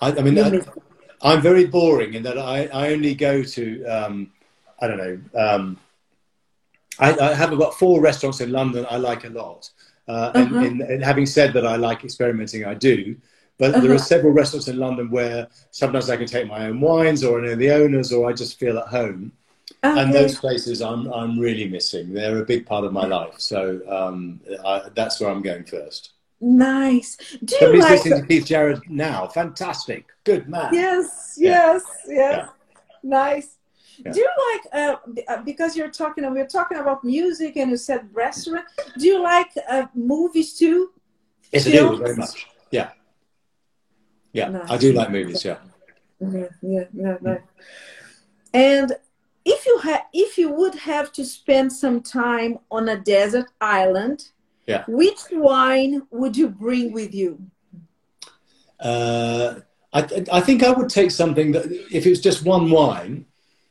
I, 0.00 0.12
I 0.12 0.22
mean, 0.22 0.38
I, 0.38 0.52
I'm 1.22 1.40
very 1.42 1.66
boring 1.66 2.14
in 2.14 2.22
that 2.24 2.38
I, 2.38 2.66
I 2.66 2.92
only 2.92 3.14
go 3.14 3.42
to, 3.42 3.84
um, 3.86 4.32
I 4.80 4.88
don't 4.88 4.98
know, 4.98 5.20
um, 5.40 5.78
I, 6.98 7.16
I 7.18 7.34
have 7.34 7.52
about 7.52 7.74
four 7.74 8.00
restaurants 8.00 8.40
in 8.40 8.52
London 8.52 8.86
I 8.90 8.96
like 8.96 9.24
a 9.24 9.30
lot. 9.30 9.70
Uh, 10.06 10.32
and, 10.36 10.54
Uh-huh. 10.54 10.64
and, 10.64 10.80
and 10.82 11.04
having 11.04 11.26
said 11.26 11.52
that, 11.54 11.66
I 11.66 11.76
like 11.76 12.04
experimenting, 12.04 12.64
I 12.64 12.74
do. 12.74 13.16
But 13.58 13.80
there 13.80 13.90
Uh-huh. 13.90 13.94
are 13.94 13.98
several 13.98 14.32
restaurants 14.32 14.68
in 14.68 14.78
London 14.78 15.10
where 15.10 15.48
sometimes 15.70 16.10
I 16.10 16.16
can 16.16 16.26
take 16.26 16.48
my 16.48 16.66
own 16.66 16.80
wines 16.80 17.24
or 17.24 17.40
I 17.40 17.46
know 17.46 17.56
the 17.56 17.70
owners 17.72 18.12
or 18.12 18.28
I 18.30 18.32
just 18.32 18.58
feel 18.58 18.78
at 18.78 18.88
home. 18.88 19.32
And 19.94 20.14
those 20.14 20.36
places 20.38 20.82
I'm, 20.82 21.12
I'm 21.12 21.38
really 21.38 21.68
missing. 21.68 22.14
They're 22.14 22.40
a 22.42 22.46
big 22.46 22.66
part 22.66 22.84
of 22.84 22.92
my 22.92 23.06
life. 23.06 23.34
So 23.38 23.80
um, 23.88 24.40
I, 24.64 24.88
that's 24.94 25.20
where 25.20 25.30
I'm 25.30 25.42
going 25.42 25.64
first. 25.64 26.13
Nice. 26.44 27.16
Do 27.42 27.54
you 27.56 27.60
Somebody's 27.60 27.82
like? 27.84 27.90
listening 27.92 28.20
to 28.20 28.26
Keith 28.28 28.44
Jarrett 28.46 28.90
now. 28.90 29.26
Fantastic. 29.28 30.06
Good 30.24 30.46
man. 30.48 30.74
Yes, 30.74 31.36
Yeah. 31.38 31.50
yes, 31.50 31.82
yes. 32.06 32.16
Yeah. 32.36 32.48
Nice. 33.02 33.56
Yeah. 34.04 34.12
Do 34.12 34.20
you 34.20 34.30
like 34.52 34.62
uh, 34.74 34.96
uh, 35.28 35.42
because 35.42 35.76
you're 35.76 35.90
talking 35.90 36.30
we're 36.32 36.46
talking 36.46 36.78
about 36.78 37.02
music 37.04 37.56
and 37.56 37.70
you 37.70 37.76
said 37.76 38.08
restaurant. 38.12 38.66
Do 38.98 39.06
you 39.06 39.22
like 39.22 39.50
uh, 39.68 39.86
movies 39.94 40.54
too? 40.58 40.90
Yes, 41.52 41.66
I 41.66 41.70
do 41.70 41.96
very 41.96 42.16
much. 42.16 42.46
Yeah, 42.72 42.90
yeah, 44.32 44.48
Nice. 44.48 44.70
I 44.70 44.76
do 44.76 44.92
like 44.92 45.10
movies. 45.12 45.44
Yeah, 45.44 45.58
Yeah, 46.20 46.48
yeah, 46.60 46.84
yeah, 46.92 47.16
yeah. 47.22 47.38
And 48.52 48.92
if 49.44 49.64
you 49.64 49.78
had, 49.78 50.02
if 50.12 50.36
you 50.36 50.50
would 50.50 50.74
have 50.74 51.12
to 51.12 51.24
spend 51.24 51.72
some 51.72 52.00
time 52.02 52.58
on 52.70 52.88
a 52.88 52.96
desert 52.98 53.46
island, 53.60 54.30
Yeah. 54.66 54.84
which 54.88 55.20
wine 55.32 56.02
would 56.10 56.36
you 56.36 56.48
bring 56.48 56.92
with 56.92 57.14
you? 57.14 57.38
uh, 58.80 59.60
I, 59.92 60.24
I 60.32 60.40
think 60.40 60.62
I 60.62 60.70
would 60.70 60.88
take 60.88 61.10
something 61.10 61.52
that 61.52 61.66
if 61.92 62.06
it 62.06 62.10
was 62.10 62.20
just 62.20 62.44
one 62.44 62.70
wine. 62.70 63.26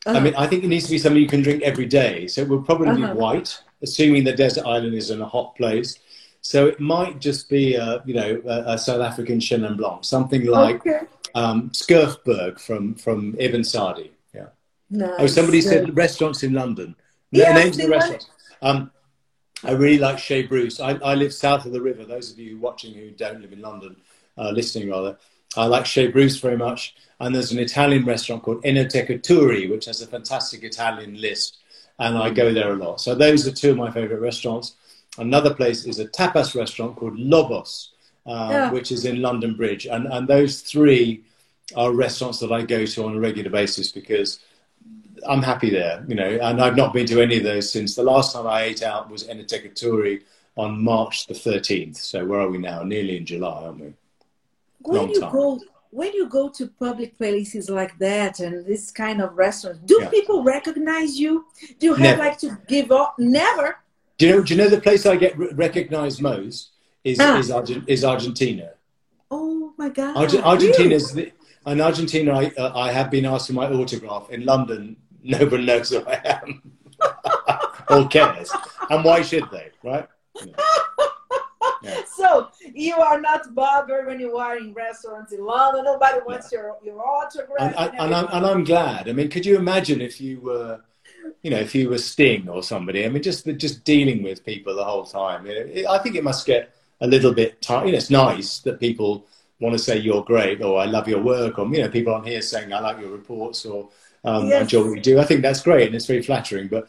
I 0.05 0.09
Uh-huh. 0.11 0.19
mean, 0.21 0.35
I 0.35 0.47
think 0.47 0.63
it 0.63 0.67
needs 0.67 0.85
to 0.85 0.91
be 0.91 0.97
something 0.97 1.21
you 1.21 1.29
can 1.29 1.41
drink 1.41 1.63
every 1.63 1.85
day. 1.85 2.27
So 2.27 2.41
it 2.41 2.49
would 2.49 2.65
probably 2.65 2.89
Uh-huh. 3.03 3.13
be 3.13 3.19
white, 3.19 3.57
assuming 3.81 4.23
the 4.25 4.33
desert 4.33 4.65
island 4.65 4.93
is 4.95 5.09
in 5.11 5.21
a 5.21 5.25
hot 5.25 5.55
place. 5.55 5.99
So 6.41 6.67
it 6.67 6.79
might 6.79 7.19
just 7.21 7.49
be, 7.49 7.75
a, 7.75 8.01
you 8.05 8.13
know, 8.13 8.41
a, 8.45 8.73
a 8.73 8.77
South 8.77 9.01
African 9.01 9.39
Chenin 9.39 9.77
Blanc, 9.77 10.03
something 10.03 10.45
like 10.45 10.81
okay. 10.85 11.01
um, 11.35 11.69
Skurfberg 11.71 12.59
from 12.59 12.95
from 12.95 13.35
Eben 13.39 13.63
Sadie. 13.63 14.11
Yeah. 14.35 14.47
Nice. 14.89 15.19
Oh, 15.19 15.27
somebody 15.27 15.59
Yeah. 15.59 15.69
said 15.71 15.95
restaurants 15.97 16.43
in 16.43 16.51
London. 16.53 16.95
Yes, 17.31 17.55
names 17.55 17.77
of 17.77 17.83
the 17.85 17.89
restaurants. 17.97 18.27
Um, 18.61 18.91
I 19.63 19.71
really 19.71 19.97
like 19.97 20.19
Chez 20.19 20.43
Bruce. 20.43 20.79
I, 20.79 20.91
I 20.95 21.15
live 21.15 21.33
south 21.33 21.65
of 21.65 21.71
the 21.71 21.81
river. 21.81 22.03
Those 22.05 22.31
of 22.31 22.39
you 22.39 22.57
watching 22.57 22.93
who 22.93 23.11
don't 23.11 23.41
live 23.41 23.53
in 23.53 23.61
London, 23.61 23.95
uh, 24.37 24.49
listening 24.51 24.89
rather, 24.89 25.17
I 25.55 25.65
like 25.65 25.85
Chez 25.85 26.07
Bruce 26.07 26.37
very 26.37 26.57
much. 26.57 26.95
And 27.19 27.33
there's 27.33 27.51
an 27.51 27.59
Italian 27.59 28.05
restaurant 28.05 28.43
called 28.43 28.63
Enoteca 28.63 29.21
Turi, 29.21 29.69
which 29.69 29.85
has 29.85 30.01
a 30.01 30.07
fantastic 30.07 30.63
Italian 30.63 31.19
list. 31.21 31.59
And 31.99 32.17
I 32.17 32.29
go 32.31 32.53
there 32.53 32.73
a 32.73 32.75
lot. 32.75 32.99
So 32.99 33.15
those 33.15 33.47
are 33.47 33.51
two 33.51 33.71
of 33.71 33.77
my 33.77 33.91
favorite 33.91 34.19
restaurants. 34.19 34.75
Another 35.17 35.53
place 35.53 35.85
is 35.85 35.99
a 35.99 36.07
tapas 36.07 36.55
restaurant 36.55 36.95
called 36.95 37.17
Lobos, 37.17 37.91
uh, 38.25 38.47
Yeah. 38.51 38.71
which 38.71 38.91
is 38.91 39.05
in 39.05 39.21
London 39.21 39.55
Bridge. 39.55 39.85
And, 39.85 40.07
and 40.07 40.27
those 40.27 40.61
three 40.61 41.23
are 41.75 41.91
restaurants 41.93 42.39
that 42.39 42.51
I 42.51 42.63
go 42.63 42.85
to 42.85 43.05
on 43.05 43.15
a 43.15 43.19
regular 43.19 43.51
basis 43.51 43.91
because 43.91 44.39
I'm 45.27 45.41
happy 45.41 45.69
there, 45.69 46.03
you 46.07 46.15
know, 46.15 46.27
and 46.41 46.61
I've 46.61 46.75
not 46.75 46.93
been 46.93 47.05
to 47.07 47.21
any 47.21 47.37
of 47.37 47.43
those 47.43 47.71
since 47.71 47.95
the 47.95 48.03
last 48.03 48.33
time 48.33 48.47
I 48.47 48.63
ate 48.63 48.83
out 48.83 49.09
was 49.09 49.23
Enoteca 49.27 49.73
Turi 49.73 50.21
on 50.55 50.83
March 50.83 51.27
the 51.27 51.33
13th. 51.33 51.97
So 51.97 52.25
where 52.25 52.39
are 52.41 52.49
we 52.49 52.57
now? 52.57 52.83
Nearly 52.83 53.17
in 53.17 53.25
July, 53.25 53.63
aren't 53.65 53.79
we? 53.79 53.93
when 54.81 54.97
long 55.01 55.09
you 55.11 55.19
time. 55.21 55.31
go 55.31 55.59
when 55.91 56.11
you 56.13 56.27
go 56.27 56.49
to 56.49 56.67
public 56.67 57.15
places 57.17 57.69
like 57.69 57.97
that 57.99 58.39
and 58.39 58.65
this 58.65 58.89
kind 58.91 59.21
of 59.21 59.37
restaurants, 59.37 59.79
do 59.85 59.99
Yeah. 60.01 60.09
people 60.09 60.43
recognize 60.43 61.19
you? 61.19 61.45
Do 61.79 61.85
you 61.87 61.93
have 61.93 62.17
Never. 62.17 62.23
like 62.23 62.37
to 62.39 62.57
give 62.67 62.91
up? 62.91 63.15
Never. 63.19 63.77
Do 64.17 64.27
you 64.27 64.31
know? 64.35 64.41
Do 64.43 64.53
you 64.55 64.61
know 64.61 64.69
the 64.69 64.81
place 64.81 65.05
I 65.05 65.15
get 65.15 65.37
re- 65.37 65.49
recognised 65.53 66.19
most 66.21 66.71
is 67.03 67.19
Ah. 67.19 67.37
is, 67.37 67.51
Argent, 67.51 67.83
is 67.87 68.03
Argentina. 68.03 68.71
Oh 69.31 69.73
my 69.77 69.89
God. 69.89 70.15
Really? 70.19 70.43
Argentina's 70.43 71.13
the, 71.13 71.31
in 71.67 71.79
Argentina. 71.79 72.33
I 72.41 72.45
uh, 72.57 72.71
I 72.75 72.91
have 72.91 73.09
been 73.11 73.25
asked 73.25 73.47
for 73.47 73.53
my 73.53 73.67
autograph. 73.69 74.29
In 74.31 74.45
London, 74.45 74.97
no 75.23 75.45
one 75.45 75.65
knows 75.65 75.89
who 75.89 76.03
I 76.05 76.21
am 76.43 76.61
or 77.89 78.07
cares, 78.07 78.51
and 78.89 79.03
why 79.03 79.21
should 79.21 79.49
they? 79.51 79.71
Right? 79.83 80.07
Yeah. 81.83 82.01
So 82.15 82.49
you 82.73 82.95
are 82.95 83.19
not 83.19 83.53
bothered 83.53 84.07
when 84.07 84.19
you 84.19 84.37
are 84.37 84.57
in 84.57 84.73
restaurants 84.73 85.33
in 85.33 85.43
London. 85.43 85.83
Nobody 85.83 86.19
wants 86.25 86.49
your, 86.49 86.77
your 86.81 87.05
autograph. 87.05 87.59
and, 87.59 87.75
and, 87.75 87.99
and, 87.99 88.15
I'm, 88.15 88.27
and 88.31 88.45
I'm 88.45 88.63
glad. 88.63 89.09
I 89.09 89.13
mean, 89.13 89.29
could 89.29 89.45
you 89.45 89.57
imagine 89.57 89.99
if 89.99 90.21
you 90.21 90.39
were, 90.39 90.79
you 91.41 91.51
know, 91.51 91.57
if 91.59 91.75
you 91.75 91.89
were 91.89 91.97
Sting 91.97 92.47
or 92.47 92.63
somebody? 92.63 93.05
I 93.05 93.09
mean, 93.09 93.21
just 93.21 93.45
just 93.57 93.83
dealing 93.83 94.23
with 94.23 94.45
people 94.45 94.75
the 94.75 94.83
whole 94.83 95.03
time. 95.03 95.45
You 95.45 95.53
know, 95.53 95.71
it, 95.73 95.85
I 95.85 95.99
think 95.99 96.15
it 96.15 96.23
must 96.23 96.45
get 96.45 96.73
a 97.01 97.07
little 97.07 97.33
bit 97.33 97.61
tired. 97.61 97.87
You 97.87 97.91
know, 97.91 97.97
it's 97.97 98.09
nice 98.09 98.59
that 98.59 98.79
people 98.79 99.25
want 99.59 99.73
to 99.73 99.79
say 99.79 99.97
you're 99.97 100.23
great 100.23 100.61
or 100.61 100.79
I 100.79 100.85
love 100.85 101.07
your 101.07 101.21
work 101.21 101.59
or 101.59 101.67
you 101.67 101.81
know, 101.81 101.89
people 101.89 102.13
on 102.13 102.23
here 102.23 102.41
saying 102.41 102.71
I 102.71 102.79
like 102.79 102.99
your 102.99 103.11
reports 103.11 103.65
or 103.65 103.89
um, 104.23 104.45
I 104.45 104.49
Yes. 104.49 104.61
enjoy 104.63 104.83
what 104.87 104.95
you 104.95 105.01
do. 105.01 105.19
I 105.19 105.25
think 105.25 105.41
that's 105.41 105.61
great 105.61 105.87
and 105.87 105.95
it's 105.95 106.05
very 106.05 106.21
flattering. 106.21 106.67
But 106.67 106.87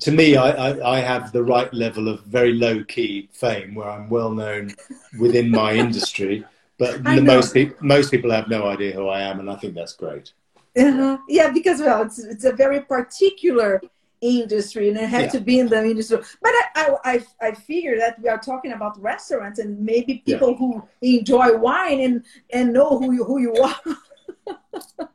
to 0.00 0.10
me, 0.10 0.36
I, 0.36 0.50
I, 0.70 0.96
I 0.96 1.00
have 1.00 1.32
the 1.32 1.42
right 1.42 1.72
level 1.72 2.08
of 2.08 2.22
very 2.24 2.52
low 2.54 2.82
key 2.84 3.28
fame 3.32 3.74
where 3.74 3.88
I'm 3.88 4.08
well 4.08 4.30
known 4.30 4.74
within 5.18 5.50
my 5.50 5.74
industry. 5.86 6.44
But 6.78 7.04
the 7.04 7.20
most, 7.20 7.54
pe- 7.54 7.72
most 7.80 8.10
people 8.10 8.30
have 8.30 8.48
no 8.48 8.66
idea 8.66 8.92
who 8.92 9.06
I 9.08 9.20
am, 9.22 9.38
and 9.40 9.48
I 9.50 9.56
think 9.56 9.74
that's 9.74 9.92
great. 9.92 10.32
Uh-huh. 10.76 11.18
Yeah, 11.28 11.50
because 11.50 11.80
well, 11.80 12.02
it's, 12.02 12.18
it's 12.18 12.44
a 12.44 12.52
very 12.52 12.80
particular 12.80 13.80
industry, 14.22 14.88
and 14.88 14.96
it 14.96 15.08
has 15.08 15.24
Yeah. 15.24 15.38
to 15.38 15.40
be 15.40 15.58
in 15.60 15.68
the 15.68 15.84
industry. 15.84 16.18
But 16.40 16.52
I, 16.52 16.64
I, 16.74 16.96
I, 17.04 17.48
I 17.48 17.52
figure 17.52 17.98
that 17.98 18.20
we 18.20 18.28
are 18.28 18.38
talking 18.38 18.72
about 18.72 19.00
restaurants 19.00 19.58
and 19.58 19.78
maybe 19.80 20.22
people 20.24 20.56
who 20.56 20.82
enjoy 21.02 21.56
wine 21.56 22.00
and 22.00 22.24
and 22.52 22.72
know 22.72 22.98
who 22.98 23.12
you 23.12 23.24
who 23.24 23.38
you 23.40 23.54
are. 23.56 23.78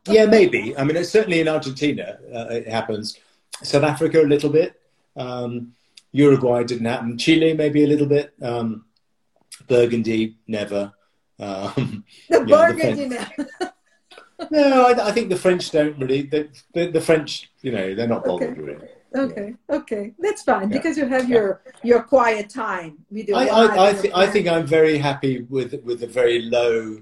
Yeah, 0.08 0.26
maybe. 0.26 0.78
I 0.78 0.84
mean, 0.84 0.96
it's 0.96 1.10
certainly 1.10 1.40
in 1.42 1.48
Argentina 1.48 2.18
uh, 2.34 2.48
it 2.52 2.68
happens. 2.68 3.18
South 3.64 3.84
Africa 3.84 4.22
a 4.22 4.24
little 4.28 4.50
bit. 4.50 4.80
Um, 5.16 5.74
Uruguay 6.12 6.64
didn't 6.64 6.86
happen. 6.86 7.18
Chile 7.18 7.54
maybe 7.54 7.84
a 7.84 7.88
little 7.88 8.08
bit. 8.08 8.34
Um, 8.42 8.86
Burgundy 9.68 10.38
never. 10.48 10.94
Um, 11.40 12.04
The 12.30 12.38
Yeah, 12.38 12.40
the 12.40 12.46
burgundy. 12.46 13.10
man. 13.10 13.30
no, 14.52 14.86
I, 14.88 15.08
I 15.08 15.12
think 15.12 15.30
the 15.30 15.36
French 15.36 15.72
don't 15.72 15.98
really. 16.00 16.24
The, 16.24 16.50
the, 16.74 16.92
the 16.92 17.02
French, 17.02 17.50
you 17.62 17.72
know, 17.72 17.96
they're 17.96 18.08
not 18.08 18.24
bothered 18.26 18.52
Okay. 18.52 18.62
really. 18.62 18.88
Okay, 19.16 19.56
okay, 19.70 20.14
that's 20.20 20.44
fine 20.44 20.70
Yeah. 20.70 20.78
because 20.78 20.98
you 20.98 21.06
have 21.08 21.28
your 21.30 21.62
your 21.82 22.04
quiet 22.04 22.50
time 22.50 22.98
with 23.10 23.28
your 23.30 23.38
I, 23.38 23.46
I, 23.48 23.90
I, 23.90 23.94
th- 23.94 24.14
I 24.14 24.28
think 24.28 24.48
I'm 24.48 24.66
very 24.68 24.98
happy 24.98 25.44
with 25.50 25.74
with 25.84 26.02
the 26.02 26.08
very 26.08 26.42
low 26.42 27.02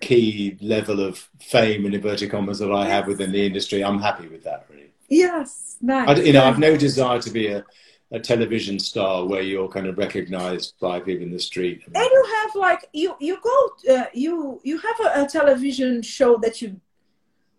key 0.00 0.56
level 0.60 1.00
of 1.00 1.28
fame 1.40 1.84
and 1.86 1.94
inverted 1.94 2.30
commas 2.30 2.58
that 2.58 2.72
I 2.72 2.86
have 2.88 3.06
within 3.06 3.32
the 3.32 3.44
industry. 3.46 3.84
I'm 3.84 4.00
happy 4.00 4.26
with 4.28 4.44
that 4.44 4.66
really. 4.70 4.90
Yes, 5.08 5.76
nice. 5.80 6.08
I, 6.08 6.14
you 6.22 6.32
know. 6.32 6.44
I've 6.44 6.58
no 6.58 6.76
desire 6.76 7.20
to 7.20 7.30
be 7.30 7.48
a, 7.48 7.64
a 8.10 8.18
television 8.18 8.78
star 8.78 9.26
where 9.26 9.42
you're 9.42 9.68
kind 9.68 9.86
of 9.86 9.98
recognized 9.98 10.74
by 10.80 11.00
people 11.00 11.24
in 11.26 11.30
the 11.32 11.38
street. 11.38 11.82
And 11.86 11.96
you 11.96 12.24
have 12.36 12.54
like 12.54 12.88
you 12.92 13.14
you 13.20 13.38
go 13.42 13.94
uh, 13.94 14.06
you 14.14 14.60
you 14.64 14.78
have 14.78 14.96
a, 15.00 15.24
a 15.24 15.28
television 15.28 16.00
show 16.02 16.38
that 16.38 16.62
you 16.62 16.80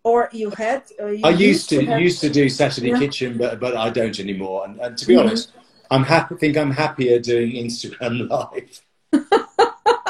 or 0.02 0.28
you 0.32 0.50
had. 0.50 0.82
Uh, 1.00 1.06
you 1.06 1.20
I 1.24 1.30
used 1.30 1.68
to 1.70 1.84
have- 1.86 2.00
used 2.00 2.20
to 2.22 2.30
do 2.30 2.48
Saturday 2.48 2.90
Yeah. 2.90 2.98
Kitchen, 2.98 3.38
but 3.38 3.60
but 3.60 3.76
I 3.76 3.90
don't 3.90 4.18
anymore. 4.18 4.64
And, 4.66 4.80
and 4.80 4.96
to 4.98 5.06
be 5.06 5.14
Mhm. 5.14 5.20
honest, 5.20 5.52
I'm 5.90 6.02
happy. 6.04 6.34
Think 6.36 6.56
I'm 6.56 6.72
happier 6.72 7.18
doing 7.20 7.52
Instagram 7.52 8.28
live. 8.34 8.82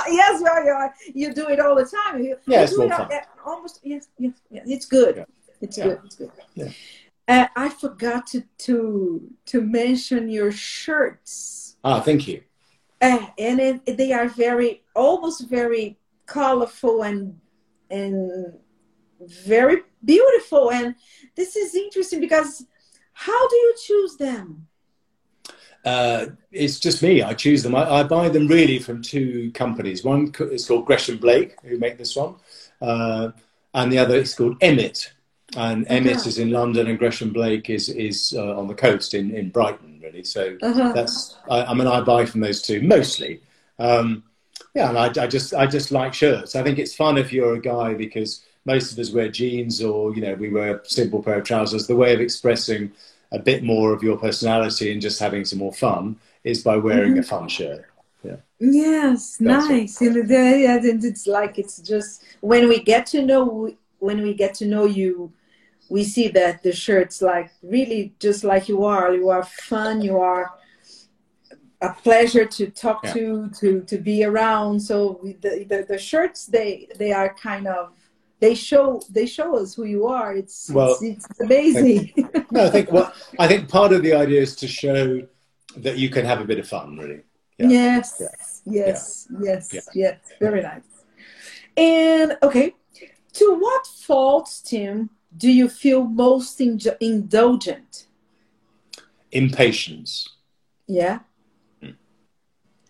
yes, 0.20 0.42
yeah, 0.44 0.64
yeah. 0.64 0.88
You 1.14 1.34
do 1.34 1.48
it 1.48 1.60
all 1.60 1.74
the 1.74 1.84
time. 1.84 2.22
You, 2.22 2.36
Yeah, 2.46 2.58
you 2.58 2.64
it's 2.64 2.76
do 2.76 2.82
it 2.82 2.92
uh, 2.92 3.08
Almost, 3.44 3.80
yes, 3.82 4.08
yes, 4.18 4.32
yes. 4.50 4.64
It's 4.66 4.86
good. 4.86 5.16
Yeah. 5.16 5.24
It's 5.60 5.78
Yeah. 5.78 5.84
good. 5.84 6.00
It's 6.04 6.16
good. 6.16 6.30
Yeah. 6.54 6.70
Uh, 7.28 7.46
I 7.56 7.68
forgot 7.70 8.26
to, 8.28 8.42
to 8.58 9.20
to 9.46 9.60
mention 9.60 10.28
your 10.28 10.52
shirts. 10.52 11.76
Ah, 11.82 12.00
thank 12.00 12.28
you. 12.28 12.42
Uh, 13.00 13.26
and 13.38 13.60
it, 13.60 13.96
they 13.96 14.12
are 14.12 14.28
very, 14.28 14.82
almost 14.94 15.48
very 15.48 15.98
colorful 16.26 17.02
and 17.02 17.38
and 17.90 18.54
very 19.20 19.82
beautiful. 20.04 20.70
And 20.70 20.94
this 21.36 21.56
is 21.56 21.74
interesting 21.74 22.20
because 22.20 22.64
how 23.12 23.48
do 23.48 23.56
you 23.56 23.74
choose 23.84 24.16
them? 24.16 24.66
Uh, 25.86 26.26
it's 26.50 26.80
just 26.80 27.00
me. 27.00 27.22
I 27.22 27.32
choose 27.32 27.62
them. 27.62 27.76
I, 27.76 27.88
I, 27.88 28.02
buy 28.02 28.28
them 28.28 28.48
really 28.48 28.80
from 28.80 29.02
two 29.02 29.52
companies. 29.52 30.02
One 30.02 30.32
is 30.50 30.66
called 30.66 30.84
Gresham 30.84 31.16
Blake, 31.16 31.54
who 31.62 31.78
make 31.78 31.96
this 31.96 32.16
one, 32.16 32.34
uh, 32.82 33.30
and 33.72 33.92
the 33.92 33.98
other 33.98 34.16
is 34.16 34.34
called 34.34 34.56
Emmett. 34.60 35.12
And 35.56 35.86
Emmett 35.88 36.16
uh-huh. 36.16 36.28
is 36.28 36.38
in 36.40 36.50
London, 36.50 36.88
and 36.88 36.98
Gresham 36.98 37.32
Blake 37.32 37.70
is 37.70 37.88
is 37.88 38.34
uh, 38.36 38.58
on 38.58 38.66
the 38.66 38.74
coast 38.74 39.14
in, 39.14 39.30
in 39.30 39.50
Brighton, 39.50 40.00
really. 40.02 40.24
So 40.24 40.58
uh-huh. 40.60 40.90
that's. 40.92 41.36
I, 41.48 41.66
I, 41.66 41.74
mean, 41.74 41.86
I 41.86 42.00
buy 42.00 42.26
from 42.26 42.40
those 42.40 42.62
two 42.62 42.82
mostly. 42.82 43.40
Um, 43.78 44.24
yeah, 44.74 44.88
and 44.88 44.98
I, 44.98 45.06
I 45.22 45.28
just 45.28 45.54
I 45.54 45.68
just 45.68 45.92
like 45.92 46.14
shirts. 46.14 46.56
I 46.56 46.64
think 46.64 46.80
it's 46.80 46.96
fun 46.96 47.16
if 47.16 47.32
you're 47.32 47.54
a 47.54 47.60
guy 47.60 47.94
because 47.94 48.44
most 48.64 48.90
of 48.90 48.98
us 48.98 49.12
wear 49.12 49.28
jeans 49.28 49.80
or 49.80 50.12
you 50.16 50.20
know 50.20 50.34
we 50.34 50.48
wear 50.48 50.78
a 50.78 50.88
simple 50.88 51.22
pair 51.22 51.38
of 51.38 51.44
trousers. 51.44 51.86
The 51.86 51.94
way 51.94 52.12
of 52.12 52.20
expressing 52.20 52.90
a 53.32 53.38
bit 53.38 53.62
more 53.62 53.92
of 53.92 54.02
your 54.02 54.16
personality 54.16 54.92
and 54.92 55.00
just 55.00 55.18
having 55.18 55.44
some 55.44 55.58
more 55.58 55.72
fun 55.72 56.16
is 56.44 56.62
by 56.62 56.76
wearing 56.76 57.12
mm-hmm. 57.12 57.20
a 57.20 57.24
fun 57.24 57.48
shirt. 57.48 57.86
Yeah. 58.22 58.36
Yes, 58.58 59.36
That's 59.38 59.68
nice. 59.68 60.00
You 60.00 60.10
know, 60.10 60.22
yeah, 60.22 60.78
it's 60.82 61.26
like 61.26 61.58
it's 61.58 61.78
just 61.78 62.22
when 62.40 62.68
we 62.68 62.80
get 62.80 63.06
to 63.06 63.22
know 63.22 63.74
when 63.98 64.22
we 64.22 64.34
get 64.34 64.54
to 64.54 64.66
know 64.66 64.84
you, 64.84 65.32
we 65.88 66.04
see 66.04 66.28
that 66.28 66.62
the 66.62 66.72
shirt's 66.72 67.22
like 67.22 67.50
really 67.62 68.14
just 68.18 68.44
like 68.44 68.68
you 68.68 68.84
are. 68.84 69.14
You 69.14 69.28
are 69.28 69.44
fun. 69.44 70.00
You 70.00 70.18
are 70.18 70.52
a 71.80 71.92
pleasure 71.92 72.46
to 72.46 72.70
talk 72.70 73.00
yeah. 73.04 73.12
to, 73.12 73.50
to 73.60 73.82
to 73.82 73.98
be 73.98 74.24
around. 74.24 74.80
So 74.80 75.20
the, 75.40 75.64
the 75.64 75.86
the 75.88 75.98
shirts 75.98 76.46
they 76.46 76.88
they 76.96 77.12
are 77.12 77.34
kind 77.34 77.66
of 77.66 77.92
they 78.40 78.54
show 78.54 79.00
they 79.10 79.26
show 79.26 79.56
us 79.56 79.74
who 79.74 79.84
you 79.84 80.06
are. 80.06 80.34
It's 80.34 80.70
well, 80.70 80.96
it's, 81.00 81.02
it's 81.02 81.40
amazing. 81.40 82.12
no, 82.50 82.66
I 82.66 82.70
think 82.70 82.92
well, 82.92 83.12
I 83.38 83.48
think 83.48 83.68
part 83.68 83.92
of 83.92 84.02
the 84.02 84.14
idea 84.14 84.40
is 84.40 84.56
to 84.56 84.68
show 84.68 85.22
that 85.76 85.98
you 85.98 86.08
can 86.08 86.24
have 86.24 86.40
a 86.40 86.44
bit 86.44 86.58
of 86.58 86.68
fun, 86.68 86.96
really. 86.98 87.22
Yeah. 87.58 87.68
Yes, 87.68 88.16
yeah. 88.20 88.86
yes, 88.86 89.28
yeah. 89.30 89.38
yes, 89.42 89.68
yeah. 89.72 89.80
yes. 89.94 90.18
Very 90.40 90.62
nice. 90.62 90.82
And 91.76 92.36
okay, 92.42 92.74
to 93.34 93.58
what 93.58 93.86
faults, 93.86 94.60
Tim, 94.60 95.10
do 95.36 95.50
you 95.50 95.68
feel 95.68 96.04
most 96.04 96.60
in- 96.60 96.80
indulgent? 97.00 98.06
Impatience. 99.32 100.28
Yeah. 100.86 101.20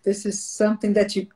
This 0.03 0.25
is 0.25 0.41
something 0.41 0.93
that 0.93 1.17
you 1.17 1.27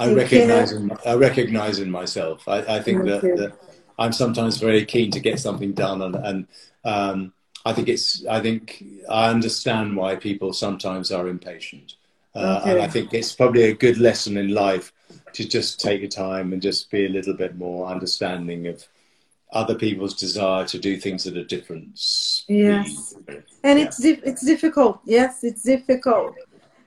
I 0.00 0.12
recognize 0.12 0.72
in, 0.72 0.90
I 1.06 1.14
recognize 1.14 1.78
in 1.78 1.90
myself. 1.90 2.48
I, 2.48 2.58
I 2.76 2.80
think 2.80 3.04
that, 3.04 3.20
that, 3.20 3.52
I'm 3.98 4.12
sometimes 4.12 4.56
very 4.56 4.84
keen 4.84 5.10
to 5.10 5.20
get 5.20 5.38
something 5.38 5.72
done, 5.72 6.00
and, 6.02 6.14
and 6.16 6.46
um, 6.84 7.32
I 7.66 7.72
think 7.74 7.88
it's 7.88 8.24
I 8.26 8.40
think 8.40 8.82
I 9.08 9.28
understand 9.28 9.96
why 9.96 10.16
people 10.16 10.52
sometimes 10.52 11.12
are 11.12 11.28
impatient, 11.28 11.94
uh, 12.34 12.62
and 12.64 12.80
I 12.80 12.88
think 12.88 13.12
it's 13.12 13.34
probably 13.34 13.64
a 13.64 13.74
good 13.74 13.98
lesson 13.98 14.38
in 14.38 14.54
life 14.54 14.92
to 15.34 15.46
just 15.46 15.80
take 15.80 16.00
your 16.00 16.10
time 16.10 16.52
and 16.52 16.62
just 16.62 16.90
be 16.90 17.04
a 17.04 17.08
little 17.08 17.34
bit 17.34 17.56
more 17.56 17.86
understanding 17.86 18.66
of 18.66 18.86
other 19.52 19.74
people's 19.74 20.14
desire 20.14 20.64
to 20.64 20.78
do 20.78 20.96
things 20.96 21.26
at 21.26 21.36
a 21.36 21.44
different. 21.44 22.00
Yes, 22.48 23.14
and 23.62 23.78
yeah. 23.78 23.84
it's 23.84 24.00
it's 24.02 24.44
difficult. 24.44 25.00
Yes, 25.04 25.44
it's 25.44 25.62
difficult. 25.62 26.36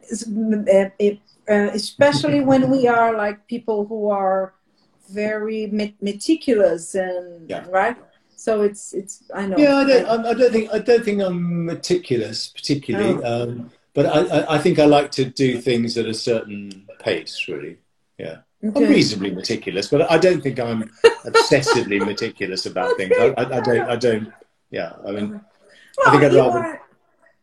It's, 0.01 0.27
uh, 0.27 0.89
it, 0.97 1.19
uh, 1.49 1.69
especially 1.73 2.41
when 2.41 2.69
we 2.69 2.87
are 2.87 3.15
like 3.15 3.47
people 3.47 3.85
who 3.85 4.09
are 4.09 4.53
very 5.09 5.67
meticulous 6.01 6.95
and 6.95 7.49
yeah. 7.49 7.65
right? 7.69 7.97
So 8.35 8.61
it's 8.61 8.93
it's 8.93 9.23
i 9.33 9.45
know. 9.45 9.57
Yeah 9.57 9.77
i 9.77 9.83
don't 9.85 10.25
i 10.25 10.33
don't 10.33 10.51
think 10.51 10.73
i 10.73 10.79
don't 10.79 11.05
think 11.05 11.21
i'm 11.21 11.65
meticulous 11.65 12.49
particularly 12.49 13.23
oh. 13.23 13.43
um, 13.43 13.71
but 13.93 14.05
I, 14.05 14.55
I 14.55 14.57
think 14.57 14.79
i 14.79 14.85
like 14.85 15.11
to 15.11 15.23
do 15.23 15.61
things 15.61 15.97
at 15.97 16.07
a 16.07 16.13
certain 16.13 16.85
pace 16.99 17.45
really. 17.47 17.77
Yeah. 18.17 18.39
Okay. 18.61 18.83
i'm 18.83 18.89
reasonably 18.89 19.31
meticulous 19.31 19.87
but 19.87 20.11
i 20.11 20.17
don't 20.17 20.41
think 20.41 20.59
i'm 20.59 20.91
obsessively 21.25 22.05
meticulous 22.05 22.65
about 22.65 22.97
things. 22.97 23.13
I, 23.17 23.27
I, 23.37 23.57
I, 23.57 23.61
don't 23.61 23.89
i 23.89 23.95
don't 23.95 24.33
yeah 24.71 24.91
i 25.07 25.11
mean 25.11 25.29
well, 25.31 26.07
i 26.07 26.11
think 26.11 26.23
i'd 26.23 26.33
rather 26.33 26.59
are, 26.59 26.81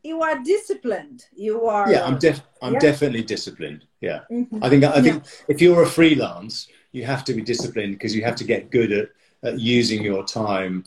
you 0.03 0.23
are 0.23 0.39
disciplined 0.43 1.27
you 1.35 1.67
are 1.67 1.91
yeah 1.91 2.05
i'm 2.05 2.19
def 2.19 2.41
i'm 2.63 2.75
yeah. 2.75 2.79
definitely 2.81 3.23
disciplined 3.23 3.85
yeah. 4.01 4.21
Mm-hmm. 4.31 4.65
I 4.65 4.69
think 4.69 4.85
I 4.85 5.03
think 5.03 5.25
yeah. 5.25 5.31
if 5.49 5.61
you're 5.61 5.83
a 5.83 5.87
freelance, 5.87 6.69
you 6.93 7.05
have 7.05 7.25
to 7.25 7.35
be 7.35 7.43
disciplined 7.43 7.95
because 7.95 8.15
you 8.15 8.25
have 8.25 8.37
to 8.37 8.45
get 8.45 8.71
good 8.71 8.93
at, 8.93 9.09
at 9.43 9.61
using 9.61 10.03
your 10.03 10.25
time 10.25 10.85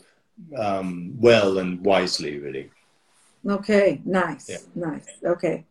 um, 0.58 1.14
well 1.18 1.58
and 1.58 1.84
wisely, 1.84 2.38
really. 2.38 2.70
Okay, 3.48 4.00
nice, 4.04 4.48
yeah. 4.48 4.58
nice. 4.74 5.06
Okay. 5.24 5.64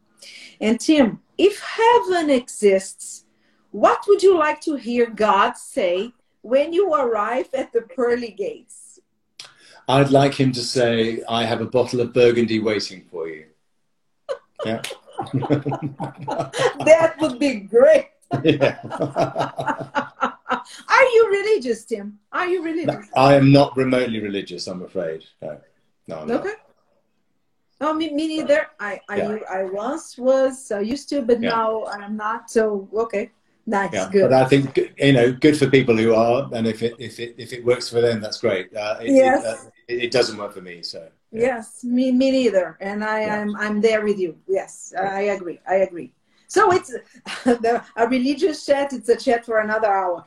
And 0.61 0.79
Tim, 0.79 1.19
if 1.37 1.59
heaven 1.59 2.29
exists, 2.29 3.25
what 3.71 4.05
would 4.07 4.23
you 4.23 4.37
like 4.37 4.61
to 4.61 4.75
hear 4.75 5.09
God 5.09 5.57
say 5.57 6.13
when 6.43 6.71
you 6.71 6.93
arrive 6.93 7.47
at 7.53 7.73
the 7.73 7.81
pearly 7.81 8.31
gates? 8.31 8.82
I'd 9.87 10.11
like 10.11 10.33
him 10.33 10.51
to 10.53 10.61
say, 10.61 11.23
I 11.27 11.43
have 11.43 11.61
a 11.61 11.65
bottle 11.65 12.01
of 12.01 12.13
Burgundy 12.13 12.59
waiting 12.59 13.05
for 13.11 13.27
you. 13.27 13.45
Yeah. 14.65 14.81
that 16.85 17.15
would 17.19 17.37
be 17.37 17.55
great. 17.55 18.11
Yeah. 18.45 18.79
Are 20.89 21.03
you 21.03 21.29
religious, 21.29 21.83
Tim? 21.83 22.17
Are 22.31 22.47
you 22.47 22.63
religious? 22.63 23.07
No, 23.13 23.21
I 23.21 23.35
am 23.35 23.51
not 23.51 23.75
remotely 23.75 24.21
religious, 24.21 24.67
I'm 24.67 24.81
afraid. 24.81 25.25
No, 25.41 25.59
no 26.07 26.19
I'm 26.19 26.31
okay. 26.31 26.47
Not. 26.47 26.57
No, 27.81 27.93
me, 27.93 28.13
me 28.13 28.27
neither. 28.27 28.67
I, 28.79 29.01
I, 29.09 29.17
yeah. 29.17 29.37
I 29.51 29.63
once 29.65 30.17
was 30.17 30.71
uh, 30.71 30.79
used 30.79 31.09
to, 31.09 31.21
but 31.21 31.41
yeah. 31.41 31.49
now 31.49 31.85
I'm 31.87 32.15
not. 32.15 32.49
So, 32.49 32.87
okay. 32.93 33.31
Nice, 33.65 33.93
yeah, 33.93 34.09
good. 34.11 34.29
But 34.29 34.33
I 34.33 34.45
think 34.45 34.77
you 34.97 35.13
know, 35.13 35.31
good 35.31 35.57
for 35.57 35.69
people 35.69 35.95
who 35.95 36.13
are, 36.13 36.49
and 36.53 36.67
if 36.67 36.83
it 36.83 36.95
if 36.99 37.19
it 37.19 37.35
if 37.37 37.53
it 37.53 37.63
works 37.63 37.89
for 37.89 38.01
them, 38.01 38.19
that's 38.19 38.39
great. 38.39 38.75
Uh, 38.75 38.97
it, 39.01 39.11
yes. 39.11 39.43
It, 39.43 39.47
uh, 39.47 39.69
it, 39.87 40.03
it, 40.03 40.11
doesn't 40.11 40.37
work 40.37 40.53
for 40.53 40.61
me, 40.61 40.83
so. 40.83 41.07
Yeah. 41.31 41.41
Yes, 41.41 41.83
me 41.83 42.11
me 42.11 42.31
neither, 42.31 42.77
and 42.81 43.03
I 43.03 43.21
yeah. 43.21 43.37
am 43.37 43.55
I'm 43.55 43.79
there 43.79 44.03
with 44.03 44.19
you. 44.19 44.37
Yes, 44.47 44.93
I 44.99 45.21
agree. 45.21 45.59
I 45.67 45.75
agree. 45.75 46.11
So 46.47 46.71
it's 46.71 46.93
a 47.95 48.07
religious 48.07 48.65
chat. 48.65 48.93
It's 48.93 49.09
a 49.09 49.15
chat 49.15 49.45
for 49.45 49.59
another 49.59 49.87
hour. 49.87 50.25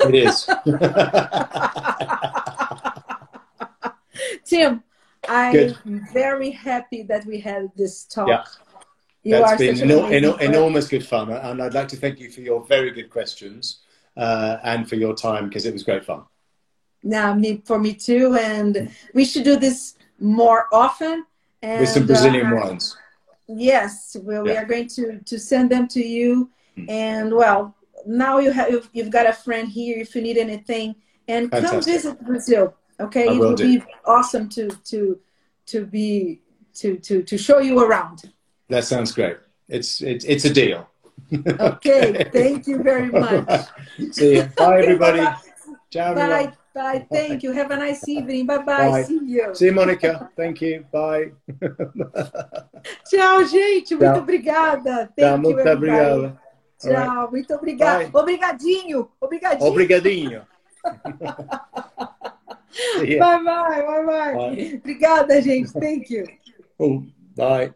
it 0.00 0.14
is. 0.14 0.48
Tim, 4.44 4.84
I'm 5.28 5.52
Good. 5.52 5.76
very 6.12 6.50
happy 6.50 7.02
that 7.04 7.24
we 7.26 7.40
had 7.40 7.70
this 7.76 8.04
talk. 8.04 8.28
Yeah. 8.28 8.44
You 9.24 9.38
That's 9.38 9.58
been 9.58 9.90
eno- 9.90 10.36
enormous 10.36 10.86
good 10.86 11.06
fun, 11.06 11.30
and 11.30 11.62
I'd 11.62 11.72
like 11.72 11.88
to 11.88 11.96
thank 11.96 12.20
you 12.20 12.30
for 12.30 12.42
your 12.42 12.62
very 12.66 12.90
good 12.90 13.08
questions 13.08 13.78
uh, 14.18 14.58
and 14.62 14.86
for 14.86 14.96
your 14.96 15.14
time 15.14 15.48
because 15.48 15.64
it 15.64 15.72
was 15.72 15.82
great 15.82 16.04
fun. 16.04 16.24
Now, 17.02 17.34
me 17.34 17.62
for 17.64 17.78
me 17.78 17.94
too, 17.94 18.36
and 18.38 18.90
we 19.14 19.24
should 19.24 19.44
do 19.44 19.56
this 19.56 19.96
more 20.20 20.66
often. 20.72 21.24
And, 21.62 21.80
With 21.80 21.88
some 21.88 22.06
Brazilian 22.06 22.52
uh, 22.52 22.56
wines. 22.56 22.96
Yes, 23.48 24.16
well, 24.22 24.46
yeah. 24.46 24.52
we 24.52 24.58
are 24.58 24.66
going 24.66 24.88
to 24.88 25.20
to 25.20 25.38
send 25.38 25.70
them 25.70 25.88
to 25.88 26.00
you, 26.00 26.50
mm. 26.76 26.88
and 26.90 27.34
well, 27.34 27.74
now 28.06 28.38
you 28.38 28.50
have 28.50 28.70
you've, 28.70 28.90
you've, 28.92 29.10
got 29.10 29.26
a 29.26 29.32
friend 29.32 29.68
here. 29.68 29.98
If 29.98 30.14
you 30.14 30.20
need 30.20 30.36
anything, 30.36 30.96
and 31.28 31.50
Fantastic. 31.50 31.70
come 31.70 31.82
visit 31.82 32.24
Brazil. 32.26 32.74
Okay, 33.00 33.26
I 33.26 33.32
it 33.32 33.38
will 33.38 33.56
be 33.56 33.82
awesome 34.04 34.50
to 34.50 34.68
to 34.68 35.18
to 35.66 35.86
be 35.86 36.42
to 36.74 36.98
to 36.98 37.22
to 37.22 37.38
show 37.38 37.58
you 37.58 37.80
around. 37.80 38.33
That 38.68 38.84
sounds 38.84 39.12
great. 39.12 39.36
It's 39.68 40.00
it's 40.00 40.24
it's 40.24 40.44
a 40.44 40.52
deal. 40.52 40.88
okay, 41.60 42.24
thank 42.32 42.66
you 42.66 42.82
very 42.82 43.10
much. 43.10 43.68
See 44.12 44.36
you. 44.36 44.44
Bye, 44.56 44.78
everybody. 44.82 45.24
Ciao, 45.90 46.14
Bye. 46.14 46.52
Bye. 46.74 47.06
Thank 47.10 47.44
you. 47.44 47.52
Have 47.52 47.70
a 47.70 47.76
nice 47.76 48.08
evening. 48.08 48.46
Bye 48.46 48.58
bye. 48.58 48.90
bye. 48.90 49.02
See 49.04 49.20
you. 49.24 49.54
See 49.54 49.66
you, 49.66 49.72
Monica. 49.72 50.28
Thank 50.36 50.60
you. 50.60 50.84
Bye. 50.90 51.32
Tchau, 53.08 53.44
gente. 53.46 53.94
Muito 53.94 54.12
Tchau. 54.12 54.18
obrigada. 54.18 55.08
Thank 55.14 55.20
Tchau, 55.20 55.38
muito 55.38 55.68
obrigado. 55.68 56.38
Tchau, 56.80 56.90
right. 56.90 57.30
muito 57.30 57.54
obrigada. 57.54 58.10
Obrigadinho. 58.12 59.08
Obrigadinho. 59.20 59.66
Obrigadinho. 59.68 60.42
bye, 62.98 63.18
bye, 63.18 63.38
bye, 63.38 63.82
bye, 63.86 64.04
bye. 64.34 64.74
Obrigada, 64.78 65.40
gente. 65.40 65.72
Thank 65.72 66.10
you. 66.12 66.26
Oh, 66.76 67.04
bye. 67.36 67.72